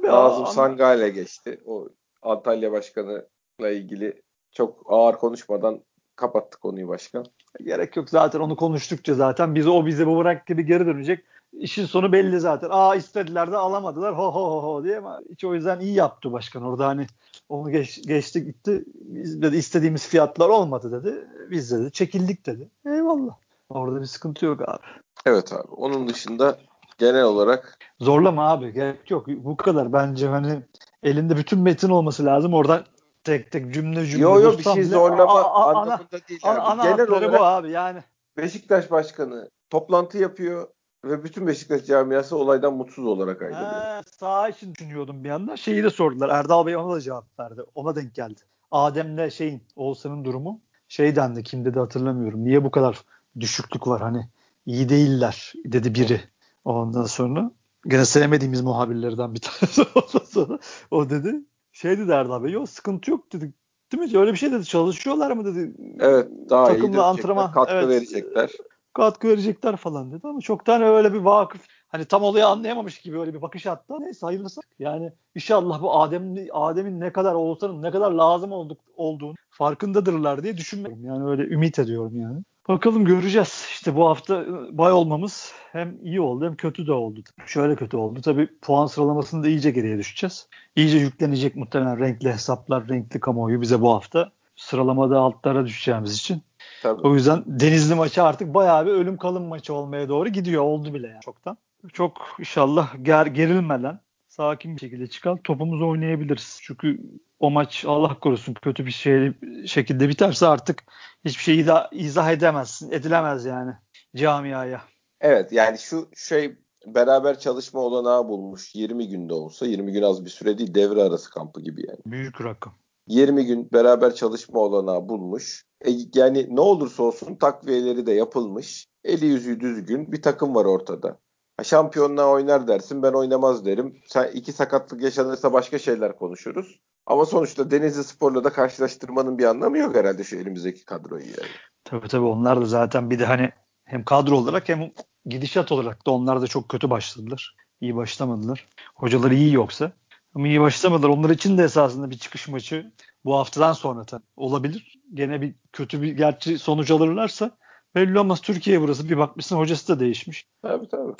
Nazım. 0.02 0.46
Sangale 0.46 1.08
geçti. 1.08 1.60
O 1.66 1.88
Antalya 2.22 2.72
Başkanı'la 2.72 3.70
ilgili 3.70 4.22
çok 4.52 4.82
ağır 4.86 5.14
konuşmadan 5.14 5.80
kapattık 6.16 6.60
konuyu 6.60 6.88
başkan. 6.88 7.26
Gerek 7.64 7.96
yok 7.96 8.10
zaten 8.10 8.40
onu 8.40 8.56
konuştukça 8.56 9.14
zaten 9.14 9.54
bizi 9.54 9.70
o 9.70 9.86
bize 9.86 10.06
bu 10.06 10.18
bırak 10.18 10.46
gibi 10.46 10.66
geri 10.66 10.86
dönecek 10.86 11.24
işin 11.52 11.86
sonu 11.86 12.12
belli 12.12 12.40
zaten. 12.40 12.68
Aa 12.70 12.94
istediler 12.94 13.52
de 13.52 13.56
alamadılar 13.56 14.18
ho 14.18 14.24
ho 14.34 14.50
ho 14.50 14.62
ho 14.62 14.84
diye 14.84 14.98
ama 14.98 15.20
hiç 15.30 15.44
o 15.44 15.54
yüzden 15.54 15.80
iyi 15.80 15.94
yaptı 15.94 16.32
başkan. 16.32 16.62
Orada 16.62 16.86
hani 16.86 17.06
onu 17.48 17.70
geç, 17.70 18.02
geçti 18.06 18.44
gitti. 18.44 18.84
Biz 18.94 19.42
dedi 19.42 19.56
istediğimiz 19.56 20.08
fiyatlar 20.08 20.48
olmadı 20.48 21.02
dedi. 21.02 21.28
Biz 21.50 21.72
dedi 21.72 21.92
çekildik 21.92 22.46
dedi. 22.46 22.68
Eyvallah. 22.86 23.34
Orada 23.68 24.00
bir 24.00 24.06
sıkıntı 24.06 24.46
yok 24.46 24.68
abi. 24.68 24.82
Evet 25.26 25.52
abi. 25.52 25.68
Onun 25.70 26.08
dışında 26.08 26.58
genel 26.98 27.24
olarak 27.24 27.78
zorlama 28.00 28.50
abi. 28.50 28.72
Gerek 28.72 29.10
yok. 29.10 29.26
Bu 29.28 29.56
kadar 29.56 29.92
bence 29.92 30.28
hani 30.28 30.62
elinde 31.02 31.36
bütün 31.36 31.60
metin 31.60 31.88
olması 31.88 32.24
lazım. 32.24 32.54
Oradan 32.54 32.84
tek 33.24 33.50
tek 33.52 33.74
cümle 33.74 34.06
cümle. 34.06 34.22
Yok 34.22 34.42
yok 34.42 34.58
bir 34.58 34.64
şey 34.64 34.84
zorlama 34.84 35.34
a, 35.34 35.42
a, 35.42 35.80
anlamında 35.80 36.28
değil. 36.28 36.40
Ana, 36.44 36.62
ana 36.62 36.90
genel 36.90 37.08
olarak 37.08 37.32
bu 37.40 37.44
abi 37.44 37.70
yani. 37.70 38.02
Beşiktaş 38.36 38.90
Başkanı 38.90 39.50
toplantı 39.70 40.18
yapıyor 40.18 40.68
ve 41.04 41.24
bütün 41.24 41.46
Beşiktaş 41.46 41.86
camiası 41.86 42.36
olaydan 42.36 42.74
mutsuz 42.74 43.06
olarak 43.06 43.42
ayrılıyor. 43.42 44.02
sağ 44.20 44.48
için 44.48 44.74
düşünüyordum 44.74 45.24
bir 45.24 45.30
anda. 45.30 45.56
Şeyi 45.56 45.84
de 45.84 45.90
sordular. 45.90 46.28
Erdal 46.28 46.66
Bey 46.66 46.76
ona 46.76 46.94
da 46.94 47.00
cevap 47.00 47.40
verdi. 47.40 47.62
Ona 47.74 47.96
denk 47.96 48.14
geldi. 48.14 48.40
Adem'le 48.70 49.30
şeyin 49.30 49.62
Oğuzhan'ın 49.76 50.24
durumu 50.24 50.60
şey 50.88 51.16
dendi 51.16 51.42
kim 51.42 51.64
dedi 51.64 51.78
hatırlamıyorum. 51.78 52.44
Niye 52.44 52.64
bu 52.64 52.70
kadar 52.70 53.04
düşüklük 53.40 53.86
var 53.86 54.00
hani 54.00 54.28
iyi 54.66 54.88
değiller 54.88 55.52
dedi 55.64 55.94
biri. 55.94 56.20
Ondan 56.64 57.04
sonra 57.04 57.50
gene 57.86 58.04
sevmediğimiz 58.04 58.60
muhabirlerden 58.60 59.34
bir 59.34 59.40
tanesi 59.60 59.82
ondan 59.82 60.24
sonra 60.24 60.58
o 60.90 61.10
dedi. 61.10 61.40
Şey 61.72 61.98
dedi 61.98 62.10
Erdal 62.10 62.44
Bey 62.44 62.52
yok 62.52 62.68
sıkıntı 62.68 63.10
yok 63.10 63.32
dedi. 63.32 63.52
Değil 63.92 64.12
mi? 64.12 64.18
Öyle 64.18 64.32
bir 64.32 64.38
şey 64.38 64.52
dedi. 64.52 64.64
Çalışıyorlar 64.64 65.30
mı 65.30 65.44
dedi. 65.44 65.74
Evet 66.00 66.28
daha 66.50 66.66
Takımla 66.66 66.96
iyi 66.96 67.00
antrenman 67.00 67.52
katkı 67.52 67.74
evet, 67.74 67.88
verecekler 67.88 68.50
katkı 68.96 69.28
verecekler 69.28 69.76
falan 69.76 70.12
dedi 70.12 70.20
ama 70.28 70.40
çoktan 70.40 70.82
öyle 70.82 71.12
bir 71.12 71.18
vakıf 71.18 71.66
hani 71.88 72.04
tam 72.04 72.22
olayı 72.22 72.46
anlayamamış 72.46 73.00
gibi 73.00 73.20
öyle 73.20 73.34
bir 73.34 73.42
bakış 73.42 73.66
attı. 73.66 73.94
Neyse 74.00 74.26
hayırlısı. 74.26 74.60
Yani 74.78 75.12
inşallah 75.34 75.82
bu 75.82 76.00
Adem'in 76.00 76.48
Adem'in 76.52 77.00
ne 77.00 77.12
kadar 77.12 77.34
Oğuzhan'ın 77.34 77.82
ne 77.82 77.90
kadar 77.90 78.12
lazım 78.12 78.52
olduk, 78.52 78.80
olduğunu 78.96 79.34
farkındadırlar 79.50 80.42
diye 80.42 80.56
düşünmüyorum. 80.56 81.04
Yani 81.04 81.30
öyle 81.30 81.42
ümit 81.42 81.78
ediyorum 81.78 82.20
yani. 82.20 82.42
Bakalım 82.68 83.04
göreceğiz. 83.04 83.66
İşte 83.70 83.96
bu 83.96 84.08
hafta 84.08 84.34
ıı, 84.34 84.78
bay 84.78 84.92
olmamız 84.92 85.52
hem 85.72 85.98
iyi 86.02 86.20
oldu 86.20 86.44
hem 86.44 86.56
kötü 86.56 86.86
de 86.86 86.92
oldu. 86.92 87.20
Şöyle 87.46 87.76
kötü 87.76 87.96
oldu. 87.96 88.20
Tabii 88.20 88.48
puan 88.62 88.86
sıralamasında 88.86 89.48
iyice 89.48 89.70
geriye 89.70 89.98
düşeceğiz. 89.98 90.48
İyice 90.76 90.98
yüklenecek 90.98 91.56
muhtemelen 91.56 91.98
renkli 91.98 92.32
hesaplar, 92.32 92.88
renkli 92.88 93.20
kamuoyu 93.20 93.60
bize 93.60 93.80
bu 93.80 93.90
hafta. 93.90 94.32
Sıralamada 94.56 95.20
altlara 95.20 95.66
düşeceğimiz 95.66 96.14
için 96.14 96.42
Tabii. 96.86 97.08
O 97.08 97.14
yüzden 97.14 97.42
Denizli 97.46 97.94
maçı 97.94 98.22
artık 98.22 98.54
bayağı 98.54 98.86
bir 98.86 98.90
ölüm 98.90 99.16
kalım 99.16 99.44
maçı 99.44 99.74
olmaya 99.74 100.08
doğru 100.08 100.28
gidiyor. 100.28 100.62
Oldu 100.62 100.94
bile 100.94 101.06
yani 101.06 101.20
çoktan. 101.20 101.58
Çok 101.92 102.12
inşallah 102.38 102.94
ger 103.02 103.26
gerilmeden 103.26 104.00
sakin 104.28 104.76
bir 104.76 104.80
şekilde 104.80 105.06
çıkan 105.06 105.36
topumuzu 105.36 105.88
oynayabiliriz. 105.88 106.58
Çünkü 106.62 107.00
o 107.40 107.50
maç 107.50 107.84
Allah 107.88 108.20
korusun 108.20 108.54
kötü 108.54 108.86
bir 108.86 108.90
şey 108.90 109.32
şekilde 109.66 110.08
biterse 110.08 110.46
artık 110.46 110.84
hiçbir 111.24 111.42
şeyi 111.42 111.66
de 111.66 111.72
izah 111.92 112.30
edemezsin. 112.30 112.90
Edilemez 112.90 113.44
yani 113.44 113.72
camiaya. 114.16 114.80
Evet 115.20 115.52
yani 115.52 115.78
şu 115.78 116.08
şey 116.16 116.56
beraber 116.86 117.38
çalışma 117.38 117.80
olanağı 117.80 118.28
bulmuş 118.28 118.74
20 118.74 119.08
günde 119.08 119.34
olsa 119.34 119.66
20 119.66 119.92
gün 119.92 120.02
az 120.02 120.24
bir 120.24 120.30
süre 120.30 120.58
değil 120.58 120.74
devre 120.74 121.02
arası 121.02 121.30
kampı 121.30 121.60
gibi 121.60 121.84
yani. 121.88 121.98
Büyük 122.06 122.44
rakam. 122.44 122.74
20 123.08 123.46
gün 123.46 123.68
beraber 123.72 124.14
çalışma 124.14 124.60
olanağı 124.60 125.08
bulmuş. 125.08 125.65
E, 125.84 125.90
yani 126.14 126.46
ne 126.50 126.60
olursa 126.60 127.02
olsun 127.02 127.36
takviyeleri 127.36 128.06
de 128.06 128.12
yapılmış. 128.12 128.86
Eli 129.04 129.26
yüzü 129.26 129.60
düzgün 129.60 130.12
bir 130.12 130.22
takım 130.22 130.54
var 130.54 130.64
ortada. 130.64 131.18
Ha, 131.56 131.64
şampiyonluğa 131.64 132.30
oynar 132.30 132.68
dersin 132.68 133.02
ben 133.02 133.12
oynamaz 133.12 133.64
derim. 133.64 134.00
Sen 134.06 134.30
iki 134.34 134.52
sakatlık 134.52 135.02
yaşanırsa 135.02 135.52
başka 135.52 135.78
şeyler 135.78 136.16
konuşuruz. 136.16 136.80
Ama 137.06 137.26
sonuçta 137.26 137.70
Denizli 137.70 138.04
Spor'la 138.04 138.44
da 138.44 138.50
karşılaştırmanın 138.50 139.38
bir 139.38 139.44
anlamı 139.44 139.78
yok 139.78 139.96
herhalde 139.96 140.24
şu 140.24 140.36
elimizdeki 140.36 140.84
kadroyu 140.84 141.24
yani. 141.24 141.50
Tabii 141.84 142.08
tabii 142.08 142.24
onlar 142.24 142.60
da 142.60 142.66
zaten 142.66 143.10
bir 143.10 143.18
de 143.18 143.24
hani 143.24 143.50
hem 143.84 144.04
kadro 144.04 144.36
olarak 144.36 144.68
hem 144.68 144.92
gidişat 145.26 145.72
olarak 145.72 146.06
da 146.06 146.10
onlar 146.10 146.40
da 146.40 146.46
çok 146.46 146.68
kötü 146.68 146.90
başladılar. 146.90 147.56
İyi 147.80 147.96
başlamadılar. 147.96 148.68
Hocaları 148.94 149.34
iyi 149.34 149.52
yoksa 149.52 149.92
ama 150.34 150.48
iyi 150.48 150.60
başlamadılar. 150.60 151.08
Onlar 151.08 151.30
için 151.30 151.58
de 151.58 151.64
esasında 151.64 152.10
bir 152.10 152.18
çıkış 152.18 152.48
maçı 152.48 152.92
bu 153.24 153.36
haftadan 153.36 153.72
sonra 153.72 154.04
olabilir. 154.36 154.95
Gene 155.14 155.40
bir 155.40 155.54
kötü 155.72 156.02
bir 156.02 156.12
gerçi 156.12 156.58
sonuç 156.58 156.90
alırlarsa 156.90 157.50
belli 157.94 158.18
olmaz. 158.18 158.40
Türkiye 158.40 158.80
burası. 158.80 159.08
Bir 159.08 159.18
bakmışsın 159.18 159.56
hocası 159.56 159.88
da 159.88 160.00
değişmiş. 160.00 160.48
Tabii 160.62 160.88
tabii. 160.88 161.12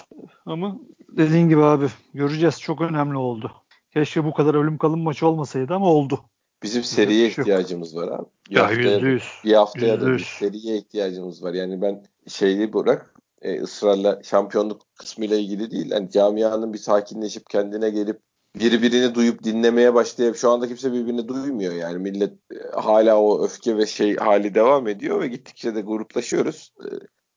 Ama 0.47 0.79
dediğin 1.09 1.49
gibi 1.49 1.63
abi 1.63 1.87
göreceğiz. 2.15 2.61
Çok 2.61 2.81
önemli 2.81 3.17
oldu. 3.17 3.53
Keşke 3.91 4.25
bu 4.25 4.35
kadar 4.35 4.55
ölüm 4.55 4.79
kalım 4.79 5.01
maçı 5.01 5.27
olmasaydı 5.27 5.75
ama 5.75 5.87
oldu. 5.87 6.21
Bizim 6.63 6.83
seriye 6.83 7.31
şey 7.31 7.43
ihtiyacımız 7.43 7.97
var 7.97 8.09
abi. 8.09 8.27
Bir 8.51 8.57
ya 8.57 8.71
yüzde 8.71 9.07
yüz. 9.07 9.25
Bir 9.45 9.55
haftaya 9.55 10.01
da 10.01 10.07
bir 10.13 10.19
seriye 10.19 10.77
ihtiyacımız 10.77 11.43
var. 11.43 11.55
Yani 11.55 11.83
ben 11.83 12.05
şeyi 12.29 12.73
bırak 12.73 13.15
e, 13.43 13.61
ısrarla 13.61 14.23
şampiyonluk 14.23 14.83
kısmıyla 14.95 15.37
ilgili 15.37 15.71
değil. 15.71 15.91
Yani 15.91 16.11
camianın 16.11 16.73
bir 16.73 16.79
sakinleşip 16.79 17.51
kendine 17.51 17.91
gelip 17.91 18.21
birbirini 18.61 19.15
duyup 19.15 19.45
dinlemeye 19.45 19.95
başlayıp 19.95 20.37
şu 20.37 20.51
anda 20.51 20.69
kimse 20.69 20.93
birbirini 20.93 21.29
duymuyor 21.29 21.73
yani 21.75 21.99
millet 21.99 22.33
e, 22.33 22.57
hala 22.75 23.21
o 23.21 23.45
öfke 23.45 23.77
ve 23.77 23.87
şey 23.87 24.17
hali 24.17 24.55
devam 24.55 24.89
ediyor 24.89 25.21
ve 25.21 25.29
gittikçe 25.29 25.75
de 25.75 25.81
gruplaşıyoruz. 25.81 26.73
E, 26.81 26.89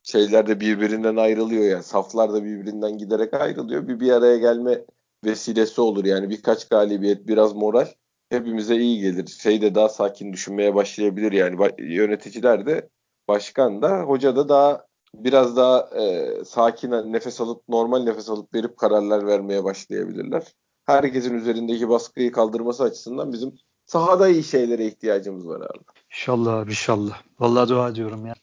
şeyler 0.03 0.47
de 0.47 0.59
birbirinden 0.59 1.15
ayrılıyor 1.15 1.63
yani 1.63 1.83
saflar 1.83 2.33
da 2.33 2.43
birbirinden 2.43 2.97
giderek 2.97 3.33
ayrılıyor. 3.33 3.87
Bir 3.87 3.99
bir 3.99 4.11
araya 4.11 4.37
gelme 4.37 4.85
vesilesi 5.25 5.81
olur 5.81 6.05
yani 6.05 6.29
birkaç 6.29 6.67
galibiyet 6.67 7.27
biraz 7.27 7.55
moral 7.55 7.87
hepimize 8.29 8.75
iyi 8.75 9.01
gelir. 9.01 9.27
Şey 9.27 9.61
de 9.61 9.75
daha 9.75 9.89
sakin 9.89 10.33
düşünmeye 10.33 10.75
başlayabilir 10.75 11.31
yani 11.31 11.71
yöneticiler 11.79 12.65
de 12.65 12.89
başkan 13.27 13.81
da 13.81 14.01
hoca 14.01 14.35
da 14.35 14.49
daha 14.49 14.85
biraz 15.15 15.57
daha 15.57 15.89
e, 16.01 16.31
sakin 16.45 16.91
nefes 16.91 17.41
alıp 17.41 17.63
normal 17.69 18.03
nefes 18.03 18.29
alıp 18.29 18.53
verip 18.53 18.77
kararlar 18.77 19.27
vermeye 19.27 19.63
başlayabilirler 19.63 20.43
herkesin 20.89 21.33
üzerindeki 21.33 21.89
baskıyı 21.89 22.31
kaldırması 22.31 22.83
açısından 22.83 23.33
bizim 23.33 23.53
sahada 23.85 24.29
iyi 24.29 24.43
şeylere 24.43 24.85
ihtiyacımız 24.85 25.47
var 25.47 25.61
abi. 25.61 25.83
İnşallah 26.11 26.53
abi 26.53 26.69
inşallah. 26.69 27.21
Vallahi 27.39 27.69
dua 27.69 27.89
ediyorum 27.89 28.25
ya. 28.25 28.33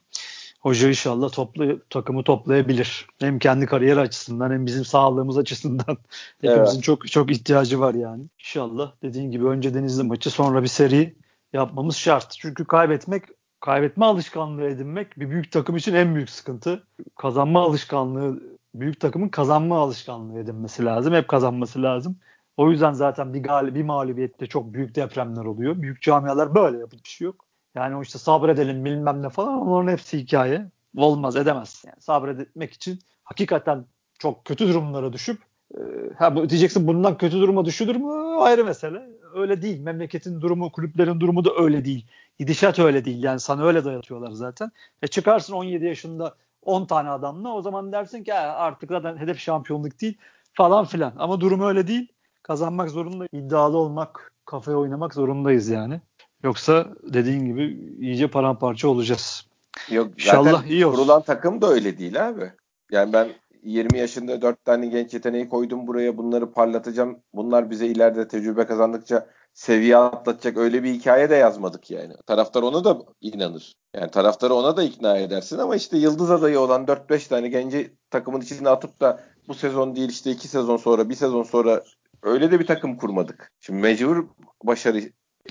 Hoca 0.61 0.88
inşallah 0.88 1.32
toplu, 1.32 1.80
takımı 1.90 2.24
toplayabilir. 2.24 3.07
Hem 3.20 3.38
kendi 3.38 3.66
kariyer 3.66 3.97
açısından 3.97 4.51
hem 4.51 4.66
bizim 4.66 4.84
sağlığımız 4.84 5.38
açısından. 5.38 5.99
Hepimizin 6.40 6.74
evet. 6.74 6.84
çok 6.84 7.09
çok 7.09 7.30
ihtiyacı 7.30 7.80
var 7.80 7.94
yani. 7.94 8.24
İnşallah 8.38 8.92
dediğin 9.03 9.30
gibi 9.30 9.47
önce 9.47 9.74
Denizli 9.74 10.03
maçı 10.03 10.30
sonra 10.30 10.62
bir 10.62 10.68
seri 10.68 11.14
yapmamız 11.53 11.97
şart. 11.97 12.36
Çünkü 12.38 12.64
kaybetmek 12.64 13.24
kaybetme 13.61 14.05
alışkanlığı 14.05 14.64
edinmek 14.64 15.20
bir 15.20 15.30
büyük 15.30 15.53
takım 15.53 15.76
için 15.76 15.94
en 15.94 16.14
büyük 16.14 16.30
sıkıntı. 16.30 16.86
Kazanma 17.16 17.62
alışkanlığı 17.62 18.42
büyük 18.74 19.01
takımın 19.01 19.28
kazanma 19.28 19.78
alışkanlığı 19.78 20.38
edinmesi 20.38 20.84
lazım. 20.84 21.14
Hep 21.14 21.28
kazanması 21.28 21.82
lazım. 21.82 22.16
O 22.57 22.70
yüzden 22.70 22.92
zaten 22.92 23.34
bir 23.34 23.42
galib 23.42 23.74
bir 23.74 23.82
mağlubiyette 23.82 24.46
çok 24.46 24.74
büyük 24.74 24.94
depremler 24.94 25.44
oluyor. 25.44 25.82
Büyük 25.82 26.02
camialar 26.02 26.54
böyle 26.54 26.78
yapıp 26.78 27.04
bir 27.04 27.09
şey 27.09 27.24
yok. 27.24 27.44
Yani 27.74 27.96
o 27.96 28.02
işte 28.02 28.18
sabredelim 28.18 28.84
bilmem 28.84 29.22
ne 29.22 29.28
falan 29.28 29.61
onların 29.61 29.92
hepsi 29.92 30.18
hikaye. 30.18 30.70
Olmaz 30.96 31.36
edemez. 31.36 31.84
Yani 31.86 32.00
sabretmek 32.00 32.72
için 32.72 32.98
hakikaten 33.24 33.84
çok 34.18 34.44
kötü 34.44 34.68
durumlara 34.68 35.12
düşüp 35.12 35.38
e, 35.74 35.80
ha 36.18 36.36
diyeceksin 36.36 36.86
bundan 36.86 37.18
kötü 37.18 37.36
duruma 37.40 37.64
düşülür 37.64 37.96
mü? 37.96 38.12
Ayrı 38.38 38.64
mesele. 38.64 39.02
Öyle 39.34 39.62
değil. 39.62 39.80
Memleketin 39.80 40.40
durumu, 40.40 40.72
kulüplerin 40.72 41.20
durumu 41.20 41.44
da 41.44 41.50
öyle 41.59 41.84
değil. 41.84 42.07
Gidişat 42.38 42.78
öyle 42.78 43.04
değil. 43.04 43.22
Yani 43.22 43.40
sana 43.40 43.64
öyle 43.64 43.84
dayatıyorlar 43.84 44.30
zaten. 44.30 44.70
E 45.02 45.07
çıkarsın 45.07 45.54
17 45.54 45.84
yaşında 45.84 46.34
10 46.62 46.86
tane 46.86 47.11
adamla 47.11 47.54
o 47.54 47.62
zaman 47.62 47.92
dersin 47.92 48.24
ki 48.24 48.34
artık 48.34 48.90
zaten 48.90 49.16
hedef 49.16 49.38
şampiyonluk 49.38 50.00
değil 50.00 50.18
falan 50.52 50.84
filan. 50.84 51.12
Ama 51.18 51.40
durum 51.40 51.61
öyle 51.61 51.86
değil. 51.86 52.12
Kazanmak 52.47 52.90
zorunda, 52.90 53.26
iddialı 53.32 53.76
olmak, 53.76 54.32
kafaya 54.44 54.76
oynamak 54.76 55.14
zorundayız 55.14 55.68
yani. 55.68 56.01
Yoksa 56.44 56.86
dediğin 57.03 57.47
gibi 57.47 57.94
iyice 58.01 58.30
paramparça 58.30 58.88
olacağız. 58.88 59.47
Yok, 59.90 60.09
İnşallah 60.12 60.66
iyi 60.66 60.86
olsun. 60.86 60.99
Kurulan 60.99 61.22
takım 61.22 61.62
da 61.62 61.66
öyle 61.68 61.99
değil 61.99 62.28
abi. 62.28 62.53
Yani 62.92 63.12
ben 63.12 63.28
20 63.62 63.99
yaşında 63.99 64.42
4 64.42 64.64
tane 64.64 64.86
genç 64.86 65.14
yeteneği 65.14 65.49
koydum 65.49 65.86
buraya 65.86 66.18
bunları 66.18 66.53
parlatacağım. 66.53 67.18
Bunlar 67.34 67.70
bize 67.70 67.86
ileride 67.86 68.28
tecrübe 68.28 68.66
kazandıkça 68.66 69.26
seviye 69.55 69.97
atlatacak 69.97 70.57
öyle 70.57 70.82
bir 70.82 70.92
hikaye 70.92 71.30
de 71.30 71.34
yazmadık 71.34 71.90
yani. 71.90 72.14
Taraftar 72.26 72.62
ona 72.62 72.84
da 72.84 72.99
inanır. 73.20 73.74
Yani 73.94 74.11
taraftarı 74.11 74.55
ona 74.55 74.76
da 74.76 74.82
ikna 74.82 75.18
edersin 75.18 75.59
ama 75.59 75.76
işte 75.76 75.99
yıldız 75.99 76.30
adayı 76.30 76.61
olan 76.61 76.84
4-5 76.84 77.28
tane 77.28 77.49
genci 77.49 77.97
takımın 78.11 78.40
içine 78.40 78.68
atıp 78.68 79.01
da 79.01 79.20
bu 79.49 79.55
sezon 79.55 79.97
değil 79.97 80.09
işte 80.09 80.30
2 80.30 80.49
sezon 80.49 80.76
sonra 80.76 81.09
bir 81.09 81.14
sezon 81.14 81.42
sonra 81.42 81.82
öyle 82.26 82.50
de 82.50 82.60
bir 82.60 82.66
takım 82.66 82.96
kurmadık. 82.96 83.52
Şimdi 83.60 83.80
mecbur 83.80 84.26
başarı 84.64 85.02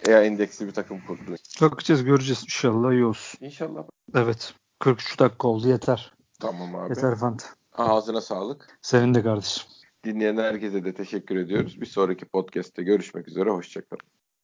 endeksli 0.08 0.68
bir 0.68 0.74
takım 0.74 1.06
kurdu. 1.08 1.36
Bakacağız 1.62 2.04
göreceğiz 2.04 2.44
inşallah 2.44 2.92
iyi 2.92 3.06
olsun. 3.06 3.46
İnşallah. 3.46 3.84
Evet 4.16 4.54
43 4.80 5.20
dakika 5.20 5.48
oldu 5.48 5.68
yeter. 5.68 6.14
Tamam 6.40 6.76
abi. 6.76 6.90
Yeter 6.90 7.16
Fanta. 7.16 7.46
Ağzına 7.74 8.22
sağlık. 8.22 8.78
Senin 8.82 9.14
de 9.14 9.24
kardeşim. 9.24 9.64
Dinleyen 10.04 10.38
herkese 10.38 10.86
de 10.86 10.94
teşekkür 10.94 11.36
ediyoruz. 11.36 11.82
Bir 11.82 11.86
sonraki 11.86 12.26
podcast'te 12.26 12.84
görüşmek 12.84 13.28
üzere. 13.28 13.50
Hoşçakalın. 13.50 14.02